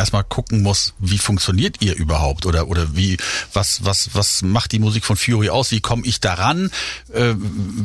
erstmal 0.00 0.24
gucken 0.24 0.62
muss, 0.62 0.94
wie 0.98 1.18
funktioniert 1.18 1.76
ihr 1.80 1.94
überhaupt 1.94 2.46
oder 2.46 2.68
oder 2.68 2.96
wie 2.96 3.16
was 3.52 3.84
was 3.84 4.10
was 4.14 4.42
macht 4.42 4.72
die 4.72 4.78
Musik 4.78 5.04
von 5.04 5.16
Fury 5.16 5.50
aus? 5.50 5.70
Wie 5.70 5.80
komme 5.80 6.04
ich 6.04 6.20
daran? 6.20 6.70
Äh, 7.12 7.34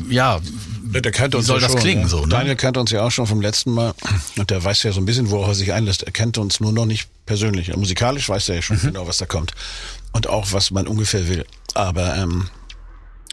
ja, 0.10 0.40
der 0.84 1.12
kennt 1.12 1.36
uns 1.36 1.46
wie 1.46 1.48
soll 1.48 1.62
ja 1.62 1.68
das 1.68 1.74
schon, 1.74 1.82
klingen 1.82 2.02
ja. 2.04 2.08
so? 2.08 2.22
Ne? 2.22 2.30
Daniel 2.30 2.56
kennt 2.56 2.78
uns 2.78 2.92
ja 2.92 3.04
auch 3.04 3.12
schon 3.12 3.28
vom 3.28 3.42
letzten 3.42 3.72
Mal 3.72 3.94
und 4.38 4.50
der 4.50 4.64
weiß 4.64 4.84
ja 4.84 4.92
so 4.92 5.02
ein 5.02 5.06
bisschen, 5.06 5.30
worauf 5.30 5.50
er 5.50 5.56
sich 5.56 5.74
einlässt. 5.74 6.04
Er 6.04 6.12
kennt 6.12 6.38
uns 6.38 6.60
nur 6.60 6.72
noch 6.72 6.86
nicht 6.86 7.08
persönlich. 7.26 7.76
Musikalisch 7.76 8.30
weiß 8.30 8.50
er 8.50 8.56
ja 8.56 8.62
schon 8.62 8.78
mhm. 8.78 8.88
genau, 8.88 9.08
was 9.08 9.18
da 9.18 9.26
kommt 9.26 9.54
und 10.12 10.28
auch 10.28 10.52
was 10.52 10.72
man 10.72 10.88
ungefähr 10.88 11.28
will. 11.28 11.46
Aber 11.74 12.16
ähm, 12.16 12.50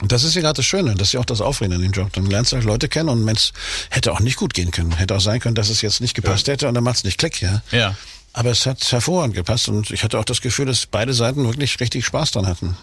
das 0.09 0.25
ist 0.25 0.35
ja 0.35 0.41
gerade 0.41 0.57
das 0.57 0.67
Schöne, 0.67 0.95
das 0.95 1.09
ist 1.09 1.13
ja 1.13 1.21
auch 1.21 1.25
das 1.25 1.41
Aufregende 1.41 1.77
an 1.77 1.83
dem 1.83 1.93
Job. 1.93 2.13
Dann 2.13 2.27
lernst 2.27 2.53
du 2.53 2.57
halt 2.57 2.65
Leute 2.65 2.89
kennen 2.89 3.09
und 3.09 3.25
Mensch, 3.25 3.53
hätte 3.91 4.13
auch 4.13 4.21
nicht 4.21 4.37
gut 4.37 4.55
gehen 4.55 4.71
können. 4.71 4.93
Hätte 4.93 5.15
auch 5.15 5.21
sein 5.21 5.41
können, 5.41 5.55
dass 5.55 5.69
es 5.69 5.81
jetzt 5.81 6.01
nicht 6.01 6.15
gepasst 6.15 6.47
ja. 6.47 6.55
hätte 6.55 6.69
und 6.69 6.75
dann 6.75 6.85
macht 6.85 6.97
es 6.97 7.05
nicht 7.05 7.19
Klick, 7.19 7.41
ja. 7.41 7.63
Ja. 7.71 7.97
Aber 8.33 8.51
es 8.51 8.67
hat 8.67 8.91
hervorragend 8.91 9.35
gepasst 9.35 9.69
und 9.69 9.91
ich 9.91 10.05
hatte 10.05 10.19
auch 10.19 10.25
das 10.25 10.41
Gefühl, 10.41 10.67
dass 10.67 10.87
beide 10.87 11.13
Seiten 11.13 11.45
wirklich 11.45 11.79
richtig 11.81 12.07
Spaß 12.07 12.33
dran 12.33 12.47
hatten. 12.47 12.77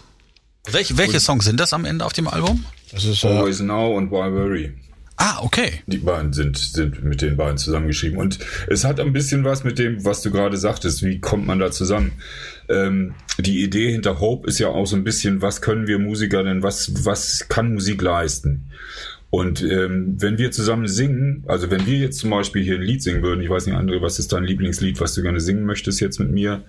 Welche, 0.70 0.96
welche 0.98 1.20
Songs 1.20 1.44
sind 1.44 1.58
das 1.58 1.72
am 1.72 1.84
Ende 1.84 2.04
auf 2.04 2.12
dem 2.12 2.28
Album? 2.28 2.64
Das 2.92 3.04
ist 3.04 3.24
äh, 3.24 3.28
Always 3.28 3.60
Now 3.60 3.96
und 3.96 4.10
Why 4.10 4.32
Worry. 4.32 4.74
Ah, 5.22 5.40
okay. 5.42 5.82
Die 5.86 5.98
beiden 5.98 6.32
sind, 6.32 6.56
sind 6.56 7.04
mit 7.04 7.20
den 7.20 7.36
beiden 7.36 7.58
zusammengeschrieben. 7.58 8.18
Und 8.18 8.38
es 8.68 8.84
hat 8.84 9.00
ein 9.00 9.12
bisschen 9.12 9.44
was 9.44 9.64
mit 9.64 9.78
dem, 9.78 10.02
was 10.02 10.22
du 10.22 10.30
gerade 10.30 10.56
sagtest. 10.56 11.02
Wie 11.02 11.20
kommt 11.20 11.46
man 11.46 11.58
da 11.58 11.70
zusammen? 11.70 12.12
Ähm, 12.70 13.14
die 13.38 13.62
Idee 13.62 13.92
hinter 13.92 14.18
Hope 14.20 14.48
ist 14.48 14.58
ja 14.58 14.68
auch 14.68 14.86
so 14.86 14.96
ein 14.96 15.04
bisschen, 15.04 15.42
was 15.42 15.60
können 15.60 15.86
wir 15.86 15.98
Musiker 15.98 16.42
denn, 16.42 16.62
was, 16.62 17.04
was 17.04 17.48
kann 17.50 17.74
Musik 17.74 18.00
leisten? 18.00 18.70
Und 19.30 19.62
ähm, 19.62 20.16
wenn 20.18 20.38
wir 20.38 20.50
zusammen 20.50 20.88
singen, 20.88 21.44
also 21.46 21.70
wenn 21.70 21.86
wir 21.86 21.98
jetzt 21.98 22.18
zum 22.18 22.30
Beispiel 22.30 22.64
hier 22.64 22.74
ein 22.74 22.82
Lied 22.82 23.02
singen 23.02 23.22
würden, 23.22 23.40
ich 23.40 23.48
weiß 23.48 23.66
nicht, 23.66 23.76
André, 23.76 24.02
was 24.02 24.18
ist 24.18 24.32
dein 24.32 24.44
Lieblingslied, 24.44 25.00
was 25.00 25.14
du 25.14 25.22
gerne 25.22 25.40
singen 25.40 25.64
möchtest 25.64 26.00
jetzt 26.00 26.18
mit 26.18 26.32
mir? 26.32 26.64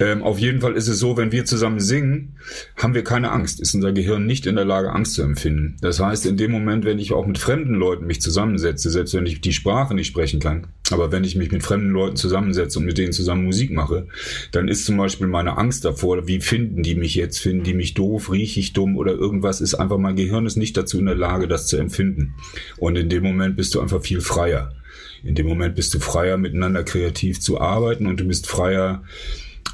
Ähm, 0.00 0.22
auf 0.22 0.38
jeden 0.38 0.60
Fall 0.60 0.74
ist 0.74 0.88
es 0.88 0.98
so, 0.98 1.16
wenn 1.16 1.32
wir 1.32 1.44
zusammen 1.44 1.80
singen, 1.80 2.36
haben 2.76 2.94
wir 2.94 3.04
keine 3.04 3.32
Angst. 3.32 3.60
Ist 3.60 3.74
unser 3.74 3.92
Gehirn 3.92 4.26
nicht 4.26 4.46
in 4.46 4.56
der 4.56 4.64
Lage, 4.64 4.92
Angst 4.92 5.14
zu 5.14 5.22
empfinden. 5.22 5.76
Das 5.80 6.00
heißt, 6.00 6.26
in 6.26 6.36
dem 6.36 6.50
Moment, 6.50 6.84
wenn 6.84 6.98
ich 6.98 7.12
auch 7.12 7.26
mit 7.26 7.38
fremden 7.38 7.74
Leuten 7.74 8.06
mich 8.06 8.20
zusammensetze, 8.20 8.90
selbst 8.90 9.14
wenn 9.14 9.26
ich 9.26 9.40
die 9.40 9.52
Sprache 9.52 9.94
nicht 9.94 10.08
sprechen 10.08 10.40
kann, 10.40 10.68
aber 10.90 11.12
wenn 11.12 11.24
ich 11.24 11.36
mich 11.36 11.50
mit 11.52 11.62
fremden 11.62 11.90
Leuten 11.90 12.16
zusammensetze 12.16 12.78
und 12.78 12.84
mit 12.84 12.98
denen 12.98 13.12
zusammen 13.12 13.44
Musik 13.44 13.70
mache, 13.70 14.06
dann 14.52 14.68
ist 14.68 14.84
zum 14.84 14.96
Beispiel 14.96 15.26
meine 15.26 15.58
Angst 15.58 15.84
davor, 15.84 16.26
wie 16.26 16.40
finden 16.40 16.82
die 16.82 16.94
mich 16.94 17.14
jetzt? 17.14 17.38
Finden 17.38 17.64
die 17.64 17.74
mich 17.74 17.94
doof, 17.94 18.30
rieche 18.32 18.60
ich 18.60 18.72
dumm 18.72 18.96
oder 18.96 19.12
irgendwas? 19.12 19.60
Ist 19.60 19.74
einfach, 19.74 19.98
mein 19.98 20.16
Gehirn 20.16 20.46
ist 20.46 20.56
nicht 20.56 20.76
dazu 20.76 20.98
in 20.98 21.06
der 21.06 21.14
Lage, 21.14 21.48
das 21.48 21.66
zu 21.66 21.76
empfinden. 21.76 22.34
Und 22.78 22.96
in 22.96 23.08
dem 23.08 23.22
Moment 23.22 23.56
bist 23.56 23.74
du 23.74 23.80
einfach 23.80 24.02
viel 24.02 24.20
freier. 24.20 24.72
In 25.24 25.34
dem 25.34 25.46
Moment 25.46 25.74
bist 25.74 25.92
du 25.94 26.00
freier, 26.00 26.36
miteinander 26.36 26.84
kreativ 26.84 27.40
zu 27.40 27.60
arbeiten 27.60 28.06
und 28.06 28.20
du 28.20 28.24
bist 28.24 28.46
freier, 28.46 29.02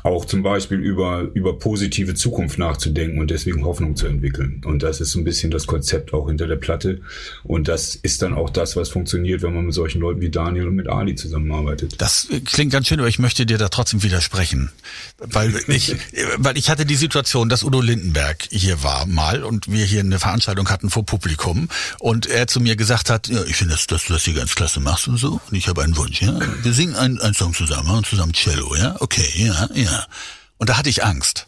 auch 0.05 0.27
zum 0.27 0.43
Beispiel 0.43 0.79
über, 0.79 1.23
über 1.33 1.59
positive 1.59 2.15
Zukunft 2.15 2.59
nachzudenken 2.59 3.19
und 3.19 3.31
deswegen 3.31 3.65
Hoffnung 3.65 3.97
zu 3.97 4.07
entwickeln. 4.07 4.61
Und 4.67 4.83
das 4.83 5.01
ist 5.01 5.13
so 5.13 5.19
ein 5.19 5.25
bisschen 5.25 5.51
das 5.51 5.67
Konzept 5.67 6.13
auch 6.13 6.29
hinter 6.29 6.47
der 6.47 6.57
Platte. 6.57 7.01
Und 7.43 7.69
das 7.69 7.95
ist 7.95 8.21
dann 8.21 8.35
auch 8.35 8.51
das, 8.51 8.77
was 8.77 8.91
funktioniert, 8.91 9.41
wenn 9.41 9.55
man 9.55 9.65
mit 9.65 9.73
solchen 9.73 10.03
Leuten 10.03 10.21
wie 10.21 10.29
Daniel 10.29 10.69
und 10.69 10.75
mit 10.75 10.89
Ali 10.89 11.15
zusammenarbeitet. 11.15 11.95
Das 12.03 12.29
klingt 12.45 12.71
ganz 12.71 12.87
schön, 12.87 13.01
aber 13.01 13.09
ich 13.09 13.19
möchte 13.19 13.47
dir 13.47 13.57
da 13.57 13.71
trotzdem 13.71 14.03
widersprechen. 14.03 14.71
Weil 15.17 15.55
ich, 15.69 15.97
weil 16.37 16.59
ich 16.59 16.69
hatte 16.69 16.85
die 16.85 16.97
Situation, 16.97 17.49
dass 17.49 17.65
Udo 17.65 17.81
Lindenberg 17.81 18.47
hier 18.51 18.83
war 18.83 19.07
mal 19.07 19.43
und 19.43 19.73
wir 19.73 19.87
hier 19.87 20.01
eine 20.01 20.19
Veranstaltung 20.19 20.69
hatten 20.69 20.91
vor 20.91 21.07
Publikum 21.07 21.71
und 21.99 22.27
er 22.27 22.47
zu 22.47 22.61
mir 22.61 22.77
gesagt 22.77 23.09
hat, 23.09 23.29
ja, 23.29 23.43
ich 23.45 23.57
finde, 23.57 23.73
dass, 23.73 23.87
dass 23.87 24.05
du 24.05 24.13
das 24.13 24.25
hier 24.25 24.35
ganz 24.35 24.55
klasse 24.55 24.81
machst 24.81 25.09
und 25.09 25.17
so. 25.17 25.41
Und 25.51 25.57
ich 25.57 25.67
habe 25.67 25.83
einen 25.83 25.97
Wunsch, 25.97 26.21
ja. 26.21 26.39
Wir 26.63 26.75
singen 26.75 26.95
einen, 26.95 27.33
Song 27.33 27.55
zusammen, 27.55 27.89
und 27.89 28.05
zusammen 28.05 28.35
Cello, 28.35 28.77
ja. 28.77 28.97
Okay, 29.01 29.31
ja, 29.37 29.67
ja. 29.75 29.94
Und 30.59 30.71
da 30.71 30.77
hatte 30.77 30.89
ich 30.89 31.05
Angst. 31.05 31.47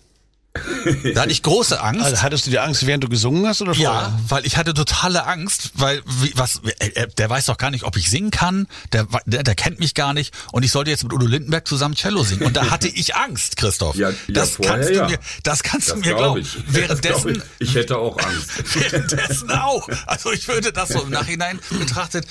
Da 1.14 1.22
hatte 1.22 1.32
ich 1.32 1.42
große 1.42 1.80
Angst. 1.80 2.04
Also 2.04 2.22
hattest 2.22 2.46
du 2.46 2.50
die 2.50 2.58
Angst, 2.58 2.86
während 2.86 3.04
du 3.04 3.08
gesungen 3.08 3.46
hast 3.46 3.62
oder 3.62 3.74
vorher? 3.74 3.92
Ja, 3.92 4.18
weil 4.28 4.46
ich 4.46 4.56
hatte 4.56 4.74
totale 4.74 5.26
Angst, 5.26 5.70
weil 5.74 6.02
wie, 6.06 6.32
was 6.34 6.60
äh, 6.78 7.06
der 7.16 7.30
weiß 7.30 7.46
doch 7.46 7.58
gar 7.58 7.70
nicht, 7.70 7.84
ob 7.84 7.96
ich 7.96 8.10
singen 8.10 8.30
kann, 8.30 8.66
der, 8.92 9.06
der 9.24 9.42
der 9.42 9.54
kennt 9.54 9.80
mich 9.80 9.94
gar 9.94 10.14
nicht 10.14 10.34
und 10.52 10.64
ich 10.64 10.72
sollte 10.72 10.90
jetzt 10.90 11.02
mit 11.04 11.12
Udo 11.12 11.26
Lindenberg 11.26 11.66
zusammen 11.66 11.94
Cello 11.94 12.22
singen 12.24 12.44
und 12.44 12.56
da 12.56 12.70
hatte 12.70 12.88
ich 12.88 13.14
Angst, 13.16 13.56
Christoph. 13.56 13.96
Ja, 13.96 14.10
ja, 14.10 14.16
das 14.28 14.52
vorher, 14.52 14.74
kannst 14.74 14.90
du 14.90 14.94
ja. 14.94 15.06
mir 15.08 15.18
das 15.42 15.62
kannst 15.62 15.88
Das 15.88 15.94
du 15.94 16.00
mir 16.00 16.06
glaub 16.06 16.18
glauben. 16.18 16.40
ich. 16.40 16.54
Das 16.54 16.74
Währenddessen 16.74 17.32
glaub 17.34 17.46
ich. 17.58 17.68
ich 17.68 17.74
hätte 17.74 17.98
auch 17.98 18.18
Angst. 18.18 18.74
Währenddessen 18.74 19.50
auch. 19.50 19.88
Also 20.06 20.32
ich 20.32 20.48
würde 20.48 20.72
das 20.72 20.90
so 20.90 21.02
im 21.02 21.10
Nachhinein 21.10 21.58
betrachtet, 21.70 22.26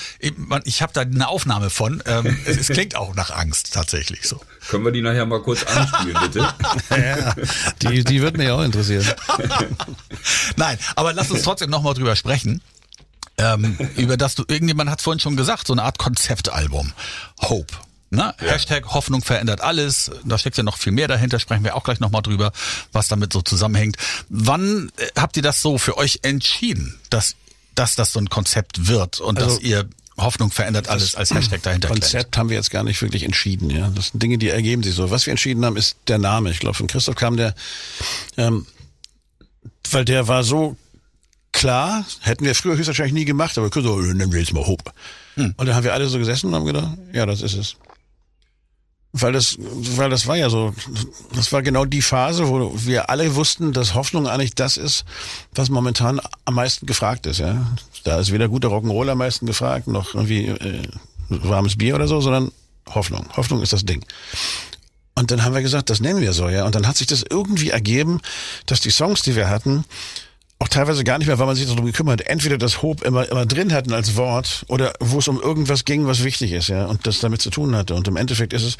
ich 0.63 0.81
habe 0.81 0.93
da 0.93 1.01
eine 1.01 1.27
Aufnahme 1.27 1.69
von. 1.69 2.01
Ähm, 2.05 2.37
es, 2.45 2.57
es 2.57 2.67
klingt 2.67 2.95
auch 2.95 3.15
nach 3.15 3.31
Angst 3.31 3.73
tatsächlich 3.73 4.27
so. 4.27 4.39
Können 4.69 4.83
wir 4.85 4.91
die 4.91 5.01
nachher 5.01 5.25
mal 5.25 5.41
kurz 5.41 5.63
anspielen, 5.63 6.17
bitte? 6.21 6.53
Ja, 6.89 7.35
die, 7.81 8.03
die 8.03 8.14
wird 8.21 8.37
mich 8.37 8.49
auch 8.49 8.61
interessieren. 8.63 9.05
Nein, 10.55 10.77
aber 10.95 11.13
lass 11.13 11.31
uns 11.31 11.43
trotzdem 11.43 11.69
nochmal 11.69 11.93
drüber 11.93 12.15
sprechen. 12.15 12.61
Ähm, 13.37 13.77
über 13.97 14.15
das 14.17 14.35
du, 14.35 14.43
irgendjemand 14.47 14.89
hat 14.89 15.01
vorhin 15.01 15.19
schon 15.19 15.35
gesagt, 15.35 15.67
so 15.67 15.73
eine 15.73 15.83
Art 15.83 15.97
Konzeptalbum. 15.97 16.93
Hope. 17.41 17.73
Ne? 18.11 18.33
Hashtag 18.37 18.93
Hoffnung 18.93 19.21
verändert 19.23 19.61
alles. 19.61 20.09
Da 20.23 20.37
steckt 20.37 20.55
ja 20.57 20.63
noch 20.63 20.77
viel 20.77 20.93
mehr 20.93 21.07
dahinter, 21.07 21.39
sprechen 21.39 21.63
wir 21.63 21.75
auch 21.75 21.83
gleich 21.83 21.99
nochmal 21.99 22.21
drüber, 22.21 22.51
was 22.93 23.07
damit 23.09 23.33
so 23.33 23.41
zusammenhängt. 23.41 23.97
Wann 24.29 24.91
äh, 24.97 25.07
habt 25.19 25.35
ihr 25.37 25.43
das 25.43 25.61
so 25.61 25.77
für 25.77 25.97
euch 25.97 26.19
entschieden, 26.21 26.97
dass, 27.09 27.35
dass 27.73 27.95
das 27.95 28.13
so 28.13 28.19
ein 28.19 28.29
Konzept 28.29 28.87
wird 28.87 29.19
und 29.19 29.37
Also- 29.37 29.55
dass 29.55 29.59
ihr 29.59 29.89
Hoffnung 30.17 30.51
verändert 30.51 30.87
alles 30.87 31.15
als 31.15 31.33
Hashtag 31.33 31.61
dahinter 31.63 31.89
klemmt? 31.89 32.03
Konzept 32.03 32.37
haben 32.37 32.49
wir 32.49 32.55
jetzt 32.55 32.71
gar 32.71 32.83
nicht 32.83 33.01
wirklich 33.01 33.23
entschieden. 33.23 33.69
Ja, 33.69 33.89
das 33.89 34.07
sind 34.07 34.23
Dinge, 34.23 34.37
die 34.37 34.49
ergeben 34.49 34.81
sich 34.81 34.95
so. 34.95 35.11
Was 35.11 35.25
wir 35.25 35.31
entschieden 35.31 35.65
haben, 35.65 35.75
ist 35.75 35.97
der 36.07 36.17
Name. 36.17 36.51
Ich 36.51 36.59
glaube, 36.59 36.75
von 36.75 36.87
Christoph 36.87 37.15
kam 37.15 37.37
der, 37.37 37.53
ähm, 38.37 38.65
weil 39.91 40.05
der 40.05 40.27
war 40.27 40.43
so 40.43 40.77
klar. 41.51 42.05
Hätten 42.21 42.45
wir 42.45 42.55
früher 42.55 42.77
höchstwahrscheinlich 42.77 43.13
nie 43.13 43.25
gemacht, 43.25 43.57
aber 43.57 43.69
Christoph, 43.69 44.01
nennen 44.01 44.31
wir 44.31 44.39
jetzt 44.39 44.53
mal 44.53 44.65
Hope. 44.65 44.91
Und 45.57 45.67
dann 45.67 45.75
haben 45.75 45.83
wir 45.83 45.93
alle 45.93 46.07
so 46.07 46.17
gesessen 46.17 46.47
und 46.47 46.55
haben 46.55 46.65
gedacht, 46.65 46.97
ja, 47.11 47.25
das 47.25 47.41
ist 47.41 47.55
es. 47.55 47.75
Weil 49.17 49.31
das, 49.31 49.55
weil 49.59 50.09
das 50.09 50.27
war 50.27 50.35
ja 50.35 50.49
so, 50.49 50.73
das 51.33 51.53
war 51.53 51.61
genau 51.61 51.85
die 51.85 52.01
Phase, 52.01 52.49
wo 52.49 52.73
wir 52.75 53.09
alle 53.09 53.35
wussten, 53.35 53.71
dass 53.71 53.93
Hoffnung 53.93 54.27
eigentlich 54.27 54.55
das 54.55 54.75
ist, 54.75 55.05
was 55.53 55.69
momentan 55.69 56.19
am 56.43 56.55
meisten 56.55 56.85
gefragt 56.85 57.25
ist. 57.25 57.39
Ja, 57.39 57.65
da 58.03 58.19
ist 58.19 58.33
weder 58.33 58.49
guter 58.49 58.67
Rock'n'Roll 58.67 59.09
am 59.09 59.19
meisten 59.19 59.45
gefragt, 59.45 59.87
noch 59.87 60.15
irgendwie 60.15 60.47
äh, 60.47 60.83
warmes 61.29 61.77
Bier 61.77 61.95
oder 61.95 62.09
so, 62.09 62.19
sondern 62.19 62.51
Hoffnung. 62.93 63.25
Hoffnung 63.37 63.61
ist 63.61 63.71
das 63.71 63.85
Ding. 63.85 64.03
Und 65.15 65.31
dann 65.31 65.45
haben 65.45 65.55
wir 65.55 65.61
gesagt, 65.61 65.89
das 65.89 66.01
nennen 66.01 66.19
wir 66.19 66.33
so, 66.33 66.49
ja. 66.49 66.65
Und 66.65 66.75
dann 66.75 66.85
hat 66.85 66.97
sich 66.97 67.07
das 67.07 67.23
irgendwie 67.23 67.69
ergeben, 67.69 68.19
dass 68.65 68.81
die 68.81 68.91
Songs, 68.91 69.21
die 69.21 69.37
wir 69.37 69.49
hatten, 69.49 69.85
auch 70.65 70.69
teilweise 70.69 71.03
gar 71.03 71.19
nicht 71.19 71.27
mehr, 71.27 71.37
weil 71.37 71.45
man 71.45 71.55
sich 71.55 71.67
darum 71.67 71.85
gekümmert, 71.85 72.21
hat, 72.21 72.27
entweder 72.27 72.57
das 72.57 72.81
Hope 72.81 73.05
immer, 73.05 73.29
immer 73.29 73.45
drin 73.45 73.71
hatten 73.71 73.93
als 73.93 74.15
Wort 74.15 74.65
oder 74.67 74.93
wo 74.99 75.19
es 75.19 75.27
um 75.27 75.39
irgendwas 75.39 75.85
ging, 75.85 76.07
was 76.07 76.23
wichtig 76.23 76.51
ist, 76.53 76.69
ja, 76.69 76.85
und 76.85 77.05
das 77.05 77.19
damit 77.19 77.41
zu 77.41 77.51
tun 77.51 77.75
hatte. 77.75 77.93
Und 77.93 78.07
im 78.07 78.15
Endeffekt 78.15 78.51
ist 78.53 78.63
es 78.63 78.77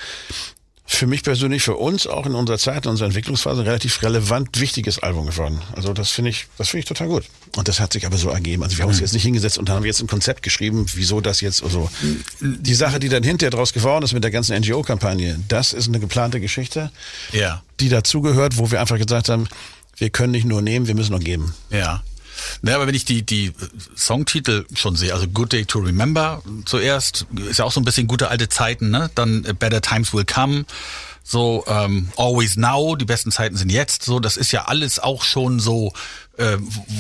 für 0.88 1.08
mich 1.08 1.24
persönlich, 1.24 1.64
für 1.64 1.76
uns 1.76 2.06
auch 2.06 2.26
in 2.28 2.36
unserer 2.36 2.60
Zeit, 2.60 2.86
in 2.86 2.92
unserer 2.92 3.08
Entwicklungsphase 3.08 3.62
ein 3.62 3.68
relativ 3.68 4.04
relevant 4.04 4.60
wichtiges 4.60 5.00
Album 5.00 5.26
geworden. 5.26 5.60
Also 5.76 5.94
das 5.94 6.12
finde 6.12 6.30
ich, 6.30 6.46
das 6.60 6.70
finde 6.70 6.80
ich 6.82 6.86
total 6.86 7.08
gut. 7.08 7.24
Und 7.56 7.68
das 7.68 7.80
hat 7.80 7.94
sich 7.94 8.06
aber 8.06 8.18
so 8.18 8.30
ergeben. 8.30 8.62
Also 8.64 8.78
wir 8.78 8.84
haben 8.84 8.90
uns 8.90 9.00
jetzt 9.00 9.14
nicht 9.14 9.24
hingesetzt 9.24 9.58
und 9.58 9.68
haben 9.70 9.82
wir 9.84 9.88
jetzt 9.88 10.02
ein 10.02 10.08
Konzept 10.08 10.44
geschrieben, 10.44 10.86
wieso 10.94 11.22
das 11.22 11.42
jetzt 11.42 11.58
so. 11.58 11.90
Die 12.40 12.76
Sache, 12.76 13.00
die 13.00 13.10
dann 13.10 13.24
hinterher 13.24 13.50
draus 13.50 13.74
geworden 13.74 14.04
ist 14.04 14.14
mit 14.14 14.24
der 14.24 14.30
ganzen 14.32 14.56
NGO-Kampagne, 14.60 15.40
das 15.48 15.74
ist 15.74 15.88
eine 15.88 16.00
geplante 16.00 16.40
Geschichte, 16.40 16.92
Ja. 17.32 17.64
die 17.80 17.90
dazugehört, 17.90 18.58
wo 18.58 18.70
wir 18.70 18.80
einfach 18.80 18.98
gesagt 18.98 19.30
haben, 19.30 19.48
wir 19.98 20.10
können 20.10 20.32
nicht 20.32 20.46
nur 20.46 20.62
nehmen, 20.62 20.88
wir 20.88 20.96
müssen 20.96 21.12
noch 21.14 21.20
geben. 21.20 21.54
Ja. 21.70 22.04
Naja, 22.62 22.78
aber 22.78 22.88
wenn 22.88 22.96
ich 22.96 23.06
die, 23.06 23.26
die 23.26 23.54
Songtitel 23.96 24.66
schon 24.76 24.96
sehe, 24.96 25.14
also 25.14 25.28
Good 25.28 25.54
Day 25.54 25.66
to 25.66 25.80
Remember 25.80 26.42
zuerst, 26.66 27.26
ist 27.50 27.60
ja 27.60 27.66
auch 27.66 27.72
so 27.72 27.80
ein 27.80 27.86
bisschen 27.86 28.08
gute 28.08 28.28
alte 28.30 28.50
Zeiten, 28.50 28.90
ne? 28.90 29.10
Dann 29.16 29.46
äh, 29.46 29.54
Better 29.54 29.82
Times 29.82 30.14
Will 30.14 30.26
Come, 30.26 30.66
so 31.24 31.64
ähm, 31.68 32.10
Always 32.18 32.58
Now, 32.58 32.96
die 32.96 33.06
besten 33.06 33.32
Zeiten 33.32 33.56
sind 33.56 33.72
jetzt, 33.72 34.04
so, 34.04 34.20
das 34.20 34.36
ist 34.38 34.52
ja 34.52 34.66
alles 34.66 35.00
auch 35.00 35.24
schon 35.24 35.60
so, 35.60 35.94
äh, 36.38 36.58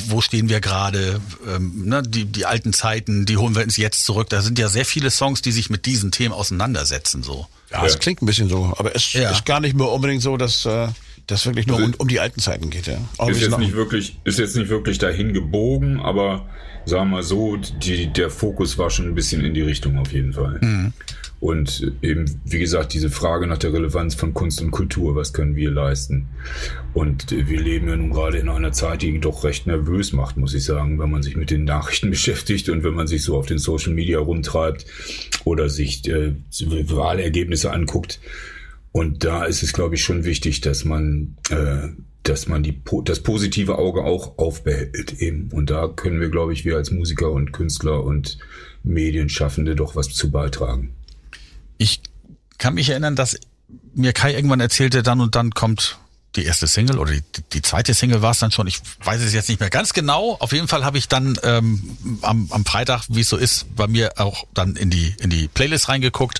wo 0.08 0.22
stehen 0.22 0.48
wir 0.50 0.62
gerade, 0.62 1.20
ähm, 1.48 1.84
ne? 1.86 2.02
die, 2.02 2.26
die 2.26 2.46
alten 2.46 2.72
Zeiten, 2.74 3.26
die 3.26 3.36
holen 3.38 3.56
wir 3.56 3.62
ins 3.64 3.78
Jetzt 3.78 4.06
zurück. 4.06 4.30
Da 4.30 4.42
sind 4.42 4.58
ja 4.58 4.70
sehr 4.70 4.86
viele 4.86 5.12
Songs, 5.12 5.42
die 5.42 5.52
sich 5.52 5.70
mit 5.70 5.86
diesen 5.86 6.12
Themen 6.12 6.34
auseinandersetzen, 6.34 7.24
so. 7.24 7.46
Ja, 7.72 7.86
es 7.86 8.00
klingt 8.00 8.22
ein 8.22 8.26
bisschen 8.26 8.48
so, 8.48 8.74
aber 8.78 8.96
es 8.96 9.12
Ja. 9.14 9.32
ist 9.32 9.46
gar 9.46 9.60
nicht 9.60 9.76
mehr 9.76 9.90
unbedingt 9.92 10.22
so, 10.24 10.38
dass 10.38 10.66
äh, 10.66 10.88
das 11.28 11.46
wirklich 11.46 11.68
nur 11.68 11.78
um, 11.78 11.94
um 11.98 12.08
die 12.08 12.20
alten 12.20 12.40
Zeiten 12.40 12.70
geht. 12.70 12.88
Ja. 12.88 12.94
Ist 12.94 13.20
Always 13.20 13.42
jetzt 13.42 13.58
nicht 13.60 13.74
wirklich, 13.74 14.20
ist 14.24 14.40
jetzt 14.40 14.56
nicht 14.56 14.70
wirklich 14.70 14.98
dahin 14.98 15.34
gebogen, 15.34 16.00
aber 16.00 16.48
sagen 16.86 17.10
wir 17.10 17.18
mal 17.18 17.24
so, 17.24 17.58
die, 17.58 18.12
der 18.14 18.30
Fokus 18.30 18.78
war 18.78 18.90
schon 18.90 19.08
ein 19.08 19.16
bisschen 19.16 19.44
in 19.44 19.54
die 19.54 19.62
Richtung 19.62 19.98
auf 19.98 20.12
jeden 20.12 20.34
Fall. 20.34 20.60
Und 21.40 21.92
eben, 22.02 22.42
wie 22.46 22.60
gesagt, 22.60 22.94
diese 22.94 23.10
Frage 23.10 23.46
nach 23.46 23.58
der 23.58 23.74
Relevanz 23.74 24.16
von 24.16 24.34
Kunst 24.34 24.62
und 24.62 24.72
Kultur, 24.72 25.16
was 25.16 25.34
können 25.34 25.56
wir 25.56 25.70
leisten? 25.70 26.28
Und 26.94 27.30
wir 27.30 27.60
leben 27.60 27.90
ja 27.90 27.96
nun 27.96 28.12
gerade 28.12 28.38
in 28.38 28.50
einer 28.50 28.72
Zeit, 28.72 29.02
die 29.02 29.20
doch 29.20 29.44
recht 29.44 29.68
nervös 29.68 30.14
macht, 30.14 30.38
muss 30.38 30.54
ich 30.54 30.64
sagen, 30.64 30.98
wenn 30.98 31.12
man 31.12 31.24
sich 31.24 31.36
mit 31.36 31.52
den 31.52 31.66
Nachrichten 31.66 32.10
beschäftigt 32.12 32.70
und 32.70 32.84
wenn 32.84 32.94
man 32.94 33.08
sich 33.08 33.24
so 33.24 33.38
auf 33.38 33.46
den 33.46 33.58
Social 33.58 33.94
Media 33.94 34.20
rumtreibt 34.20 34.86
oder 35.44 35.70
sich 35.70 36.08
äh, 36.08 36.34
Wahlergebnisse 36.50 37.72
anguckt. 37.72 38.20
Und 38.96 39.26
da 39.26 39.44
ist 39.44 39.62
es, 39.62 39.74
glaube 39.74 39.96
ich, 39.96 40.04
schon 40.06 40.24
wichtig, 40.24 40.62
dass 40.62 40.86
man, 40.86 41.36
äh, 41.50 41.90
dass 42.24 42.48
man 42.48 42.64
die, 42.64 42.82
das 43.04 43.20
positive 43.20 43.78
Auge 43.78 44.06
auch 44.06 44.38
aufbehält 44.38 45.20
eben. 45.20 45.50
Und 45.52 45.70
da 45.70 45.90
können 45.90 46.22
wir, 46.22 46.30
glaube 46.30 46.54
ich, 46.54 46.64
wir 46.64 46.78
als 46.78 46.92
Musiker 46.92 47.30
und 47.30 47.52
Künstler 47.52 48.02
und 48.06 48.38
Medienschaffende 48.84 49.76
doch 49.76 49.98
was 49.98 50.08
zu 50.12 50.32
beitragen. 50.32 50.94
Ich 51.78 52.04
kann 52.58 52.76
mich 52.76 52.90
erinnern, 52.90 53.18
dass 53.18 53.38
mir 53.94 54.14
Kai 54.14 54.34
irgendwann 54.34 54.62
erzählte, 54.62 55.04
dann 55.04 55.20
und 55.20 55.36
dann 55.36 55.52
kommt 55.52 56.00
die 56.38 56.46
erste 56.46 56.66
Single 56.66 56.98
oder 56.98 57.12
die, 57.12 57.22
die 57.52 57.62
zweite 57.62 57.94
Single 57.94 58.22
war 58.22 58.32
es 58.32 58.40
dann 58.40 58.52
schon. 58.52 58.66
Ich 58.66 58.80
weiß 59.04 59.22
es 59.22 59.34
jetzt 59.34 59.50
nicht 59.50 59.60
mehr 59.60 59.70
ganz 59.70 59.92
genau. 59.92 60.38
Auf 60.40 60.54
jeden 60.54 60.70
Fall 60.70 60.86
habe 60.86 60.98
ich 60.98 61.10
dann 61.10 61.38
ähm, 61.44 61.98
am, 62.22 62.48
am 62.50 62.64
Freitag, 62.64 63.04
wie 63.10 63.22
es 63.22 63.30
so 63.30 63.36
ist, 63.36 63.76
bei 63.76 63.88
mir 63.88 64.14
auch 64.16 64.48
dann 64.54 64.78
in 64.78 64.90
die 64.90 65.14
in 65.20 65.30
die 65.30 65.50
Playlist 65.50 65.90
reingeguckt 65.90 66.40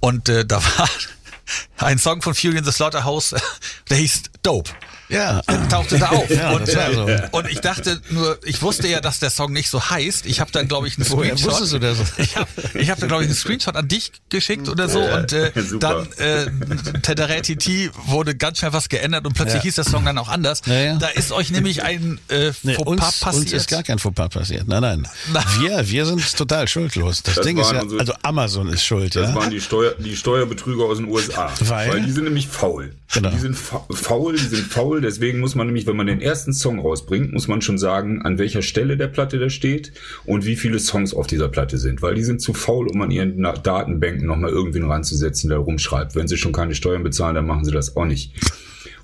und 0.00 0.28
äh, 0.28 0.44
da 0.44 0.56
war 0.78 0.88
ein 1.78 1.98
Song 1.98 2.22
von 2.22 2.34
Fury 2.34 2.58
in 2.58 2.64
the 2.64 2.72
Slaughterhouse, 2.72 3.34
der 3.90 3.96
hieß 3.96 4.22
Dope. 4.42 4.70
Ja. 5.10 5.40
tauchte 5.68 5.98
da 5.98 6.08
auf. 6.10 6.28
Ja, 6.30 6.50
und, 6.52 6.68
äh, 6.68 6.94
so. 6.94 7.06
und 7.38 7.48
ich 7.50 7.60
dachte 7.60 8.00
nur, 8.10 8.38
ich 8.44 8.62
wusste 8.62 8.86
ja, 8.88 9.00
dass 9.00 9.18
der 9.18 9.30
Song 9.30 9.52
nicht 9.52 9.68
so 9.68 9.90
heißt. 9.90 10.26
Ich 10.26 10.40
habe 10.40 10.50
dann, 10.52 10.68
glaube 10.68 10.86
ich, 10.88 10.96
einen 10.96 11.08
Woher 11.10 11.36
Screenshot. 11.36 11.50
wusstest 11.52 11.72
du 11.72 11.78
das? 11.80 11.98
Ich 12.18 12.36
habe, 12.36 12.48
ich 12.74 12.90
hab, 12.90 12.98
glaube 12.98 13.22
ich, 13.24 13.28
einen 13.28 13.34
Screenshot 13.36 13.74
an 13.76 13.88
dich 13.88 14.12
geschickt 14.28 14.68
oder 14.68 14.88
so. 14.88 15.00
Ja, 15.00 15.18
und 15.18 15.32
äh, 15.32 15.52
super. 15.62 16.06
dann 16.18 16.26
äh, 16.26 17.00
Tedere 17.02 17.42
TT 17.42 17.90
wurde 18.06 18.34
ganz 18.36 18.58
schnell 18.58 18.72
was 18.72 18.88
geändert 18.88 19.26
und 19.26 19.34
plötzlich 19.34 19.56
Ja. 19.56 19.62
hieß 19.62 19.74
der 19.76 19.84
Song 19.84 20.04
dann 20.04 20.16
auch 20.18 20.28
anders. 20.28 20.62
Ja, 20.66 20.74
ja. 20.74 20.96
Da 20.96 21.08
ist 21.08 21.32
euch 21.32 21.50
nämlich 21.50 21.82
ein 21.82 22.18
äh, 22.28 22.52
Nee, 22.62 22.74
Fauxpas 22.74 22.86
uns, 22.86 23.20
passiert. 23.20 23.42
uns 23.44 23.52
ist 23.52 23.70
gar 23.70 23.82
kein 23.82 23.98
Fauxpas 23.98 24.28
passiert. 24.28 24.68
Nein, 24.68 24.82
nein. 24.82 25.08
Na. 25.32 25.42
Wir, 25.58 25.88
wir 25.88 26.06
sind 26.06 26.36
total 26.36 26.68
schuldlos. 26.68 27.22
Das, 27.22 27.34
Das 27.34 27.46
Ding 27.46 27.58
ist 27.58 27.72
ja, 27.72 27.82
unsere- 27.82 28.00
also 28.00 28.12
Amazon 28.22 28.68
ist 28.68 28.84
schuld, 28.84 29.16
Das 29.16 29.30
ja. 29.30 29.34
waren 29.34 29.50
die, 29.50 29.60
Steuer, 29.60 29.94
die 29.98 30.16
Steuerbetrüger 30.16 30.84
aus 30.84 30.98
den 30.98 31.08
USA. 31.08 31.52
Weil? 31.60 32.02
die 32.02 32.12
sind 32.12 32.24
nämlich 32.24 32.46
faul. 32.48 32.94
Genau. 33.12 33.30
Die 33.30 33.38
sind 33.38 33.56
fa 33.56 33.84
faul, 33.92 34.36
die 34.36 34.46
sind 34.46 34.66
faul. 34.70 34.99
Deswegen 35.02 35.40
muss 35.40 35.54
man 35.54 35.66
nämlich, 35.66 35.86
wenn 35.86 35.96
man 35.96 36.06
den 36.06 36.20
ersten 36.20 36.52
Song 36.52 36.78
rausbringt, 36.78 37.32
muss 37.32 37.48
man 37.48 37.62
schon 37.62 37.78
sagen, 37.78 38.22
an 38.22 38.38
welcher 38.38 38.62
Stelle 38.62 38.96
der 38.96 39.08
Platte 39.08 39.38
der 39.38 39.50
steht 39.50 39.92
und 40.24 40.46
wie 40.46 40.56
viele 40.56 40.78
Songs 40.78 41.14
auf 41.14 41.26
dieser 41.26 41.48
Platte 41.48 41.78
sind. 41.78 42.02
Weil 42.02 42.14
die 42.14 42.24
sind 42.24 42.40
zu 42.40 42.54
faul, 42.54 42.88
um 42.88 43.02
an 43.02 43.10
ihren 43.10 43.42
Datenbänken 43.62 44.26
nochmal 44.26 44.50
irgendwen 44.50 44.84
ranzusetzen, 44.84 45.50
der 45.50 45.58
rumschreibt. 45.58 46.14
Wenn 46.14 46.28
sie 46.28 46.36
schon 46.36 46.52
keine 46.52 46.74
Steuern 46.74 47.02
bezahlen, 47.02 47.34
dann 47.34 47.46
machen 47.46 47.64
sie 47.64 47.72
das 47.72 47.96
auch 47.96 48.04
nicht. 48.06 48.32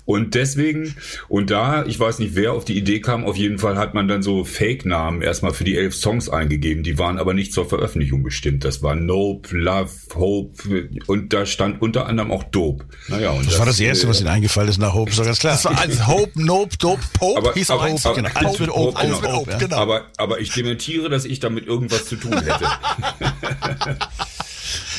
Und 0.07 0.35
deswegen, 0.35 0.95
und 1.27 1.51
da, 1.51 1.85
ich 1.85 1.99
weiß 1.99 2.19
nicht, 2.19 2.33
wer 2.33 2.53
auf 2.53 2.63
die 2.63 2.77
Idee 2.77 3.01
kam, 3.01 3.25
auf 3.25 3.35
jeden 3.35 3.59
Fall 3.59 3.77
hat 3.77 3.93
man 3.93 4.07
dann 4.07 4.23
so 4.23 4.45
Fake-Namen 4.45 5.21
erstmal 5.21 5.53
für 5.53 5.65
die 5.65 5.75
elf 5.75 5.93
Songs 5.93 6.29
eingegeben, 6.29 6.81
die 6.81 6.97
waren 6.97 7.19
aber 7.19 7.33
nicht 7.33 7.51
zur 7.51 7.67
Veröffentlichung 7.67 8.23
bestimmt. 8.23 8.63
Das 8.63 8.81
war 8.81 8.95
Nope, 8.95 9.49
Love, 9.57 9.91
Hope 10.15 10.89
und 11.07 11.33
da 11.33 11.45
stand 11.45 11.81
unter 11.81 12.05
anderem 12.05 12.31
auch 12.31 12.45
Dope. 12.45 12.85
Naja, 13.09 13.31
und 13.31 13.47
Das 13.47 13.59
war 13.59 13.65
das 13.65 13.81
Erste, 13.81 14.07
äh, 14.07 14.09
was 14.09 14.21
Ihnen 14.21 14.29
eingefallen 14.29 14.69
ist 14.69 14.77
nach 14.77 14.93
Hope, 14.93 15.11
doch 15.13 15.25
ganz 15.25 15.39
klar. 15.39 15.55
Das 15.55 15.65
war 15.65 15.77
also 15.77 16.07
Hope, 16.07 16.41
Nope, 16.41 16.77
Dope, 16.77 17.03
Pope. 17.11 17.39
aber, 17.39 17.53
hieß 17.53 17.69
auch 17.71 17.81
aber, 17.81 17.91
eins. 17.91 18.05
aber, 18.05 18.15
genau. 18.15 18.29
Alles 18.33 18.59
mit 18.59 18.69
Ope, 18.69 18.97
alles 18.97 19.11
mit 19.11 19.21
genau. 19.23 19.41
Ope, 19.41 19.57
genau. 19.59 19.75
aber, 19.75 20.05
aber 20.15 20.39
ich 20.39 20.53
dementiere, 20.53 21.09
dass 21.09 21.25
ich 21.25 21.41
damit 21.41 21.67
irgendwas 21.67 22.05
zu 22.05 22.15
tun 22.15 22.31
hätte. 22.31 22.65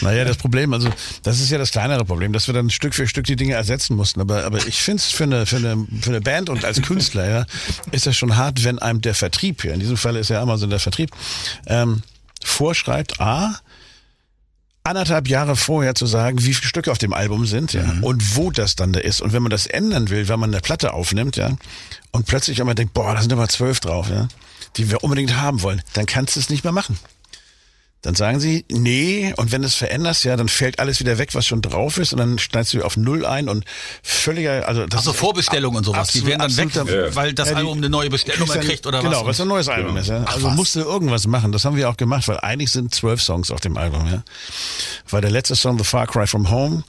Naja, 0.01 0.25
das 0.25 0.37
Problem, 0.37 0.73
also 0.73 0.91
das 1.23 1.41
ist 1.41 1.51
ja 1.51 1.59
das 1.59 1.71
kleinere 1.71 2.05
Problem, 2.05 2.33
dass 2.33 2.47
wir 2.47 2.55
dann 2.55 2.71
Stück 2.71 2.95
für 2.95 3.07
Stück 3.07 3.27
die 3.27 3.37
Dinge 3.37 3.55
ersetzen 3.55 3.97
mussten. 3.97 4.21
Aber, 4.21 4.45
aber 4.45 4.67
ich 4.67 4.81
finde 4.81 5.01
es 5.01 5.11
für 5.11 5.25
eine, 5.25 5.47
für, 5.47 5.57
eine, 5.57 5.87
für 6.01 6.11
eine 6.11 6.21
Band 6.21 6.49
und 6.51 6.65
als 6.65 6.83
Künstler 6.83 7.29
ja, 7.29 7.47
ist 7.91 8.07
das 8.07 8.17
schon 8.17 8.37
hart, 8.37 8.65
wenn 8.65 8.79
einem 8.79 9.01
der 9.01 9.15
Vertrieb 9.15 9.63
hier, 9.63 9.75
in 9.75 9.81
diesem 9.81 9.97
Fall 9.97 10.17
ist 10.17 10.31
ja 10.31 10.41
Amazon 10.41 10.71
der 10.71 10.81
Vertrieb, 10.81 11.11
ähm, 11.67 12.03
vorschreibt, 12.43 13.21
A, 13.21 13.59
anderthalb 14.89 15.29
Jahre 15.29 15.55
vorher 15.55 15.95
zu 15.95 16.07
sagen, 16.07 16.39
wie 16.39 16.55
viele 16.55 16.69
Stücke 16.69 16.91
auf 16.91 16.99
dem 16.99 17.13
Album 17.13 17.47
sind, 17.47 17.75
ja, 17.75 17.85
und 18.01 18.37
wo 18.37 18.51
das 18.51 18.75
dann 18.75 18.93
da 18.93 19.01
ist. 19.01 19.21
Und 19.21 19.33
wenn 19.33 19.43
man 19.43 19.51
das 19.51 19.67
ändern 19.67 20.09
will, 20.09 20.29
wenn 20.29 20.41
man 20.41 20.53
eine 20.53 20.61
Platte 20.61 20.95
aufnimmt, 20.95 21.37
ja, 21.37 21.51
und 22.11 22.27
plötzlich 22.27 22.61
einmal 22.61 22.75
denkt, 22.75 22.95
boah, 22.95 23.15
da 23.15 23.21
sind 23.21 23.33
aber 23.33 23.49
zwölf 23.49 23.81
drauf, 23.81 24.09
ja, 24.09 24.29
die 24.77 24.91
wir 24.91 25.05
unbedingt 25.05 25.37
haben 25.37 25.63
wollen, 25.63 25.83
dann 25.93 26.07
kannst 26.07 26.37
du 26.37 26.41
es 26.41 26.49
nicht 26.49 26.65
mehr 26.65 26.73
machen. 26.73 26.99
Dann 28.03 28.15
sagen 28.15 28.39
sie, 28.39 28.65
nee, 28.71 29.35
und 29.39 29.51
wenn 29.51 29.63
du 29.63 29.67
es 29.67 29.75
veränderst, 29.75 30.23
ja, 30.23 30.37
dann 30.37 30.49
fällt 30.49 30.79
alles 30.79 31.01
wieder 31.01 31.19
weg, 31.19 31.31
was 31.35 31.47
schon 31.49 31.63
drauf 31.63 31.99
ist, 31.99 32.13
und 32.13 32.21
dann 32.21 32.39
schneidest 32.39 32.75
du 32.75 32.83
auf 32.85 32.97
Null 32.97 33.27
ein 33.27 33.49
und 33.49 33.65
völliger, 34.05 34.69
also 34.69 34.87
das 34.87 35.01
Achso, 35.01 35.11
ist 35.11 35.17
Vorbestellung 35.17 35.75
und 35.75 35.83
sowas. 35.83 36.13
Die 36.13 36.21
absolut- 36.21 36.27
werden 36.29 36.39
dann 36.39 36.57
weg, 36.57 36.67
absoluter- 36.77 37.15
weil 37.17 37.33
das 37.35 37.49
Ja, 37.49 37.55
die- 37.55 37.59
Album 37.59 37.79
eine 37.79 37.91
neue 37.91 38.09
kriegst 38.09 38.29
dann- 38.29 38.61
kriegt 38.61 38.87
oder 38.87 39.03
genau, 39.03 39.23
was. 39.23 39.27
was 39.27 39.41
ein 39.41 39.49
neues 39.49 39.69
Album 39.69 39.89
Genau. 39.97 40.01
ist. 40.01 40.09
Ja. 40.09 40.23
Ach, 40.27 40.35
Also 40.37 40.47
was? 40.47 40.55
musste 40.55 40.81
irgendwas 40.83 41.27
machen. 41.27 41.51
Das 41.51 41.65
haben 41.65 41.75
wir 41.75 41.91
auch 41.91 41.97
gemacht, 41.97 42.29
weil 42.29 42.39
eigentlich 42.39 42.71
sind 42.71 42.95
zwölf 42.95 43.21
Songs 43.21 43.51
auf 43.51 43.59
dem 43.61 43.77
Album. 43.77 44.07
Ja. 44.07 44.23
Weil 45.11 45.21
der 45.21 45.33
letzte 45.33 45.57
Song, 45.57 45.77
The 45.77 45.85
Far 45.85 46.07
Cry 46.07 46.29
From 46.29 46.51
Home, 46.53 46.85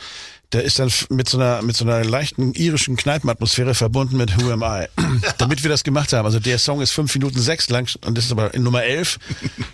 der 0.52 0.64
ist 0.64 0.80
dann 0.80 0.90
mit 1.10 1.30
so 1.30 1.38
einer 1.38 1.62
mit 1.62 1.76
so 1.76 1.86
einer 1.86 2.04
leichten 2.04 2.54
irischen 2.54 2.96
Kneipenatmosphäre 2.96 3.76
verbunden 3.76 4.18
mit 4.18 4.42
Who 4.42 4.52
Am 4.52 4.64
I. 4.64 4.88
Damit 5.38 5.62
wir 5.62 5.70
das 5.70 5.84
gemacht 5.84 6.12
haben. 6.12 6.26
Also 6.26 6.40
der 6.40 6.58
Song 6.58 6.82
ist 6.82 6.92
fünf 6.92 7.14
Minuten 7.14 7.40
sechs 7.40 7.70
lang 7.70 7.88
und 8.06 8.18
das 8.18 8.26
ist 8.26 8.32
aber 8.32 8.54
in 8.56 8.64
Nummer 8.64 8.84
elf 8.84 9.20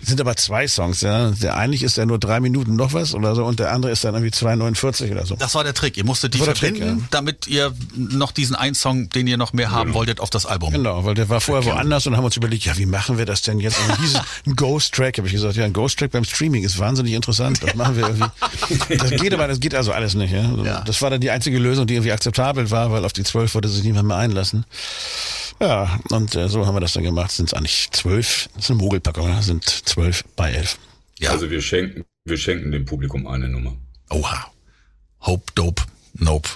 sind 0.02 0.20
aber 0.20 0.36
zwei 0.36 0.68
Songs. 0.68 1.00
Ja. 1.00 1.30
Der 1.30 1.56
eigentlich 1.56 1.82
ist 1.82 1.96
der 1.96 2.04
nur 2.04 2.18
drei 2.18 2.40
Minuten 2.40 2.76
noch 2.76 2.92
was 2.92 3.14
oder 3.14 3.34
so 3.34 3.44
und 3.44 3.58
der 3.58 3.72
andere 3.72 3.90
ist 3.90 4.04
dann 4.04 4.14
irgendwie 4.14 4.32
2,49 4.32 5.12
oder 5.12 5.24
so. 5.24 5.36
Das 5.36 5.54
war 5.54 5.64
der 5.64 5.72
Trick. 5.72 5.96
Ihr 5.96 6.04
musstet 6.04 6.34
die 6.34 6.38
verbinden, 6.38 6.80
Trick, 6.80 6.86
ja. 6.86 7.08
damit 7.10 7.46
ihr 7.46 7.72
noch 7.94 8.32
diesen 8.32 8.54
einen 8.54 8.74
Song, 8.74 9.08
den 9.08 9.26
ihr 9.26 9.38
noch 9.38 9.54
mehr 9.54 9.70
haben 9.70 9.94
wolltet, 9.94 10.20
auf 10.20 10.28
das 10.28 10.44
Album. 10.44 10.72
Genau, 10.72 11.04
weil 11.04 11.14
der 11.14 11.30
war 11.30 11.40
vorher 11.40 11.64
woanders 11.64 12.06
und 12.06 12.16
haben 12.16 12.24
uns 12.24 12.36
überlegt, 12.36 12.66
ja, 12.66 12.76
wie 12.76 12.86
machen 12.86 13.16
wir 13.16 13.24
das 13.24 13.40
denn 13.40 13.60
jetzt? 13.60 13.78
Und 13.80 13.98
hieß 13.98 14.14
es 14.14 14.20
ein 14.46 14.56
Ghost-Track, 14.56 15.16
habe 15.16 15.26
ich 15.26 15.32
gesagt, 15.32 15.56
ja, 15.56 15.64
ein 15.64 15.72
Ghost-Track 15.72 16.10
beim 16.10 16.24
Streaming 16.24 16.64
ist 16.64 16.78
wahnsinnig 16.78 17.14
interessant. 17.14 17.62
Das 17.62 17.74
machen 17.74 17.96
wir 17.96 18.08
irgendwie. 18.08 18.96
Das 18.96 19.10
geht 19.10 19.32
aber, 19.32 19.48
das 19.48 19.60
geht 19.60 19.74
also 19.74 19.92
alles 19.92 20.14
nicht. 20.14 20.32
Ja? 20.32 20.65
Ja. 20.66 20.82
Das 20.82 21.00
war 21.00 21.10
dann 21.10 21.20
die 21.20 21.30
einzige 21.30 21.58
Lösung, 21.58 21.86
die 21.86 21.94
irgendwie 21.94 22.12
akzeptabel 22.12 22.70
war, 22.70 22.90
weil 22.90 23.04
auf 23.04 23.12
die 23.12 23.22
zwölf 23.22 23.54
wollte 23.54 23.68
sich 23.68 23.84
niemand 23.84 24.08
mehr 24.08 24.16
einlassen. 24.16 24.66
Ja, 25.60 26.00
und 26.10 26.34
äh, 26.34 26.48
so 26.48 26.66
haben 26.66 26.74
wir 26.74 26.80
das 26.80 26.92
dann 26.92 27.04
gemacht. 27.04 27.30
Sind 27.30 27.46
es 27.46 27.54
eigentlich 27.54 27.88
zwölf, 27.92 28.48
das 28.54 28.64
ist 28.64 28.70
eine 28.70 28.78
Mogelpackung, 28.78 29.28
das 29.28 29.46
sind 29.46 29.64
zwölf 29.64 30.24
bei 30.34 30.52
elf. 30.52 30.78
Ja. 31.18 31.30
Also 31.30 31.50
wir 31.50 31.62
schenken, 31.62 32.04
wir 32.24 32.36
schenken 32.36 32.72
dem 32.72 32.84
Publikum 32.84 33.26
eine 33.26 33.48
Nummer. 33.48 33.76
Oha. 34.10 34.50
Hope, 35.20 35.44
Dope, 35.54 35.82
Nope. 36.14 36.48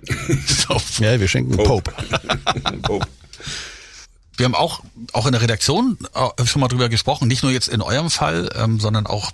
so. 0.46 0.80
Ja, 1.02 1.18
wir 1.18 1.28
schenken 1.28 1.56
Pope. 1.56 1.92
Pope. 2.82 3.06
Wir 4.36 4.44
haben 4.44 4.54
auch, 4.54 4.80
auch 5.12 5.26
in 5.26 5.32
der 5.32 5.40
Redaktion 5.40 5.98
äh, 6.14 6.46
schon 6.46 6.60
mal 6.60 6.68
drüber 6.68 6.88
gesprochen, 6.88 7.28
nicht 7.28 7.42
nur 7.42 7.52
jetzt 7.52 7.68
in 7.68 7.80
eurem 7.80 8.10
Fall, 8.10 8.50
ähm, 8.54 8.80
sondern 8.80 9.06
auch 9.06 9.32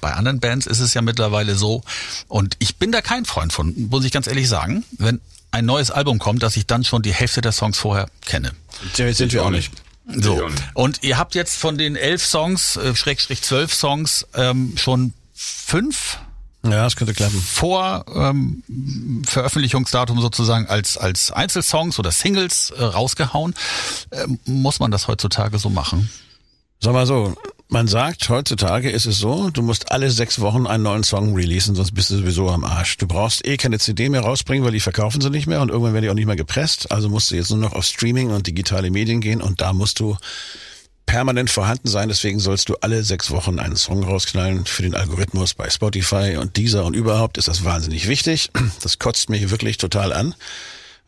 bei 0.00 0.12
anderen 0.12 0.40
Bands 0.40 0.66
ist 0.66 0.80
es 0.80 0.94
ja 0.94 1.02
mittlerweile 1.02 1.54
so. 1.54 1.82
Und 2.28 2.56
ich 2.58 2.76
bin 2.76 2.92
da 2.92 3.00
kein 3.00 3.24
Freund 3.24 3.52
von, 3.52 3.74
muss 3.90 4.04
ich 4.04 4.12
ganz 4.12 4.26
ehrlich 4.26 4.48
sagen, 4.48 4.84
wenn 4.98 5.20
ein 5.50 5.64
neues 5.66 5.90
Album 5.90 6.18
kommt, 6.18 6.42
dass 6.42 6.56
ich 6.56 6.66
dann 6.66 6.84
schon 6.84 7.02
die 7.02 7.12
Hälfte 7.12 7.40
der 7.40 7.52
Songs 7.52 7.78
vorher 7.78 8.08
kenne. 8.24 8.52
Jetzt 8.96 9.18
sind 9.18 9.32
wir 9.32 9.44
auch 9.44 9.50
nicht. 9.50 9.72
Ich 10.14 10.24
So. 10.24 10.48
Und 10.74 11.02
ihr 11.02 11.18
habt 11.18 11.34
jetzt 11.34 11.56
von 11.56 11.78
den 11.78 11.94
elf 11.94 12.24
Songs, 12.24 12.76
äh, 12.76 12.94
Schrägstrich 12.96 13.42
zwölf 13.42 13.72
Songs, 13.72 14.26
ähm, 14.34 14.74
schon 14.76 15.12
fünf 15.34 16.18
Ja, 16.64 16.84
das 16.84 16.96
könnte 16.96 17.12
klappen. 17.12 17.40
vor 17.40 18.04
ähm, 18.14 18.62
Veröffentlichungsdatum 19.26 20.20
sozusagen 20.20 20.66
als 20.66 20.96
als 20.96 21.32
Einzelsongs 21.32 21.98
oder 21.98 22.12
Singles 22.12 22.70
äh, 22.70 22.84
rausgehauen. 22.84 23.54
Ähm, 24.12 24.38
muss 24.44 24.78
man 24.78 24.90
das 24.90 25.08
heutzutage 25.08 25.58
so 25.58 25.70
machen? 25.70 26.08
Sag 26.78 26.92
mal 26.92 27.06
so, 27.06 27.34
man 27.68 27.88
sagt, 27.88 28.28
heutzutage 28.28 28.90
ist 28.90 29.06
es 29.06 29.18
so, 29.18 29.50
du 29.50 29.62
musst 29.62 29.90
alle 29.92 30.10
sechs 30.10 30.40
Wochen 30.40 30.66
einen 30.66 30.82
neuen 30.82 31.04
Song 31.04 31.34
releasen, 31.34 31.74
sonst 31.74 31.92
bist 31.92 32.10
du 32.10 32.16
sowieso 32.16 32.50
am 32.50 32.64
Arsch. 32.64 32.96
Du 32.98 33.06
brauchst 33.06 33.46
eh 33.46 33.56
keine 33.56 33.78
CD 33.78 34.08
mehr 34.08 34.20
rausbringen, 34.20 34.64
weil 34.64 34.72
die 34.72 34.80
verkaufen 34.80 35.20
sie 35.20 35.30
nicht 35.30 35.46
mehr 35.46 35.62
und 35.62 35.70
irgendwann 35.70 35.94
werden 35.94 36.04
die 36.04 36.10
auch 36.10 36.14
nicht 36.14 36.26
mehr 36.26 36.36
gepresst. 36.36 36.90
Also 36.92 37.08
musst 37.08 37.30
du 37.30 37.36
jetzt 37.36 37.50
nur 37.50 37.60
noch 37.60 37.72
auf 37.72 37.84
Streaming 37.84 38.30
und 38.30 38.46
digitale 38.46 38.90
Medien 38.90 39.20
gehen 39.20 39.40
und 39.40 39.60
da 39.60 39.72
musst 39.72 40.00
du 40.00 40.16
permanent 41.06 41.50
vorhanden 41.50 41.88
sein. 41.88 42.08
Deswegen 42.08 42.38
sollst 42.40 42.68
du 42.68 42.76
alle 42.80 43.02
sechs 43.04 43.30
Wochen 43.30 43.58
einen 43.58 43.76
Song 43.76 44.02
rausknallen 44.04 44.66
für 44.66 44.82
den 44.82 44.94
Algorithmus 44.94 45.54
bei 45.54 45.68
Spotify 45.70 46.36
und 46.40 46.56
dieser 46.56 46.84
und 46.84 46.94
überhaupt 46.94 47.38
ist 47.38 47.48
das 47.48 47.64
wahnsinnig 47.64 48.08
wichtig. 48.08 48.50
Das 48.82 48.98
kotzt 48.98 49.28
mich 49.30 49.50
wirklich 49.50 49.76
total 49.78 50.12
an, 50.12 50.34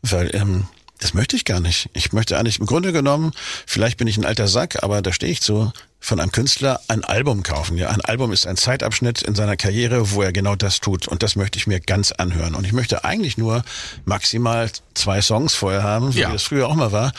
weil 0.01 0.33
ähm, 0.35 0.67
das 0.99 1.13
möchte 1.13 1.35
ich 1.35 1.43
gar 1.43 1.59
nicht. 1.59 1.89
Ich 1.93 2.13
möchte 2.13 2.37
eigentlich 2.37 2.59
im 2.59 2.65
Grunde 2.65 2.93
genommen, 2.93 3.31
vielleicht 3.65 3.97
bin 3.97 4.07
ich 4.07 4.17
ein 4.17 4.25
alter 4.25 4.47
Sack, 4.47 4.81
aber 4.83 5.01
da 5.01 5.11
stehe 5.11 5.31
ich 5.31 5.41
zu, 5.41 5.73
von 5.99 6.19
einem 6.21 6.31
Künstler 6.31 6.79
ein 6.87 7.03
Album 7.03 7.43
kaufen. 7.43 7.77
Ja, 7.77 7.89
ein 7.89 7.99
Album 8.01 8.31
ist 8.31 8.47
ein 8.47 8.55
Zeitabschnitt 8.55 9.21
in 9.21 9.35
seiner 9.35 9.57
Karriere, 9.57 10.11
wo 10.11 10.21
er 10.21 10.31
genau 10.31 10.55
das 10.55 10.79
tut. 10.79 11.07
Und 11.07 11.21
das 11.21 11.35
möchte 11.35 11.57
ich 11.57 11.67
mir 11.67 11.79
ganz 11.81 12.11
anhören. 12.13 12.55
Und 12.55 12.65
ich 12.65 12.71
möchte 12.73 13.03
eigentlich 13.03 13.37
nur 13.37 13.63
maximal 14.05 14.69
zwei 14.93 15.21
Songs 15.21 15.53
vorher 15.55 15.83
haben, 15.83 16.11
so 16.13 16.19
Ja. 16.19 16.29
wie 16.29 16.33
das 16.33 16.43
früher 16.43 16.67
auch 16.69 16.75
mal 16.75 16.91
war. 16.93 17.11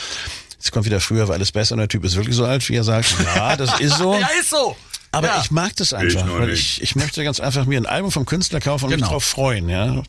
Jetzt 0.67 0.73
kommt 0.73 0.85
wieder 0.85 0.99
früher, 1.01 1.29
war 1.29 1.37
alles 1.37 1.53
besser 1.53 1.75
und 1.75 1.79
der 1.79 1.87
Typ 1.87 2.03
ist 2.05 2.17
wirklich 2.17 2.35
so 2.35 2.45
alt, 2.45 2.69
wie 2.69 2.75
er 2.75 2.83
sagt. 2.83 3.15
Ja, 3.37 3.55
das 3.57 3.79
ist 3.79 3.99
so. 3.99 4.15
Ja, 4.21 4.27
ist 4.41 4.51
so. 4.51 4.77
Aber 5.13 5.29
ja. 5.29 5.41
ich 5.41 5.53
mag 5.53 5.77
das 5.77 5.93
einfach, 5.93 6.27
Ich 6.27 6.33
weil 6.33 6.49
nicht. 6.49 6.79
ich, 6.79 6.83
ich 6.83 6.97
möchte 6.97 7.23
ganz 7.23 7.39
einfach 7.39 7.67
mir 7.67 7.79
ein 7.81 7.87
Album 7.87 8.11
vom 8.11 8.27
Künstler 8.27 8.59
kaufen 8.59 8.87
und 8.87 8.91
Genau. 8.91 9.03
mich 9.05 9.11
drauf 9.13 9.23
freuen, 9.23 9.69
ja. 9.69 10.03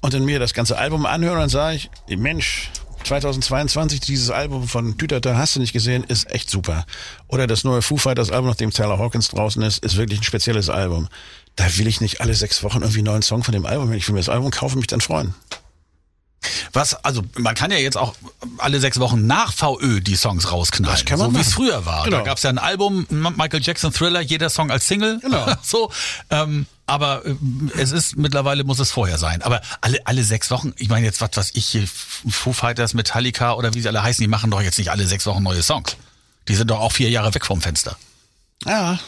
Und 0.00 0.14
dann 0.14 0.24
mir 0.24 0.40
das 0.40 0.52
ganze 0.52 0.76
Album 0.78 1.06
anhören 1.06 1.34
und 1.34 1.40
dann 1.42 1.48
sage 1.48 1.76
ich, 2.08 2.18
Mensch, 2.18 2.70
2022 3.04 4.00
dieses 4.00 4.30
Album 4.30 4.66
von 4.66 4.98
Tütata 4.98 5.36
hast 5.36 5.54
du 5.54 5.60
nicht 5.60 5.72
gesehen, 5.72 6.02
ist 6.02 6.28
echt 6.32 6.50
super. 6.50 6.84
Oder 7.28 7.46
das 7.46 7.62
neue 7.62 7.80
Foo 7.80 7.98
Fighters 7.98 8.32
Album, 8.32 8.48
nachdem 8.48 8.72
Taylor 8.72 8.98
Hawkins 8.98 9.28
draußen 9.28 9.62
ist, 9.62 9.78
ist 9.84 9.96
wirklich 9.96 10.18
ein 10.20 10.24
spezielles 10.24 10.68
Album. 10.70 11.08
Da 11.54 11.64
will 11.78 11.86
ich 11.86 12.00
nicht 12.00 12.20
alle 12.20 12.34
sechs 12.34 12.64
Wochen 12.64 12.78
irgendwie 12.82 12.98
einen 12.98 13.06
neuen 13.06 13.22
Song 13.22 13.44
von 13.44 13.52
dem 13.52 13.64
Album. 13.64 13.90
Wenn 13.90 13.98
ich 13.98 14.08
will 14.08 14.14
mir 14.14 14.20
das 14.20 14.28
Album 14.28 14.50
kaufe, 14.50 14.76
mich 14.76 14.88
dann 14.88 15.00
freuen. 15.00 15.34
Was, 16.72 16.94
also 17.04 17.22
man 17.36 17.54
kann 17.54 17.70
ja 17.70 17.78
jetzt 17.78 17.96
auch 17.96 18.14
alle 18.58 18.80
sechs 18.80 18.98
Wochen 19.00 19.26
nach 19.26 19.52
VÖ 19.52 20.00
die 20.00 20.16
Songs 20.16 20.50
rausknallen, 20.50 21.06
so 21.16 21.34
wie 21.34 21.40
es 21.40 21.52
früher 21.52 21.86
war. 21.86 22.04
Genau. 22.04 22.18
Da 22.18 22.22
gab's 22.24 22.42
ja 22.42 22.50
ein 22.50 22.58
Album, 22.58 23.06
Michael 23.10 23.62
Jackson 23.62 23.92
Thriller, 23.92 24.20
jeder 24.20 24.50
Song 24.50 24.70
als 24.70 24.86
Single. 24.86 25.20
Genau. 25.20 25.46
so, 25.62 25.90
ähm, 26.30 26.66
aber 26.86 27.24
äh, 27.24 27.34
es 27.76 27.92
ist 27.92 28.16
mittlerweile 28.16 28.64
muss 28.64 28.78
es 28.78 28.90
vorher 28.90 29.18
sein. 29.18 29.42
Aber 29.42 29.60
alle 29.80 30.06
alle 30.06 30.24
sechs 30.24 30.50
Wochen, 30.50 30.72
ich 30.76 30.88
meine 30.88 31.06
jetzt 31.06 31.20
was 31.20 31.30
was 31.34 31.50
ich 31.54 31.66
hier 31.66 31.86
Foo 31.86 32.52
Fighters, 32.52 32.94
Metallica 32.94 33.52
oder 33.54 33.74
wie 33.74 33.80
sie 33.80 33.88
alle 33.88 34.02
heißen, 34.02 34.22
die 34.22 34.28
machen 34.28 34.50
doch 34.50 34.62
jetzt 34.62 34.78
nicht 34.78 34.90
alle 34.90 35.06
sechs 35.06 35.26
Wochen 35.26 35.42
neue 35.42 35.62
Songs. 35.62 35.96
Die 36.48 36.54
sind 36.54 36.70
doch 36.70 36.80
auch 36.80 36.92
vier 36.92 37.10
Jahre 37.10 37.34
weg 37.34 37.44
vom 37.44 37.60
Fenster. 37.60 37.96
Ja, 38.64 38.98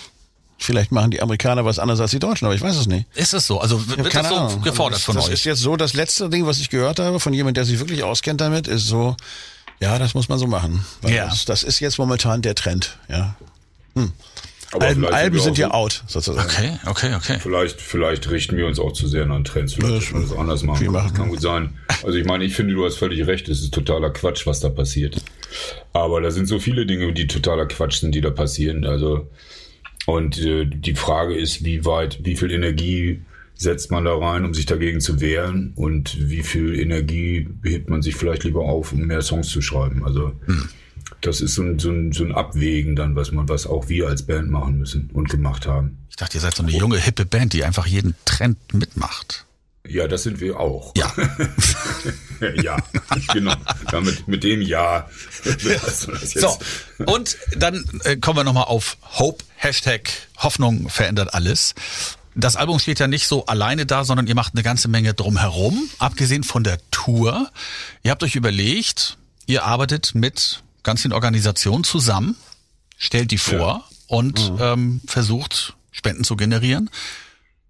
Vielleicht 0.62 0.92
machen 0.92 1.10
die 1.10 1.22
Amerikaner 1.22 1.64
was 1.64 1.78
anderes 1.78 2.00
als 2.00 2.10
die 2.10 2.18
Deutschen, 2.18 2.44
aber 2.44 2.54
ich 2.54 2.60
weiß 2.60 2.76
es 2.76 2.86
nicht. 2.86 3.06
Ist 3.14 3.32
es 3.32 3.46
so? 3.46 3.60
Also 3.60 3.88
wird 3.88 4.14
das 4.14 4.28
so 4.28 4.34
Ahnung. 4.34 4.60
gefordert 4.62 4.98
Also 4.98 5.06
von 5.06 5.14
das, 5.16 5.24
euch? 5.24 5.30
Das 5.30 5.40
ist 5.40 5.44
jetzt 5.46 5.60
so 5.60 5.76
das 5.76 5.94
letzte 5.94 6.28
Ding, 6.28 6.44
was 6.46 6.58
ich 6.58 6.68
gehört 6.68 6.98
habe 6.98 7.18
von 7.18 7.32
jemand, 7.32 7.56
der 7.56 7.64
sich 7.64 7.78
wirklich 7.78 8.02
auskennt 8.04 8.42
damit, 8.42 8.68
ist 8.68 8.86
so, 8.86 9.16
ja, 9.80 9.98
das 9.98 10.12
muss 10.12 10.28
man 10.28 10.38
so 10.38 10.46
machen. 10.46 10.84
Weil 11.00 11.14
Ja. 11.14 11.28
das, 11.28 11.46
das 11.46 11.62
ist 11.62 11.80
jetzt 11.80 11.98
momentan 11.98 12.42
der 12.42 12.54
Trend, 12.54 12.98
ja. 13.08 13.36
Aber 14.72 14.86
Alben, 14.86 15.04
Alben 15.06 15.40
sind 15.40 15.58
ja 15.58 15.70
out, 15.72 16.04
sozusagen. 16.06 16.46
okay, 16.48 16.78
okay, 16.86 17.14
okay. 17.14 17.38
Vielleicht, 17.40 17.80
vielleicht 17.80 18.30
richten 18.30 18.56
wir 18.56 18.66
uns 18.66 18.78
auch 18.78 18.92
zu 18.92 19.08
sehr 19.08 19.28
an 19.28 19.42
Trends. 19.44 19.72
Vielleicht 19.74 20.12
müssen 20.12 20.14
wir 20.14 20.28
das 20.28 20.38
anders 20.38 20.62
machen. 20.62 20.86
machen. 20.92 21.08
Das 21.08 21.14
kann 21.18 21.28
gut 21.30 21.40
sein. 21.40 21.74
Also 22.04 22.18
ich 22.18 22.24
meine, 22.24 22.44
ich 22.44 22.54
finde, 22.54 22.74
du 22.74 22.84
hast 22.84 22.96
völlig 22.96 23.26
recht. 23.26 23.48
Es 23.48 23.62
ist 23.62 23.72
totaler 23.74 24.10
Quatsch, 24.10 24.46
was 24.46 24.60
da 24.60 24.68
passiert. 24.68 25.16
Aber 25.92 26.20
da 26.20 26.30
sind 26.30 26.46
so 26.46 26.60
viele 26.60 26.86
Dinge, 26.86 27.12
die 27.12 27.26
totaler 27.26 27.66
Quatsch 27.66 27.98
sind, 28.00 28.14
die 28.14 28.20
da 28.20 28.30
passieren. 28.30 28.84
Also 28.86 29.28
und 30.10 30.38
äh, 30.38 30.66
die 30.66 30.94
Frage 30.94 31.36
ist, 31.36 31.64
wie 31.64 31.84
weit, 31.84 32.18
wie 32.24 32.34
viel 32.34 32.50
Energie 32.50 33.22
setzt 33.54 33.92
man 33.92 34.04
da 34.06 34.16
rein, 34.16 34.44
um 34.44 34.54
sich 34.54 34.66
dagegen 34.66 35.00
zu 35.00 35.20
wehren 35.20 35.72
und 35.76 36.28
wie 36.28 36.42
viel 36.42 36.80
Energie 36.80 37.46
behebt 37.48 37.90
man 37.90 38.02
sich 38.02 38.16
vielleicht 38.16 38.42
lieber 38.42 38.62
auf, 38.62 38.92
um 38.92 39.02
mehr 39.02 39.22
Songs 39.22 39.48
zu 39.48 39.62
schreiben. 39.62 40.04
Also 40.04 40.32
das 41.20 41.40
ist 41.40 41.54
so 41.54 41.62
ein, 41.62 41.78
so, 41.78 41.90
ein, 41.90 42.10
so 42.10 42.24
ein 42.24 42.32
Abwägen 42.32 42.96
dann, 42.96 43.14
was 43.14 43.30
man, 43.30 43.48
was 43.48 43.68
auch 43.68 43.88
wir 43.88 44.08
als 44.08 44.26
Band 44.26 44.50
machen 44.50 44.78
müssen 44.78 45.10
und 45.12 45.28
gemacht 45.28 45.68
haben. 45.68 45.98
Ich 46.08 46.16
dachte, 46.16 46.38
ihr 46.38 46.40
seid 46.40 46.56
so 46.56 46.64
eine 46.64 46.72
junge, 46.72 46.98
hippe 46.98 47.24
Band, 47.24 47.52
die 47.52 47.62
einfach 47.62 47.86
jeden 47.86 48.16
Trend 48.24 48.58
mitmacht. 48.74 49.46
Ja, 49.86 50.08
das 50.08 50.24
sind 50.24 50.40
wir 50.40 50.58
auch. 50.58 50.92
Ja. 50.96 51.12
ja, 52.62 52.76
genau. 53.32 53.54
Damit, 53.90 54.26
mit 54.28 54.42
dem 54.44 54.62
Ja. 54.62 55.08
So, 56.22 56.58
und 57.06 57.36
dann 57.56 57.84
äh, 58.04 58.16
kommen 58.16 58.38
wir 58.38 58.44
nochmal 58.44 58.64
auf 58.64 58.96
Hope, 59.18 59.44
Hashtag 59.56 60.10
Hoffnung 60.38 60.88
verändert 60.88 61.34
alles. 61.34 61.74
Das 62.34 62.56
Album 62.56 62.78
steht 62.78 63.00
ja 63.00 63.08
nicht 63.08 63.26
so 63.26 63.46
alleine 63.46 63.86
da, 63.86 64.04
sondern 64.04 64.26
ihr 64.26 64.34
macht 64.34 64.54
eine 64.54 64.62
ganze 64.62 64.88
Menge 64.88 65.14
drumherum, 65.14 65.88
abgesehen 65.98 66.44
von 66.44 66.62
der 66.64 66.78
Tour. 66.90 67.50
Ihr 68.02 68.10
habt 68.10 68.22
euch 68.22 68.36
überlegt, 68.36 69.18
ihr 69.46 69.64
arbeitet 69.64 70.14
mit 70.14 70.62
ganz 70.82 71.02
vielen 71.02 71.12
Organisationen 71.12 71.84
zusammen, 71.84 72.36
stellt 72.96 73.30
die 73.32 73.38
vor 73.38 73.84
und 74.06 74.52
ähm, 74.60 75.00
versucht 75.06 75.74
Spenden 75.90 76.24
zu 76.24 76.36
generieren. 76.36 76.88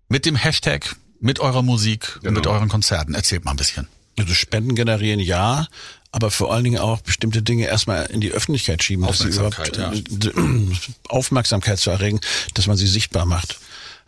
Mit 0.08 0.26
dem 0.26 0.36
Hashtag, 0.36 0.96
mit 1.20 1.38
eurer 1.40 1.62
Musik, 1.62 2.16
und 2.22 2.32
mit 2.34 2.42
Genau. 2.44 2.54
euren 2.56 2.68
Konzerten. 2.68 3.14
Erzählt 3.14 3.44
mal 3.44 3.52
ein 3.52 3.56
bisschen. 3.56 3.88
Also 4.20 4.34
Spenden 4.34 4.74
generieren 4.74 5.20
ja, 5.20 5.66
aber 6.12 6.30
vor 6.30 6.52
allen 6.52 6.64
Dingen 6.64 6.78
auch 6.78 7.00
bestimmte 7.00 7.42
Dinge 7.42 7.66
erstmal 7.66 8.06
in 8.06 8.20
die 8.20 8.32
Öffentlichkeit 8.32 8.82
schieben, 8.82 9.06
dass 9.06 9.20
sie 9.20 9.28
Aufmerksamkeit, 9.28 9.76
überhaupt 9.76 10.36
äh, 10.36 10.92
Aufmerksamkeit 11.08 11.78
zu 11.78 11.90
erregen, 11.90 12.20
dass 12.54 12.66
man 12.66 12.76
sie 12.76 12.86
sichtbar 12.86 13.26
macht. 13.26 13.58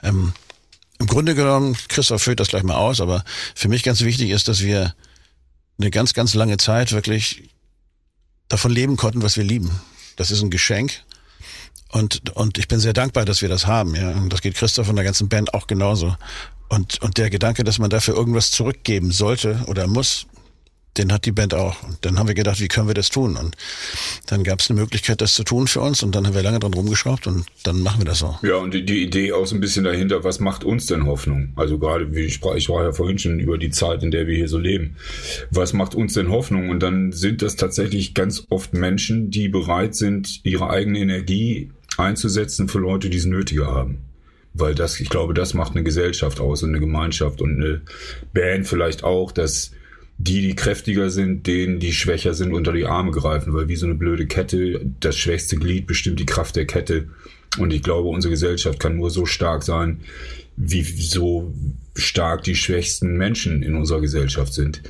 Ähm, 0.02 0.32
Im 0.98 1.06
Grunde 1.06 1.34
genommen, 1.34 1.76
Christoph 1.88 2.22
führt 2.22 2.40
das 2.40 2.48
gleich 2.48 2.64
mal 2.64 2.74
aus, 2.74 3.00
aber 3.00 3.24
für 3.54 3.68
mich 3.68 3.82
ganz 3.82 4.00
wichtig 4.00 4.30
ist, 4.30 4.48
dass 4.48 4.60
wir 4.60 4.94
eine 5.78 5.90
ganz, 5.90 6.12
ganz 6.12 6.34
lange 6.34 6.56
Zeit 6.56 6.92
wirklich 6.92 7.48
davon 8.48 8.72
leben 8.72 8.96
konnten, 8.96 9.22
was 9.22 9.36
wir 9.36 9.44
lieben. 9.44 9.80
Das 10.16 10.30
ist 10.30 10.42
ein 10.42 10.50
Geschenk. 10.50 11.02
Und, 11.88 12.30
und 12.30 12.58
ich 12.58 12.68
bin 12.68 12.80
sehr 12.80 12.92
dankbar, 12.94 13.24
dass 13.24 13.42
wir 13.42 13.48
das 13.48 13.66
haben. 13.66 13.94
Ja. 13.94 14.10
Und 14.10 14.32
das 14.32 14.40
geht 14.40 14.54
Christoph 14.54 14.88
und 14.88 14.96
der 14.96 15.04
ganzen 15.04 15.28
Band 15.28 15.54
auch 15.54 15.66
genauso. 15.66 16.16
Und, 16.72 17.02
und 17.02 17.18
der 17.18 17.28
Gedanke, 17.28 17.64
dass 17.64 17.78
man 17.78 17.90
dafür 17.90 18.16
irgendwas 18.16 18.50
zurückgeben 18.50 19.10
sollte 19.10 19.62
oder 19.66 19.86
muss, 19.86 20.26
den 20.96 21.12
hat 21.12 21.26
die 21.26 21.32
Band 21.32 21.52
auch. 21.52 21.82
Und 21.82 21.98
dann 22.00 22.18
haben 22.18 22.28
wir 22.28 22.34
gedacht, 22.34 22.60
wie 22.60 22.68
können 22.68 22.86
wir 22.86 22.94
das 22.94 23.10
tun? 23.10 23.36
Und 23.36 23.56
dann 24.26 24.42
gab 24.42 24.60
es 24.60 24.70
eine 24.70 24.80
Möglichkeit, 24.80 25.20
das 25.20 25.34
zu 25.34 25.44
tun 25.44 25.66
für 25.66 25.82
uns. 25.82 26.02
Und 26.02 26.14
dann 26.14 26.26
haben 26.26 26.34
wir 26.34 26.42
lange 26.42 26.60
dran 26.60 26.72
rumgeschraubt 26.72 27.26
und 27.26 27.44
dann 27.64 27.82
machen 27.82 28.00
wir 28.00 28.06
das 28.06 28.20
so. 28.20 28.38
Ja, 28.42 28.56
und 28.56 28.72
die, 28.72 28.86
die 28.86 29.02
Idee 29.02 29.34
auch 29.34 29.46
so 29.46 29.54
ein 29.54 29.60
bisschen 29.60 29.84
dahinter, 29.84 30.24
was 30.24 30.40
macht 30.40 30.64
uns 30.64 30.86
denn 30.86 31.04
Hoffnung? 31.04 31.52
Also 31.56 31.78
gerade, 31.78 32.14
wie 32.14 32.20
ich 32.20 32.34
sprach, 32.34 32.54
ich 32.54 32.64
sprach 32.64 32.80
ja 32.80 32.92
vorhin 32.92 33.18
schon 33.18 33.38
über 33.38 33.58
die 33.58 33.70
Zeit, 33.70 34.02
in 34.02 34.10
der 34.10 34.26
wir 34.26 34.34
hier 34.34 34.48
so 34.48 34.56
leben. 34.56 34.96
Was 35.50 35.74
macht 35.74 35.94
uns 35.94 36.14
denn 36.14 36.30
Hoffnung? 36.30 36.70
Und 36.70 36.82
dann 36.82 37.12
sind 37.12 37.42
das 37.42 37.56
tatsächlich 37.56 38.14
ganz 38.14 38.46
oft 38.48 38.72
Menschen, 38.72 39.30
die 39.30 39.48
bereit 39.50 39.94
sind, 39.94 40.40
ihre 40.42 40.70
eigene 40.70 41.00
Energie 41.00 41.70
einzusetzen 41.98 42.70
für 42.70 42.78
Leute, 42.78 43.10
die 43.10 43.18
es 43.18 43.26
nötiger 43.26 43.66
haben. 43.66 44.11
Weil 44.54 44.74
das, 44.74 45.00
ich 45.00 45.08
glaube, 45.08 45.34
das 45.34 45.54
macht 45.54 45.72
eine 45.72 45.82
Gesellschaft 45.82 46.40
aus 46.40 46.62
und 46.62 46.70
eine 46.70 46.80
Gemeinschaft 46.80 47.40
und 47.40 47.56
eine 47.56 47.80
Band 48.32 48.66
vielleicht 48.66 49.02
auch, 49.02 49.32
dass 49.32 49.72
die, 50.18 50.42
die 50.42 50.54
kräftiger 50.54 51.10
sind, 51.10 51.46
denen, 51.46 51.80
die 51.80 51.92
schwächer 51.92 52.34
sind, 52.34 52.52
unter 52.52 52.72
die 52.72 52.86
Arme 52.86 53.10
greifen, 53.10 53.54
weil 53.54 53.68
wie 53.68 53.76
so 53.76 53.86
eine 53.86 53.94
blöde 53.94 54.26
Kette, 54.26 54.80
das 55.00 55.16
schwächste 55.16 55.56
Glied 55.56 55.86
bestimmt 55.86 56.20
die 56.20 56.26
Kraft 56.26 56.54
der 56.54 56.66
Kette. 56.66 57.08
Und 57.58 57.72
ich 57.72 57.82
glaube, 57.82 58.08
unsere 58.08 58.30
Gesellschaft 58.30 58.78
kann 58.78 58.96
nur 58.96 59.10
so 59.10 59.26
stark 59.26 59.62
sein, 59.62 60.00
wie 60.56 60.82
so 60.82 61.52
stark 61.96 62.44
die 62.44 62.54
schwächsten 62.54 63.16
Menschen 63.16 63.62
in 63.62 63.74
unserer 63.74 64.00
Gesellschaft 64.00 64.52
sind. 64.52 64.82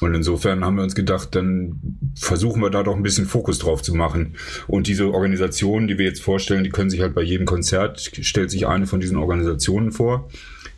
Und 0.00 0.14
insofern 0.14 0.64
haben 0.64 0.76
wir 0.76 0.82
uns 0.82 0.94
gedacht, 0.94 1.34
dann 1.34 1.80
versuchen 2.14 2.62
wir 2.62 2.70
da 2.70 2.82
doch 2.82 2.96
ein 2.96 3.02
bisschen 3.02 3.26
Fokus 3.26 3.58
drauf 3.58 3.82
zu 3.82 3.94
machen. 3.94 4.34
Und 4.66 4.86
diese 4.86 5.12
Organisationen, 5.12 5.88
die 5.88 5.98
wir 5.98 6.06
jetzt 6.06 6.22
vorstellen, 6.22 6.64
die 6.64 6.70
können 6.70 6.90
sich 6.90 7.00
halt 7.00 7.14
bei 7.14 7.22
jedem 7.22 7.46
Konzert, 7.46 8.00
stellt 8.00 8.50
sich 8.50 8.66
eine 8.66 8.86
von 8.86 9.00
diesen 9.00 9.18
Organisationen 9.18 9.92
vor. 9.92 10.28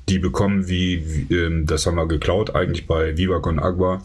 Die 0.08 0.18
bekommen 0.18 0.68
wie, 0.68 1.28
wie 1.28 1.34
ähm, 1.34 1.66
das 1.66 1.86
haben 1.86 1.94
wir 1.94 2.08
geklaut, 2.08 2.56
eigentlich 2.56 2.88
bei 2.88 3.16
Viva 3.16 3.38
Con 3.38 3.60
Agua, 3.60 4.02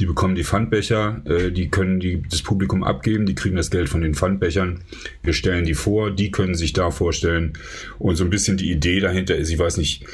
die 0.00 0.06
bekommen 0.06 0.34
die 0.34 0.44
Pfandbecher, 0.44 1.22
äh, 1.26 1.52
die 1.52 1.68
können 1.68 2.00
die, 2.00 2.22
das 2.28 2.42
Publikum 2.42 2.82
abgeben, 2.82 3.26
die 3.26 3.34
kriegen 3.34 3.56
das 3.56 3.70
Geld 3.70 3.88
von 3.88 4.00
den 4.00 4.14
Pfandbechern. 4.14 4.80
Wir 5.22 5.34
stellen 5.34 5.64
die 5.64 5.74
vor, 5.74 6.10
die 6.10 6.30
können 6.30 6.54
sich 6.54 6.72
da 6.72 6.90
vorstellen. 6.90 7.52
Und 7.98 8.16
so 8.16 8.24
ein 8.24 8.30
bisschen 8.30 8.56
die 8.56 8.72
Idee 8.72 9.00
dahinter 9.00 9.36
ist, 9.36 9.50
ich 9.50 9.58
weiß 9.58 9.76
nicht, 9.76 10.04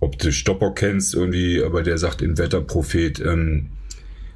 ob 0.00 0.18
du 0.18 0.32
Stopper 0.32 0.72
kennst 0.72 1.14
irgendwie, 1.14 1.62
aber 1.62 1.82
der 1.82 1.98
sagt 1.98 2.22
in 2.22 2.38
Wetterprophet, 2.38 3.20
ähm, 3.20 3.70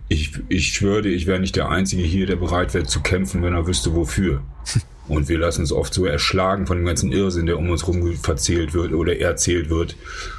ich, 0.08 0.32
ich 0.48 0.70
schwöre 0.70 1.06
ich 1.08 1.26
wäre 1.26 1.40
nicht 1.40 1.56
der 1.56 1.68
Einzige 1.68 2.02
hier, 2.02 2.26
der 2.26 2.36
bereit 2.36 2.72
wäre 2.72 2.86
zu 2.86 3.00
kämpfen, 3.00 3.42
wenn 3.42 3.54
er 3.54 3.66
wüsste 3.66 3.94
wofür. 3.94 4.42
Und 5.08 5.28
wir 5.28 5.38
lassen 5.38 5.62
uns 5.62 5.72
oft 5.72 5.94
so 5.94 6.04
erschlagen 6.04 6.66
von 6.66 6.76
dem 6.76 6.86
ganzen 6.86 7.12
Irrsinn, 7.12 7.46
der 7.46 7.58
um 7.58 7.70
uns 7.70 7.86
rum 7.88 8.14
verzählt 8.16 8.74
wird 8.74 8.92
oder 8.92 9.18
erzählt 9.18 9.70
wird 9.70 9.96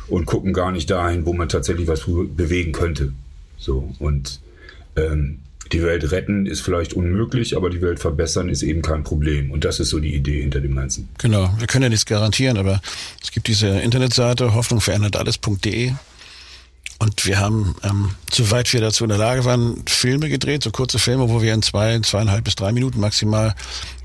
und 0.10 0.28
gucken 0.28 0.54
gar 0.54 0.72
nicht 0.72 0.92
dahin, 0.92 1.26
wo 1.26 1.34
man 1.34 1.50
tatsächlich 1.50 1.88
was 1.88 2.06
bewegen 2.06 2.72
könnte. 2.72 3.12
So 3.58 3.90
und 3.98 4.42
ähm, 4.96 5.40
die 5.72 5.84
Welt 5.84 6.12
retten 6.12 6.46
ist 6.46 6.62
vielleicht 6.62 6.94
unmöglich, 6.94 7.56
aber 7.56 7.70
die 7.70 7.82
Welt 7.82 8.00
verbessern 8.00 8.50
ist 8.50 8.64
eben 8.64 8.82
kein 8.82 9.04
Problem. 9.04 9.52
Und 9.52 9.66
das 9.66 9.80
ist 9.80 9.90
so 9.90 10.00
die 10.00 10.16
Idee 10.16 10.42
hinter 10.42 10.62
dem 10.62 10.76
Ganzen. 10.76 11.10
Genau, 11.18 11.54
wir 11.58 11.68
können 11.68 11.84
ja 11.84 11.90
nichts 11.90 12.06
garantieren, 12.06 12.58
aber 12.58 12.82
es 13.22 13.32
gibt 13.32 13.48
diese 13.48 13.68
Internetseite 13.68 14.54
hoffnungverändertalles.de 14.54 15.94
und 17.02 17.26
wir 17.26 17.40
haben, 17.40 17.76
ähm, 17.84 18.12
soweit 18.30 18.72
wir 18.74 18.82
dazu 18.82 19.06
in 19.06 19.10
der 19.10 19.18
Lage 19.18 19.46
waren, 19.46 19.84
Filme 19.88 20.28
gedreht, 20.28 20.64
so 20.64 20.72
kurze 20.72 21.00
Filme, 21.00 21.30
wo 21.30 21.42
wir 21.42 21.54
in 21.54 21.62
zwei, 21.62 21.98
zweieinhalb 22.02 22.44
bis 22.44 22.56
drei 22.56 22.74
Minuten 22.74 23.00
maximal 23.00 23.56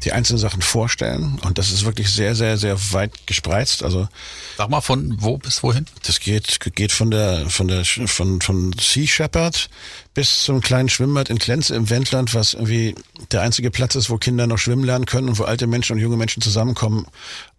die 0.04 0.12
einzelnen 0.12 0.38
Sachen 0.38 0.62
vorstellen. 0.62 1.38
Und 1.44 1.58
das 1.58 1.70
ist 1.70 1.84
wirklich 1.84 2.10
sehr, 2.10 2.34
sehr, 2.34 2.56
sehr 2.58 2.76
weit 2.92 3.26
gespreizt. 3.26 3.82
Also 3.82 4.08
Sag 4.56 4.70
mal, 4.70 4.80
von 4.80 5.16
wo 5.18 5.38
bis 5.38 5.62
wohin? 5.62 5.86
das 6.06 6.20
geht, 6.20 6.58
geht 6.74 6.92
von 6.92 7.10
der, 7.10 7.48
von 7.50 7.68
der, 7.68 7.84
von, 7.84 8.40
von 8.40 8.74
Sea 8.78 9.06
Shepherd 9.06 9.68
bis 10.14 10.44
zum 10.44 10.60
kleinen 10.60 10.88
Schwimmbad 10.88 11.28
in 11.28 11.38
Klenze 11.38 11.74
im 11.74 11.90
Wendland, 11.90 12.34
was 12.34 12.54
irgendwie 12.54 12.94
der 13.32 13.42
einzige 13.42 13.70
Platz 13.70 13.96
ist, 13.96 14.10
wo 14.10 14.16
Kinder 14.16 14.46
noch 14.46 14.58
schwimmen 14.58 14.84
lernen 14.84 15.06
können 15.06 15.28
und 15.28 15.38
wo 15.38 15.44
alte 15.44 15.66
Menschen 15.66 15.94
und 15.94 16.02
junge 16.02 16.16
Menschen 16.16 16.40
zusammenkommen. 16.40 17.06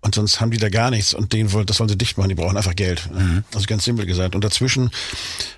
Und 0.02 0.16
sonst 0.16 0.40
haben 0.40 0.52
die 0.52 0.58
da 0.58 0.70
gar 0.70 0.92
nichts 0.92 1.14
und 1.14 1.34
denen 1.34 1.52
wollen, 1.52 1.66
das 1.66 1.80
wollen 1.80 1.90
sie 1.90 1.98
dicht 1.98 2.18
machen, 2.18 2.30
die 2.30 2.36
brauchen 2.36 2.56
einfach 2.56 2.76
Geld. 2.76 3.10
Also 3.54 3.66
ganz 3.66 3.84
simpel 3.84 4.06
gesagt. 4.06 4.36
Und 4.36 4.44
dazwischen 4.44 4.92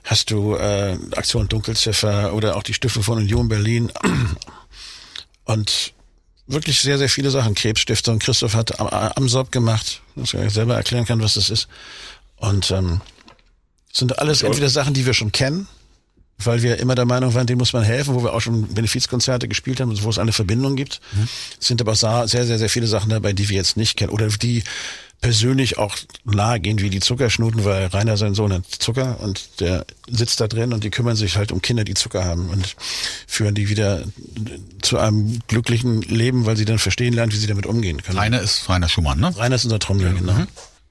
hast 0.05 0.31
du 0.31 0.55
äh, 0.55 0.97
Aktion 1.15 1.47
Dunkelziffer 1.49 2.33
oder 2.33 2.55
auch 2.55 2.63
die 2.63 2.73
Stiftung 2.73 3.03
von 3.03 3.17
Union 3.19 3.49
Berlin 3.49 3.91
und 5.45 5.93
wirklich 6.48 6.80
sehr, 6.82 6.98
sehr 6.98 7.10
viele 7.10 7.30
Sachen. 7.30 7.56
Krebsstiftung, 7.56 8.20
Christoph 8.20 8.56
hat 8.56 8.80
am, 8.80 8.88
am 8.88 9.30
Sob 9.30 9.52
gemacht, 9.52 10.02
dass 10.16 10.34
er 10.34 10.50
selber 10.50 10.76
erklären 10.76 11.06
kann, 11.06 11.22
was 11.22 11.36
das 11.36 11.50
ist. 11.50 11.68
Und 12.38 12.72
ähm, 12.72 13.02
sind 13.91 14.20
alles 14.20 14.43
entweder 14.43 14.70
Sachen, 14.70 14.93
die 14.93 15.06
wir 15.06 15.14
schon 15.14 15.32
kennen, 15.32 15.68
weil 16.38 16.62
wir 16.62 16.78
immer 16.78 16.95
der 16.95 17.06
Meinung 17.06 17.34
waren, 17.34 17.48
denen 17.48 17.58
muss 17.58 17.74
man 17.74 17.84
helfen, 17.84 18.14
wo 18.14 18.24
wir 18.24 18.34
auch 18.34 18.41
schon 18.41 18.74
Benefizkonzerte 18.74 19.48
gespielt 19.48 19.80
haben, 19.80 20.04
wo 20.04 20.10
es 20.10 20.20
eine 20.20 20.34
Verbindung 20.34 20.76
gibt. 20.76 21.02
Es 21.60 21.68
sind 21.68 21.82
aber 21.82 21.95
sehr, 21.95 22.28
sehr, 22.28 22.45
sehr 22.45 22.70
viele 22.70 22.88
Sachen 22.88 23.10
dabei, 23.10 23.34
die 23.34 23.50
wir 23.50 23.58
jetzt 23.58 23.76
nicht 23.76 23.98
kennen 23.98 24.12
oder 24.12 24.28
die 24.28 24.64
persönlich 25.22 25.78
auch 25.78 25.95
nahe 26.26 26.59
gehen, 26.59 26.80
wie 26.80 26.89
die 26.89 26.99
Zuckerschnuten, 26.99 27.65
weil 27.65 27.88
Rainer 27.88 28.18
sein 28.18 28.36
Sohn 28.36 28.53
hat 28.53 28.65
Zucker 28.68 29.20
und 29.22 29.59
der 29.59 29.86
sitzt 30.07 30.39
da 30.39 30.47
drin 30.47 30.74
und 30.74 30.84
die 30.84 30.89
kümmern 30.89 31.15
sich 31.15 31.38
halt 31.38 31.51
um 31.51 31.61
Kinder, 31.61 31.84
die 31.84 31.95
Zucker 31.95 32.24
haben 32.24 32.49
und 32.49 32.76
führen 33.26 33.55
die 33.55 33.70
wieder 33.70 34.03
zu 34.82 34.99
einem 34.99 35.39
glücklichen 35.47 36.01
Leben, 36.03 36.45
weil 36.45 36.55
sie 36.55 36.65
dann 36.65 36.80
verstehen 36.80 37.13
lernen, 37.13 37.32
wie 37.32 37.38
sie 37.38 37.47
damit 37.47 37.65
umgehen 37.65 38.01
können. 38.03 38.18
Rainer 38.18 38.41
ist 38.41 38.70
Rainer 38.70 38.89
Schumann, 38.89 39.20
ne? 39.20 39.36
Rainer 39.36 39.55
ist 39.55 39.65
unser 39.65 39.80
Trommler, 39.80 40.13
genau. 40.13 40.36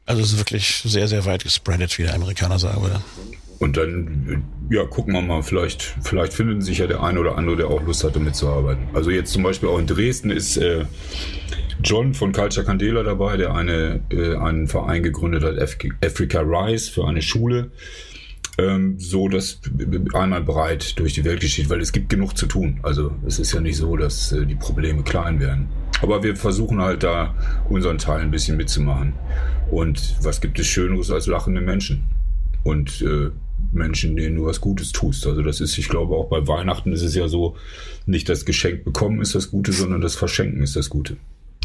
Also 0.07 0.22
es 0.22 0.33
ist 0.33 0.39
wirklich 0.39 0.83
sehr, 0.85 1.09
sehr 1.09 1.24
weit 1.24 1.45
gespreadet, 1.45 1.97
wie 1.99 2.05
der 2.05 2.14
Amerikaner 2.14 2.59
sagen 2.59 2.83
würde. 2.83 3.01
Und 3.59 3.77
dann, 3.77 4.45
ja, 4.70 4.85
gucken 4.85 5.14
wir 5.14 5.22
mal, 5.22 5.43
vielleicht, 5.43 5.95
vielleicht 6.03 6.33
findet 6.33 6.62
sich 6.62 6.79
ja 6.79 6.87
der 6.87 7.03
eine 7.03 7.18
oder 7.18 7.39
andere, 7.39 7.57
der 7.57 7.66
auch 7.68 7.83
Lust 7.83 8.05
hatte, 8.05 8.20
mitzuarbeiten. 8.20 8.89
Also 8.93 9.11
jetzt 9.11 9.33
zum 9.33 9.43
Beispiel 9.43 9.68
auch 9.68 9.79
in 9.79 9.87
Dresden 9.87 10.31
ist, 10.31 10.59
äh, 10.59 10.85
John 11.83 12.14
von 12.14 12.33
Culture 12.33 12.64
Candela 12.64 13.03
dabei, 13.03 13.37
der 13.37 13.55
eine, 13.55 14.01
äh, 14.11 14.37
einen 14.37 14.66
Verein 14.68 15.03
gegründet 15.03 15.45
hat, 15.45 15.61
Africa 15.61 16.41
Rise, 16.41 16.91
für 16.91 17.07
eine 17.07 17.22
Schule 17.22 17.70
ähm, 18.59 18.99
so 18.99 19.29
dass 19.29 19.61
einmal 20.14 20.43
breit 20.43 20.99
durch 20.99 21.12
die 21.12 21.24
Welt 21.24 21.41
geschieht, 21.41 21.68
weil 21.68 21.81
es 21.81 21.93
gibt 21.93 22.09
genug 22.09 22.37
zu 22.37 22.47
tun. 22.47 22.81
Also 22.83 23.12
es 23.27 23.39
ist 23.39 23.53
ja 23.53 23.61
nicht 23.61 23.77
so, 23.77 23.97
dass 23.97 24.33
äh, 24.33 24.47
die 24.47 24.55
Probleme 24.55 25.03
klein 25.03 25.41
werden. 25.41 25.68
Aber 26.03 26.22
wir 26.22 26.37
versuchen 26.37 26.81
halt 26.81 27.03
da 27.03 27.35
unseren 27.68 27.99
Teil 27.99 28.20
ein 28.20 28.31
bisschen 28.31 28.57
mitzumachen. 28.57 29.14
Und 29.70 30.16
was 30.22 30.41
gibt 30.41 30.59
es 30.59 30.66
Schöneres 30.66 31.11
als 31.11 31.27
lachende 31.27 31.61
Menschen? 31.61 32.05
Und 32.64 33.03
äh, 33.03 33.31
Menschen, 33.72 34.16
denen 34.16 34.37
du 34.37 34.47
was 34.47 34.61
Gutes 34.61 34.93
tust. 34.93 35.27
Also 35.27 35.43
das 35.43 35.61
ist, 35.61 35.77
ich 35.79 35.89
glaube, 35.89 36.14
auch 36.14 36.29
bei 36.29 36.47
Weihnachten 36.47 36.93
ist 36.93 37.03
es 37.03 37.14
ja 37.14 37.29
so, 37.29 37.57
nicht 38.07 38.29
das 38.29 38.45
Geschenk 38.45 38.85
bekommen 38.85 39.20
ist 39.20 39.35
das 39.35 39.51
Gute, 39.51 39.72
sondern 39.72 40.01
das 40.01 40.14
Verschenken 40.14 40.62
ist 40.62 40.77
das 40.77 40.89
Gute. 40.89 41.16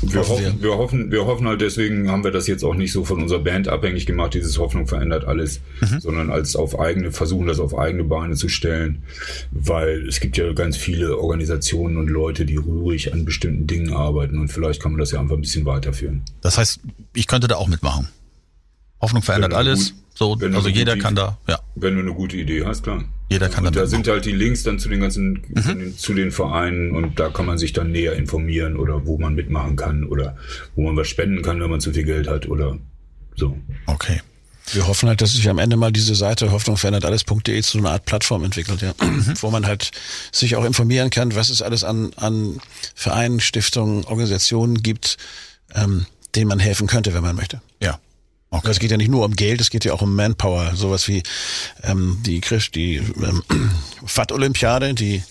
Wir 0.01 0.27
hoffen, 0.27 0.61
wir 0.61 0.77
hoffen, 0.77 1.11
wir 1.11 1.25
hoffen 1.25 1.47
halt, 1.47 1.61
deswegen 1.61 2.09
haben 2.09 2.23
wir 2.23 2.31
das 2.31 2.47
jetzt 2.47 2.63
auch 2.63 2.73
nicht 2.73 2.91
so 2.91 3.05
von 3.05 3.21
unserer 3.21 3.39
Band 3.39 3.67
abhängig 3.67 4.05
gemacht, 4.05 4.33
dieses 4.33 4.57
Hoffnung 4.57 4.87
verändert 4.87 5.25
alles, 5.25 5.61
mhm. 5.81 5.99
sondern 5.99 6.31
als 6.31 6.55
auf 6.55 6.79
eigene, 6.79 7.11
versuchen 7.11 7.47
das 7.47 7.59
auf 7.59 7.77
eigene 7.77 8.03
Beine 8.03 8.35
zu 8.35 8.49
stellen, 8.49 9.03
weil 9.51 10.07
es 10.07 10.19
gibt 10.19 10.37
ja 10.37 10.51
ganz 10.53 10.77
viele 10.77 11.17
Organisationen 11.17 11.97
und 11.97 12.09
Leute, 12.09 12.45
die 12.45 12.57
rührig 12.57 13.13
an 13.13 13.25
bestimmten 13.25 13.67
Dingen 13.67 13.93
arbeiten 13.93 14.39
und 14.39 14.47
vielleicht 14.47 14.81
kann 14.81 14.91
man 14.91 14.99
das 14.99 15.11
ja 15.11 15.19
einfach 15.19 15.35
ein 15.35 15.41
bisschen 15.41 15.65
weiterführen. 15.65 16.23
Das 16.41 16.57
heißt, 16.57 16.79
ich 17.13 17.27
könnte 17.27 17.47
da 17.47 17.55
auch 17.55 17.67
mitmachen. 17.67 18.07
Hoffnung 19.01 19.21
verändert 19.21 19.53
alles. 19.53 19.91
Gut, 19.91 20.00
so, 20.21 20.37
also 20.53 20.69
jeder 20.69 20.97
kann 20.97 21.15
da, 21.15 21.37
ja. 21.47 21.59
Wenn 21.75 21.95
du 21.95 22.01
eine 22.01 22.13
gute 22.13 22.37
Idee 22.37 22.63
hast, 22.65 22.83
klar. 22.83 23.03
Jeder 23.29 23.49
kann 23.49 23.65
und 23.65 23.75
da 23.75 23.87
sind 23.87 24.07
halt 24.07 24.25
die 24.25 24.33
Links 24.33 24.63
dann 24.63 24.77
zu 24.77 24.89
den 24.89 24.99
ganzen, 24.99 25.41
mhm. 25.47 25.97
zu 25.97 26.13
den 26.13 26.31
Vereinen 26.31 26.91
und 26.91 27.19
da 27.19 27.29
kann 27.29 27.45
man 27.45 27.57
sich 27.57 27.73
dann 27.73 27.91
näher 27.91 28.13
informieren 28.13 28.75
oder 28.75 29.05
wo 29.05 29.17
man 29.17 29.35
mitmachen 29.35 29.77
kann 29.77 30.03
oder 30.03 30.35
wo 30.75 30.83
man 30.83 30.97
was 30.97 31.07
spenden 31.07 31.41
kann, 31.41 31.59
wenn 31.61 31.69
man 31.69 31.79
zu 31.79 31.93
viel 31.93 32.03
Geld 32.03 32.27
hat 32.27 32.47
oder 32.47 32.77
so. 33.35 33.57
Okay. 33.85 34.21
Wir 34.73 34.87
hoffen 34.87 35.09
halt, 35.09 35.21
dass 35.21 35.31
sich 35.31 35.49
am 35.49 35.57
Ende 35.57 35.75
mal 35.75 35.91
diese 35.91 36.13
Seite 36.13 36.51
Hoffnung 36.51 36.77
verändert 36.77 37.05
alles.de 37.05 37.61
zu 37.61 37.77
einer 37.79 37.91
Art 37.91 38.05
Plattform 38.05 38.43
entwickelt, 38.43 38.81
ja. 38.81 38.93
Mhm. 39.01 39.33
Wo 39.41 39.49
man 39.49 39.65
halt 39.65 39.91
sich 40.31 40.55
auch 40.55 40.63
informieren 40.63 41.09
kann, 41.09 41.35
was 41.35 41.49
es 41.49 41.61
alles 41.61 41.83
an, 41.83 42.11
an 42.15 42.59
Vereinen, 42.95 43.39
Stiftungen, 43.39 44.05
Organisationen 44.05 44.83
gibt, 44.83 45.17
ähm, 45.73 46.05
denen 46.35 46.47
man 46.47 46.59
helfen 46.59 46.87
könnte, 46.87 47.13
wenn 47.13 47.23
man 47.23 47.35
möchte. 47.35 47.61
Ja. 47.81 47.99
Okay. 48.53 48.69
Es 48.69 48.79
geht 48.79 48.91
ja 48.91 48.97
nicht 48.97 49.09
nur 49.09 49.23
um 49.23 49.33
Geld, 49.33 49.61
es 49.61 49.69
geht 49.69 49.85
ja 49.85 49.93
auch 49.93 50.01
um 50.01 50.13
Manpower. 50.13 50.75
Sowas 50.75 51.07
wie 51.07 51.23
ähm, 51.83 52.21
die, 52.25 52.41
die 52.75 52.97
ähm, 52.97 53.43
FAT-Olympiade, 54.05 54.93
die 54.93 55.23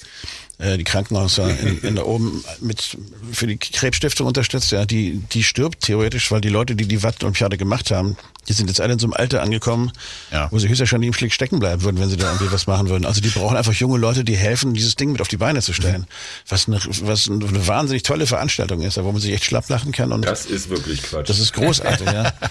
äh, 0.56 0.78
die 0.78 0.84
Krankenhäuser 0.84 1.58
in, 1.60 1.80
in 1.82 1.96
da 1.96 2.04
oben 2.04 2.42
mit 2.60 2.96
für 3.30 3.46
die 3.46 3.58
Krebsstiftung 3.58 4.26
unterstützt, 4.26 4.72
ja, 4.72 4.86
die 4.86 5.22
die 5.32 5.42
stirbt 5.42 5.80
theoretisch, 5.80 6.30
weil 6.30 6.40
die 6.40 6.48
Leute, 6.48 6.76
die 6.76 6.86
die 6.86 7.02
Watt-Olympiade 7.02 7.58
gemacht 7.58 7.90
haben, 7.90 8.16
die 8.48 8.54
sind 8.54 8.68
jetzt 8.68 8.80
alle 8.80 8.94
in 8.94 8.98
so 8.98 9.06
einem 9.06 9.12
Alter 9.12 9.42
angekommen, 9.42 9.92
ja. 10.32 10.48
wo 10.50 10.58
sie 10.58 10.68
höchstwahrscheinlich 10.68 11.08
im 11.08 11.14
Schlick 11.14 11.34
stecken 11.34 11.58
bleiben 11.58 11.82
würden, 11.82 12.00
wenn 12.00 12.08
sie 12.08 12.16
da 12.16 12.26
irgendwie 12.32 12.50
was 12.50 12.66
machen 12.66 12.88
würden. 12.88 13.04
Also 13.04 13.20
die 13.20 13.28
brauchen 13.28 13.56
einfach 13.56 13.74
junge 13.74 13.98
Leute, 13.98 14.24
die 14.24 14.36
helfen, 14.36 14.72
dieses 14.72 14.96
Ding 14.96 15.12
mit 15.12 15.20
auf 15.20 15.28
die 15.28 15.36
Beine 15.36 15.60
zu 15.60 15.74
stellen. 15.74 16.06
Was 16.48 16.68
eine, 16.68 16.80
was 17.02 17.28
eine 17.28 17.66
wahnsinnig 17.66 18.02
tolle 18.02 18.26
Veranstaltung 18.26 18.80
ist, 18.80 18.96
wo 18.96 19.12
man 19.12 19.20
sich 19.20 19.32
echt 19.32 19.44
schlapp 19.44 19.68
lachen 19.68 19.92
kann. 19.92 20.10
Und 20.10 20.24
das 20.24 20.46
ist 20.46 20.70
wirklich 20.70 21.02
Quatsch. 21.02 21.28
Das 21.28 21.38
ist 21.38 21.52
großartig, 21.52 22.06
ja. 22.06 22.32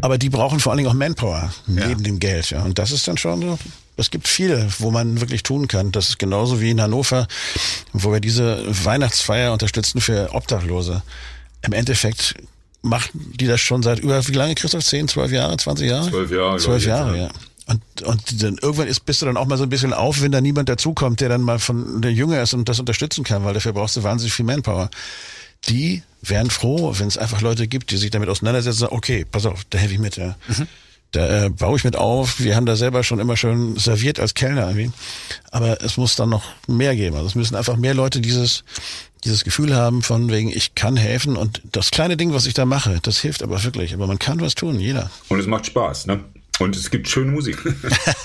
Aber 0.00 0.18
die 0.18 0.28
brauchen 0.30 0.60
vor 0.60 0.72
allen 0.72 0.78
Dingen 0.78 0.90
auch 0.90 0.94
Manpower 0.94 1.52
neben 1.66 1.88
ja. 1.88 1.94
dem 1.94 2.18
Geld. 2.18 2.50
Ja. 2.50 2.62
Und 2.62 2.78
das 2.78 2.90
ist 2.90 3.06
dann 3.06 3.16
schon 3.16 3.40
so. 3.40 3.58
Es 3.96 4.10
gibt 4.10 4.26
viele, 4.26 4.68
wo 4.80 4.90
man 4.90 5.20
wirklich 5.20 5.44
tun 5.44 5.68
kann. 5.68 5.92
Das 5.92 6.08
ist 6.08 6.18
genauso 6.18 6.60
wie 6.60 6.70
in 6.70 6.80
Hannover, 6.80 7.28
wo 7.92 8.12
wir 8.12 8.20
diese 8.20 8.64
Weihnachtsfeier 8.84 9.52
unterstützen 9.52 10.00
für 10.00 10.34
Obdachlose. 10.34 11.02
Im 11.62 11.72
Endeffekt 11.72 12.34
machen 12.82 13.32
die 13.38 13.46
das 13.46 13.60
schon 13.60 13.82
seit 13.82 14.00
über 14.00 14.26
wie 14.26 14.32
lange, 14.32 14.54
Christoph? 14.56 14.84
Zehn, 14.84 15.06
zwölf 15.06 15.30
Jahre, 15.30 15.56
zwanzig 15.56 15.88
Jahre? 15.88 16.10
Zwölf 16.10 16.30
Jahre. 16.30 16.58
Zwölf 16.58 16.84
Jahre, 16.84 17.18
ja. 17.18 17.28
Und, 17.66 18.02
und 18.02 18.42
dann 18.42 18.58
irgendwann 18.60 18.88
ist, 18.88 19.06
bist 19.06 19.22
du 19.22 19.26
dann 19.26 19.38
auch 19.38 19.46
mal 19.46 19.56
so 19.56 19.62
ein 19.62 19.70
bisschen 19.70 19.94
auf, 19.94 20.20
wenn 20.20 20.32
da 20.32 20.42
niemand 20.42 20.68
dazukommt, 20.68 21.20
der 21.20 21.30
dann 21.30 21.40
mal 21.40 21.58
von 21.58 22.02
der 22.02 22.12
Jünger 22.12 22.42
ist 22.42 22.52
und 22.52 22.68
das 22.68 22.78
unterstützen 22.78 23.24
kann, 23.24 23.44
weil 23.44 23.54
dafür 23.54 23.72
brauchst 23.72 23.96
du 23.96 24.02
wahnsinnig 24.02 24.34
viel 24.34 24.44
Manpower 24.44 24.90
die 25.68 26.02
wären 26.22 26.50
froh, 26.50 26.94
wenn 26.98 27.08
es 27.08 27.18
einfach 27.18 27.40
Leute 27.40 27.66
gibt, 27.68 27.90
die 27.90 27.96
sich 27.96 28.10
damit 28.10 28.28
auseinandersetzen, 28.28 28.88
okay, 28.90 29.24
pass 29.30 29.46
auf, 29.46 29.64
da 29.70 29.78
helfe 29.78 29.94
ich 29.94 30.00
mit, 30.00 30.16
ja. 30.16 30.36
Mhm. 30.48 30.66
Da 31.14 31.44
äh, 31.44 31.48
baue 31.48 31.76
ich 31.76 31.84
mit 31.84 31.94
auf. 31.94 32.40
Wir 32.40 32.56
haben 32.56 32.66
da 32.66 32.74
selber 32.74 33.04
schon 33.04 33.20
immer 33.20 33.36
schön 33.36 33.76
serviert 33.76 34.18
als 34.18 34.34
Kellner 34.34 34.66
irgendwie. 34.66 34.90
Aber 35.52 35.80
es 35.80 35.96
muss 35.96 36.16
dann 36.16 36.28
noch 36.28 36.42
mehr 36.66 36.96
geben. 36.96 37.14
Also 37.14 37.28
es 37.28 37.34
müssen 37.36 37.54
einfach 37.54 37.76
mehr 37.76 37.94
Leute 37.94 38.20
dieses, 38.20 38.64
dieses 39.22 39.44
Gefühl 39.44 39.76
haben 39.76 40.02
von 40.02 40.28
wegen, 40.32 40.50
ich 40.50 40.74
kann 40.74 40.96
helfen 40.96 41.36
und 41.36 41.62
das 41.70 41.92
kleine 41.92 42.16
Ding, 42.16 42.34
was 42.34 42.46
ich 42.46 42.54
da 42.54 42.64
mache, 42.64 42.98
das 43.00 43.20
hilft 43.20 43.44
aber 43.44 43.62
wirklich. 43.62 43.94
Aber 43.94 44.08
man 44.08 44.18
kann 44.18 44.40
was 44.40 44.56
tun, 44.56 44.80
jeder. 44.80 45.08
Und 45.28 45.38
es 45.38 45.46
macht 45.46 45.66
Spaß, 45.66 46.06
ne? 46.06 46.24
Und 46.58 46.74
es 46.74 46.90
gibt 46.90 47.08
schöne 47.08 47.30
Musik. 47.30 47.58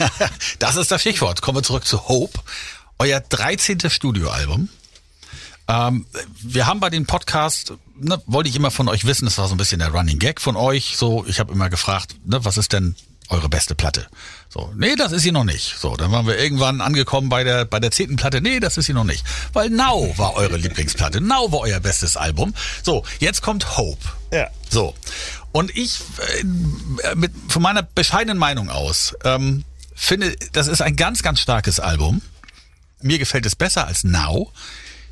das 0.60 0.76
ist 0.76 0.90
das 0.90 1.02
Stichwort. 1.02 1.42
Kommen 1.42 1.60
wir 1.60 1.64
zurück 1.64 1.86
zu 1.86 2.08
Hope. 2.08 2.40
Euer 2.98 3.20
13. 3.20 3.88
Studioalbum. 3.88 4.68
Ähm, 5.70 6.08
wir 6.42 6.66
haben 6.66 6.80
bei 6.80 6.90
den 6.90 7.06
Podcast, 7.06 7.74
ne, 7.96 8.20
wollte 8.26 8.50
ich 8.50 8.56
immer 8.56 8.72
von 8.72 8.90
euch 8.90 9.06
wissen, 9.06 9.26
das 9.26 9.38
war 9.38 9.48
so 9.48 9.54
ein 9.54 9.60
bisschen 9.60 9.78
der 9.78 9.90
Running 9.90 10.18
Gag 10.18 10.42
von 10.42 10.56
euch. 10.56 10.96
So, 10.98 11.24
ich 11.28 11.40
habe 11.40 11.54
immer 11.54 11.70
gefragt, 11.70 12.16
ne, 12.26 12.44
was 12.44 12.58
ist 12.58 12.74
denn 12.74 12.96
eure 13.30 13.50
beste 13.50 13.76
Platte? 13.76 14.08
So, 14.50 14.74
nee, 14.76 14.96
das 14.96 15.12
ist 15.12 15.22
sie 15.22 15.32
noch 15.32 15.44
nicht. 15.44 15.76
So, 15.78 15.96
dann 15.96 16.12
waren 16.12 16.26
wir 16.26 16.40
irgendwann 16.40 16.82
angekommen 16.82 17.30
bei 17.30 17.44
der 17.44 17.66
bei 17.66 17.80
der 17.80 17.92
zehnten 17.92 18.16
Platte. 18.16 18.42
Nee, 18.42 18.60
das 18.60 18.78
ist 18.78 18.88
sie 18.88 18.94
noch 18.94 19.04
nicht, 19.04 19.24
weil 19.54 19.70
Now 19.70 20.12
war 20.18 20.34
eure 20.34 20.58
Lieblingsplatte. 20.58 21.22
Now 21.22 21.52
war 21.52 21.60
euer 21.60 21.80
bestes 21.80 22.18
Album. 22.18 22.56
So, 22.82 23.06
jetzt 23.20 23.44
kommt 23.44 23.78
Hope. 23.78 24.04
Ja. 24.34 24.48
So, 24.72 24.96
und 25.52 25.76
ich 25.78 26.00
äh, 26.42 27.14
mit 27.14 27.32
von 27.48 27.62
meiner 27.62 27.84
bescheidenen 27.84 28.40
Meinung 28.40 28.72
aus 28.72 29.16
ähm, 29.24 29.64
finde, 29.94 30.36
das 30.54 30.66
ist 30.66 30.82
ein 30.82 30.96
ganz 30.96 31.22
ganz 31.22 31.40
starkes 31.40 31.80
Album. 31.80 32.24
Mir 33.02 33.20
gefällt 33.20 33.46
es 33.46 33.56
besser 33.56 33.86
als 33.86 34.04
Now. 34.04 34.52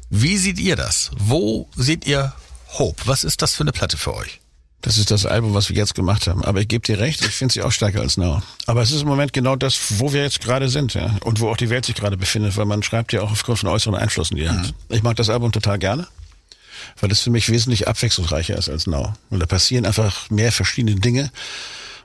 Wie 0.09 0.37
seht 0.37 0.59
ihr 0.59 0.75
das? 0.75 1.11
Wo 1.17 1.67
seht 1.75 2.07
ihr 2.07 2.33
Hope? 2.77 3.01
Was 3.05 3.23
ist 3.23 3.41
das 3.41 3.55
für 3.55 3.63
eine 3.63 3.71
Platte 3.71 3.97
für 3.97 4.15
euch? 4.15 4.39
Das 4.81 4.97
ist 4.97 5.11
das 5.11 5.25
Album, 5.25 5.53
was 5.53 5.69
wir 5.69 5.75
jetzt 5.75 5.95
gemacht 5.95 6.27
haben. 6.27 6.45
Aber 6.45 6.61
ich 6.61 6.67
gebe 6.67 6.85
dir 6.85 6.99
recht, 6.99 7.21
ich 7.21 7.31
finde 7.31 7.53
sie 7.53 7.61
auch 7.61 7.71
stärker 7.71 7.99
als 7.99 8.15
Now. 8.15 8.41
Aber 8.67 8.81
es 8.81 8.91
ist 8.91 9.01
im 9.01 9.07
Moment 9.07 9.33
genau 9.33 9.55
das, 9.55 9.99
wo 9.99 10.13
wir 10.13 10.21
jetzt 10.21 10.39
gerade 10.39 10.69
sind, 10.69 10.93
ja. 10.93 11.17
Und 11.23 11.41
wo 11.41 11.49
auch 11.49 11.57
die 11.57 11.69
Welt 11.69 11.85
sich 11.85 11.95
gerade 11.95 12.15
befindet, 12.15 12.55
weil 12.57 12.65
man 12.65 12.83
schreibt 12.83 13.11
ja 13.11 13.21
auch 13.21 13.31
aufgrund 13.31 13.59
von 13.59 13.69
äußeren 13.69 13.95
Einflüssen, 13.95 14.37
die 14.37 14.43
er 14.43 14.53
mhm. 14.53 14.59
hat. 14.59 14.73
Ich 14.89 15.03
mag 15.03 15.15
das 15.17 15.29
Album 15.29 15.51
total 15.51 15.79
gerne, 15.79 16.07
weil 17.01 17.11
es 17.11 17.21
für 17.21 17.31
mich 17.31 17.49
wesentlich 17.49 17.87
abwechslungsreicher 17.87 18.55
ist 18.55 18.69
als 18.69 18.87
Now. 18.87 19.13
Und 19.29 19.39
da 19.39 19.45
passieren 19.45 19.85
einfach 19.85 20.29
mehr 20.29 20.51
verschiedene 20.51 20.99
Dinge. 20.99 21.31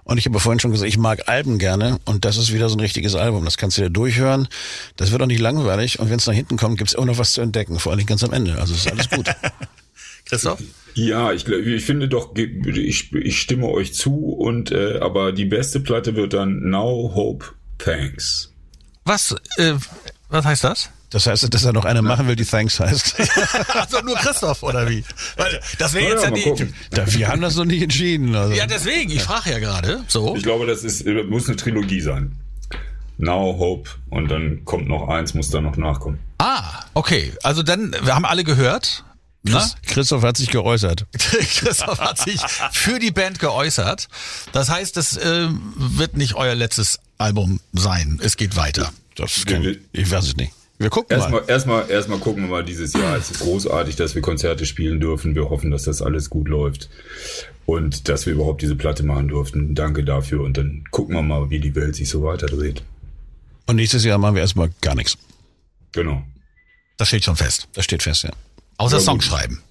Und 0.04 0.18
ich 0.18 0.26
habe 0.26 0.40
vorhin 0.40 0.58
schon 0.58 0.72
gesagt, 0.72 0.88
ich 0.88 0.98
mag 0.98 1.28
Alben 1.28 1.58
gerne 1.58 1.98
und 2.04 2.24
das 2.24 2.36
ist 2.36 2.52
wieder 2.52 2.68
so 2.68 2.76
ein 2.76 2.80
richtiges 2.80 3.14
Album. 3.14 3.44
Das 3.44 3.56
kannst 3.56 3.78
du 3.78 3.82
dir 3.82 3.90
durchhören. 3.90 4.48
Das 4.96 5.12
wird 5.12 5.22
auch 5.22 5.26
nicht 5.26 5.40
langweilig 5.40 6.00
und 6.00 6.10
wenn 6.10 6.18
es 6.18 6.26
nach 6.26 6.34
hinten 6.34 6.56
kommt, 6.56 6.78
gibt 6.78 6.90
es 6.90 6.96
auch 6.96 7.04
noch 7.04 7.18
was 7.18 7.32
zu 7.34 7.40
entdecken, 7.40 7.78
vor 7.78 7.92
allem 7.92 8.06
ganz 8.06 8.24
am 8.24 8.32
Ende. 8.32 8.58
Also 8.58 8.74
ist 8.74 8.90
alles 8.90 9.08
gut. 9.08 9.30
Christoph? 10.24 10.60
Ja, 10.94 11.32
ich, 11.32 11.46
ich 11.46 11.84
finde 11.84 12.08
doch, 12.08 12.34
ich, 12.36 13.12
ich 13.12 13.40
stimme 13.40 13.68
euch 13.68 13.94
zu 13.94 14.14
und 14.14 14.70
äh, 14.72 14.98
aber 14.98 15.32
die 15.32 15.44
beste 15.44 15.80
Platte 15.80 16.16
wird 16.16 16.32
dann 16.32 16.68
Now 16.68 17.12
Hope 17.14 17.46
Thanks. 17.78 18.52
Was, 19.04 19.34
äh, 19.56 19.74
was 20.28 20.44
heißt 20.44 20.64
das? 20.64 20.90
Das 21.12 21.26
heißt, 21.26 21.52
dass 21.52 21.64
er 21.64 21.74
noch 21.74 21.84
eine 21.84 22.00
machen 22.00 22.26
will, 22.26 22.36
die 22.36 22.44
Thanks 22.44 22.80
heißt. 22.80 23.16
also 23.74 24.00
nur 24.00 24.16
Christoph, 24.16 24.62
oder 24.62 24.88
wie? 24.88 25.04
Weil 25.36 25.60
das 25.78 25.92
wäre 25.92 26.10
jetzt 26.10 26.24
ja, 26.24 26.34
ja 26.34 26.54
die. 26.54 26.72
Da, 26.90 27.12
wir 27.12 27.28
haben 27.28 27.42
das 27.42 27.56
noch 27.56 27.66
nicht 27.66 27.82
entschieden. 27.82 28.34
Also. 28.34 28.54
Ja, 28.54 28.66
deswegen, 28.66 29.10
ich 29.10 29.22
frage 29.22 29.50
ja 29.50 29.58
gerade. 29.58 30.02
So. 30.08 30.34
Ich 30.34 30.42
glaube, 30.42 30.66
das 30.66 30.84
ist, 30.84 31.06
muss 31.28 31.46
eine 31.48 31.56
Trilogie 31.56 32.00
sein. 32.00 32.32
Now, 33.18 33.56
Hope 33.58 33.90
und 34.08 34.30
dann 34.30 34.64
kommt 34.64 34.88
noch 34.88 35.08
eins, 35.08 35.34
muss 35.34 35.50
da 35.50 35.60
noch 35.60 35.76
nachkommen. 35.76 36.18
Ah, 36.38 36.84
okay. 36.94 37.32
Also 37.42 37.62
dann, 37.62 37.94
wir 38.02 38.14
haben 38.14 38.24
alle 38.24 38.42
gehört. 38.42 39.04
Ne? 39.44 39.52
Chris, 39.52 39.76
Christoph 39.82 40.22
hat 40.22 40.36
sich 40.38 40.50
geäußert. 40.50 41.06
Christoph 41.12 42.00
hat 42.00 42.18
sich 42.18 42.40
für 42.72 42.98
die 42.98 43.10
Band 43.10 43.38
geäußert. 43.38 44.08
Das 44.52 44.70
heißt, 44.70 44.96
das 44.96 45.16
äh, 45.18 45.48
wird 45.76 46.16
nicht 46.16 46.34
euer 46.36 46.54
letztes 46.54 47.00
Album 47.18 47.60
sein. 47.72 48.18
Es 48.22 48.36
geht 48.36 48.56
weiter. 48.56 48.92
Das 49.14 49.44
kann, 49.44 49.76
ich 49.92 50.10
weiß 50.10 50.28
es 50.28 50.36
nicht. 50.36 50.52
Wir 50.82 50.90
gucken 50.90 51.16
erstmal, 51.16 51.42
mal. 51.42 51.48
Erstmal, 51.48 51.90
erstmal 51.90 52.18
gucken 52.18 52.42
wir 52.42 52.50
mal 52.50 52.64
dieses 52.64 52.92
Jahr. 52.92 53.16
Es 53.16 53.30
ist 53.30 53.40
großartig, 53.40 53.94
dass 53.94 54.16
wir 54.16 54.22
Konzerte 54.22 54.66
spielen 54.66 54.98
dürfen. 54.98 55.36
Wir 55.36 55.48
hoffen, 55.48 55.70
dass 55.70 55.84
das 55.84 56.02
alles 56.02 56.28
gut 56.28 56.48
läuft 56.48 56.90
und 57.66 58.08
dass 58.08 58.26
wir 58.26 58.32
überhaupt 58.32 58.62
diese 58.62 58.74
Platte 58.74 59.04
machen 59.04 59.28
durften. 59.28 59.76
Danke 59.76 60.02
dafür 60.02 60.42
und 60.42 60.56
dann 60.56 60.82
gucken 60.90 61.14
wir 61.14 61.22
mal, 61.22 61.50
wie 61.50 61.60
die 61.60 61.76
Welt 61.76 61.94
sich 61.94 62.08
so 62.08 62.24
weiterdreht. 62.24 62.82
Und 63.66 63.76
nächstes 63.76 64.04
Jahr 64.04 64.18
machen 64.18 64.34
wir 64.34 64.42
erstmal 64.42 64.70
gar 64.80 64.96
nichts. 64.96 65.16
Genau. 65.92 66.24
Das 66.96 67.06
steht 67.06 67.24
schon 67.24 67.36
fest. 67.36 67.68
Das 67.74 67.84
steht 67.84 68.02
fest, 68.02 68.24
ja. 68.24 68.30
Außer 68.78 68.96
ja, 68.96 69.02
Songs 69.02 69.24
schreiben. 69.24 69.62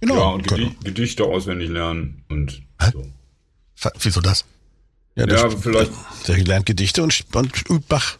Genau. 0.00 0.16
Ja, 0.16 0.28
und 0.30 0.48
Gedi 0.48 0.76
Gedichte 0.82 1.22
auswendig 1.22 1.70
lernen 1.70 2.24
und 2.28 2.60
Hä? 2.80 2.90
so. 2.92 3.90
Wieso 4.00 4.20
das? 4.20 4.44
Ja, 5.14 5.28
ja 5.28 5.48
vielleicht. 5.48 5.92
Der 6.26 6.36
lernt 6.38 6.66
Gedichte 6.66 7.04
und, 7.04 7.24
und 7.68 7.86
Bach. 7.86 8.16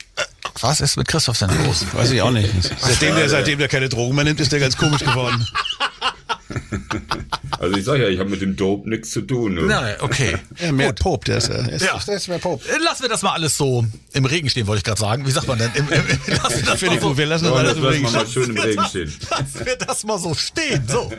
Was 0.60 0.80
ist 0.80 0.96
mit 0.96 1.08
Christoph 1.08 1.38
denn 1.38 1.50
los? 1.64 1.84
Weiß 1.92 2.10
ich 2.10 2.22
auch 2.22 2.30
nicht. 2.30 2.50
Seitdem 2.78 3.14
der, 3.14 3.28
seitdem 3.28 3.58
der 3.58 3.68
keine 3.68 3.88
Drogen 3.88 4.14
mehr 4.14 4.24
nimmt, 4.24 4.40
ist 4.40 4.52
der 4.52 4.60
ganz 4.60 4.76
komisch 4.76 5.04
geworden. 5.04 5.46
Also 7.58 7.76
ich 7.76 7.84
sage 7.84 8.02
ja, 8.02 8.08
ich 8.08 8.18
habe 8.18 8.28
mit 8.30 8.42
dem 8.42 8.54
Dope 8.56 8.88
nichts 8.88 9.10
zu 9.10 9.22
tun. 9.22 9.54
Ne? 9.54 9.62
Na, 9.66 9.94
okay. 10.00 10.36
Ja, 10.60 10.72
mehr 10.72 10.92
Pop, 10.92 11.24
der 11.24 11.38
ist, 11.38 11.48
äh, 11.48 11.74
ist, 11.74 11.84
Ja. 11.84 11.98
der 12.06 12.16
ist 12.16 12.28
mehr 12.28 12.38
Pop. 12.38 12.62
Äh, 12.68 12.82
Lassen 12.82 13.02
wir 13.02 13.08
das 13.08 13.22
mal 13.22 13.32
alles 13.32 13.56
so 13.56 13.84
im 14.12 14.24
Regen 14.24 14.50
stehen, 14.50 14.66
wollte 14.66 14.78
ich 14.80 14.84
gerade 14.84 15.00
sagen. 15.00 15.26
Wie 15.26 15.30
sagt 15.30 15.48
man 15.48 15.58
denn? 15.58 15.70
Im, 15.74 15.88
im, 15.88 16.02
im, 16.06 16.34
lassen 16.42 16.56
wir 16.56 16.72
das 16.72 16.82
mal 16.82 17.00
so, 17.00 17.16
wir 17.16 17.26
lassen 17.26 17.44
das 17.44 17.62
lassen 17.62 17.84
Regen 17.84 18.12
mal 18.12 18.26
schön 18.26 18.50
im 18.50 18.58
Regen 18.58 18.84
stehen. 18.84 19.12
Lassen 19.30 19.66
wir 19.66 19.76
das 19.76 20.04
mal 20.04 20.18
so 20.18 20.34
stehen. 20.34 20.86
So. 20.86 21.10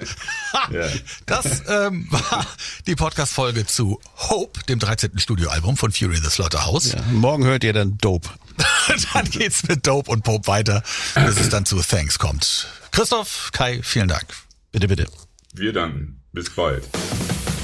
Ja. 0.72 0.88
Das 1.26 1.64
ähm, 1.68 2.08
war 2.12 2.46
die 2.86 2.96
Podcast-Folge 2.96 3.66
zu 3.66 4.00
Hope, 4.30 4.64
dem 4.66 4.80
13. 4.80 5.18
Studioalbum 5.18 5.76
von 5.76 5.92
Fury 5.92 6.18
in 6.18 6.24
the 6.24 6.30
Slaughterhouse. 6.30 6.94
Ja, 6.94 7.02
morgen 7.12 7.46
hört 7.46 7.64
ihr 7.64 7.74
dann 7.74 7.98
Dope. 8.00 8.30
dann 9.14 9.30
geht's 9.30 9.68
mit 9.68 9.86
Dope 9.86 10.12
und 10.12 10.24
Pope 10.24 10.48
weiter, 10.48 10.84
bis 11.16 11.40
es 11.40 11.50
dann 11.50 11.66
zu 11.66 11.82
Thanks 11.82 12.20
kommt. 12.20 12.68
Christoph, 12.92 13.50
Kai, 13.52 13.82
vielen 13.84 14.08
Dank. 14.08 14.26
Bitte, 14.72 14.88
bitte. 14.88 15.08
Wir 15.54 15.74
danken. 15.74 16.22
Bis 16.34 16.50
bald. 16.50 16.84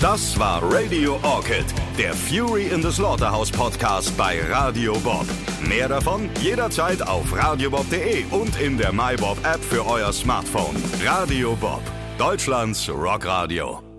Das 0.02 0.38
war 0.38 0.62
Radio 0.64 1.18
Orchid, 1.24 1.66
der 1.98 2.14
Fury 2.14 2.68
in 2.68 2.82
the 2.82 2.92
Slaughterhouse 2.92 3.52
Podcast 3.52 4.16
bei 4.18 4.42
Radio 4.50 4.98
Bob. 5.00 5.26
Mehr 5.62 5.88
davon 5.88 6.30
jederzeit 6.42 7.02
auf 7.02 7.32
radiobob.de 7.32 8.26
und 8.32 8.60
in 8.60 8.78
der 8.78 8.92
MyBob 8.92 9.38
App 9.46 9.64
für 9.64 9.86
euer 9.86 10.12
Smartphone. 10.12 10.76
Radio 11.06 11.56
Bob, 11.56 11.84
Deutschlands 12.18 12.90
Rockradio. 12.90 13.93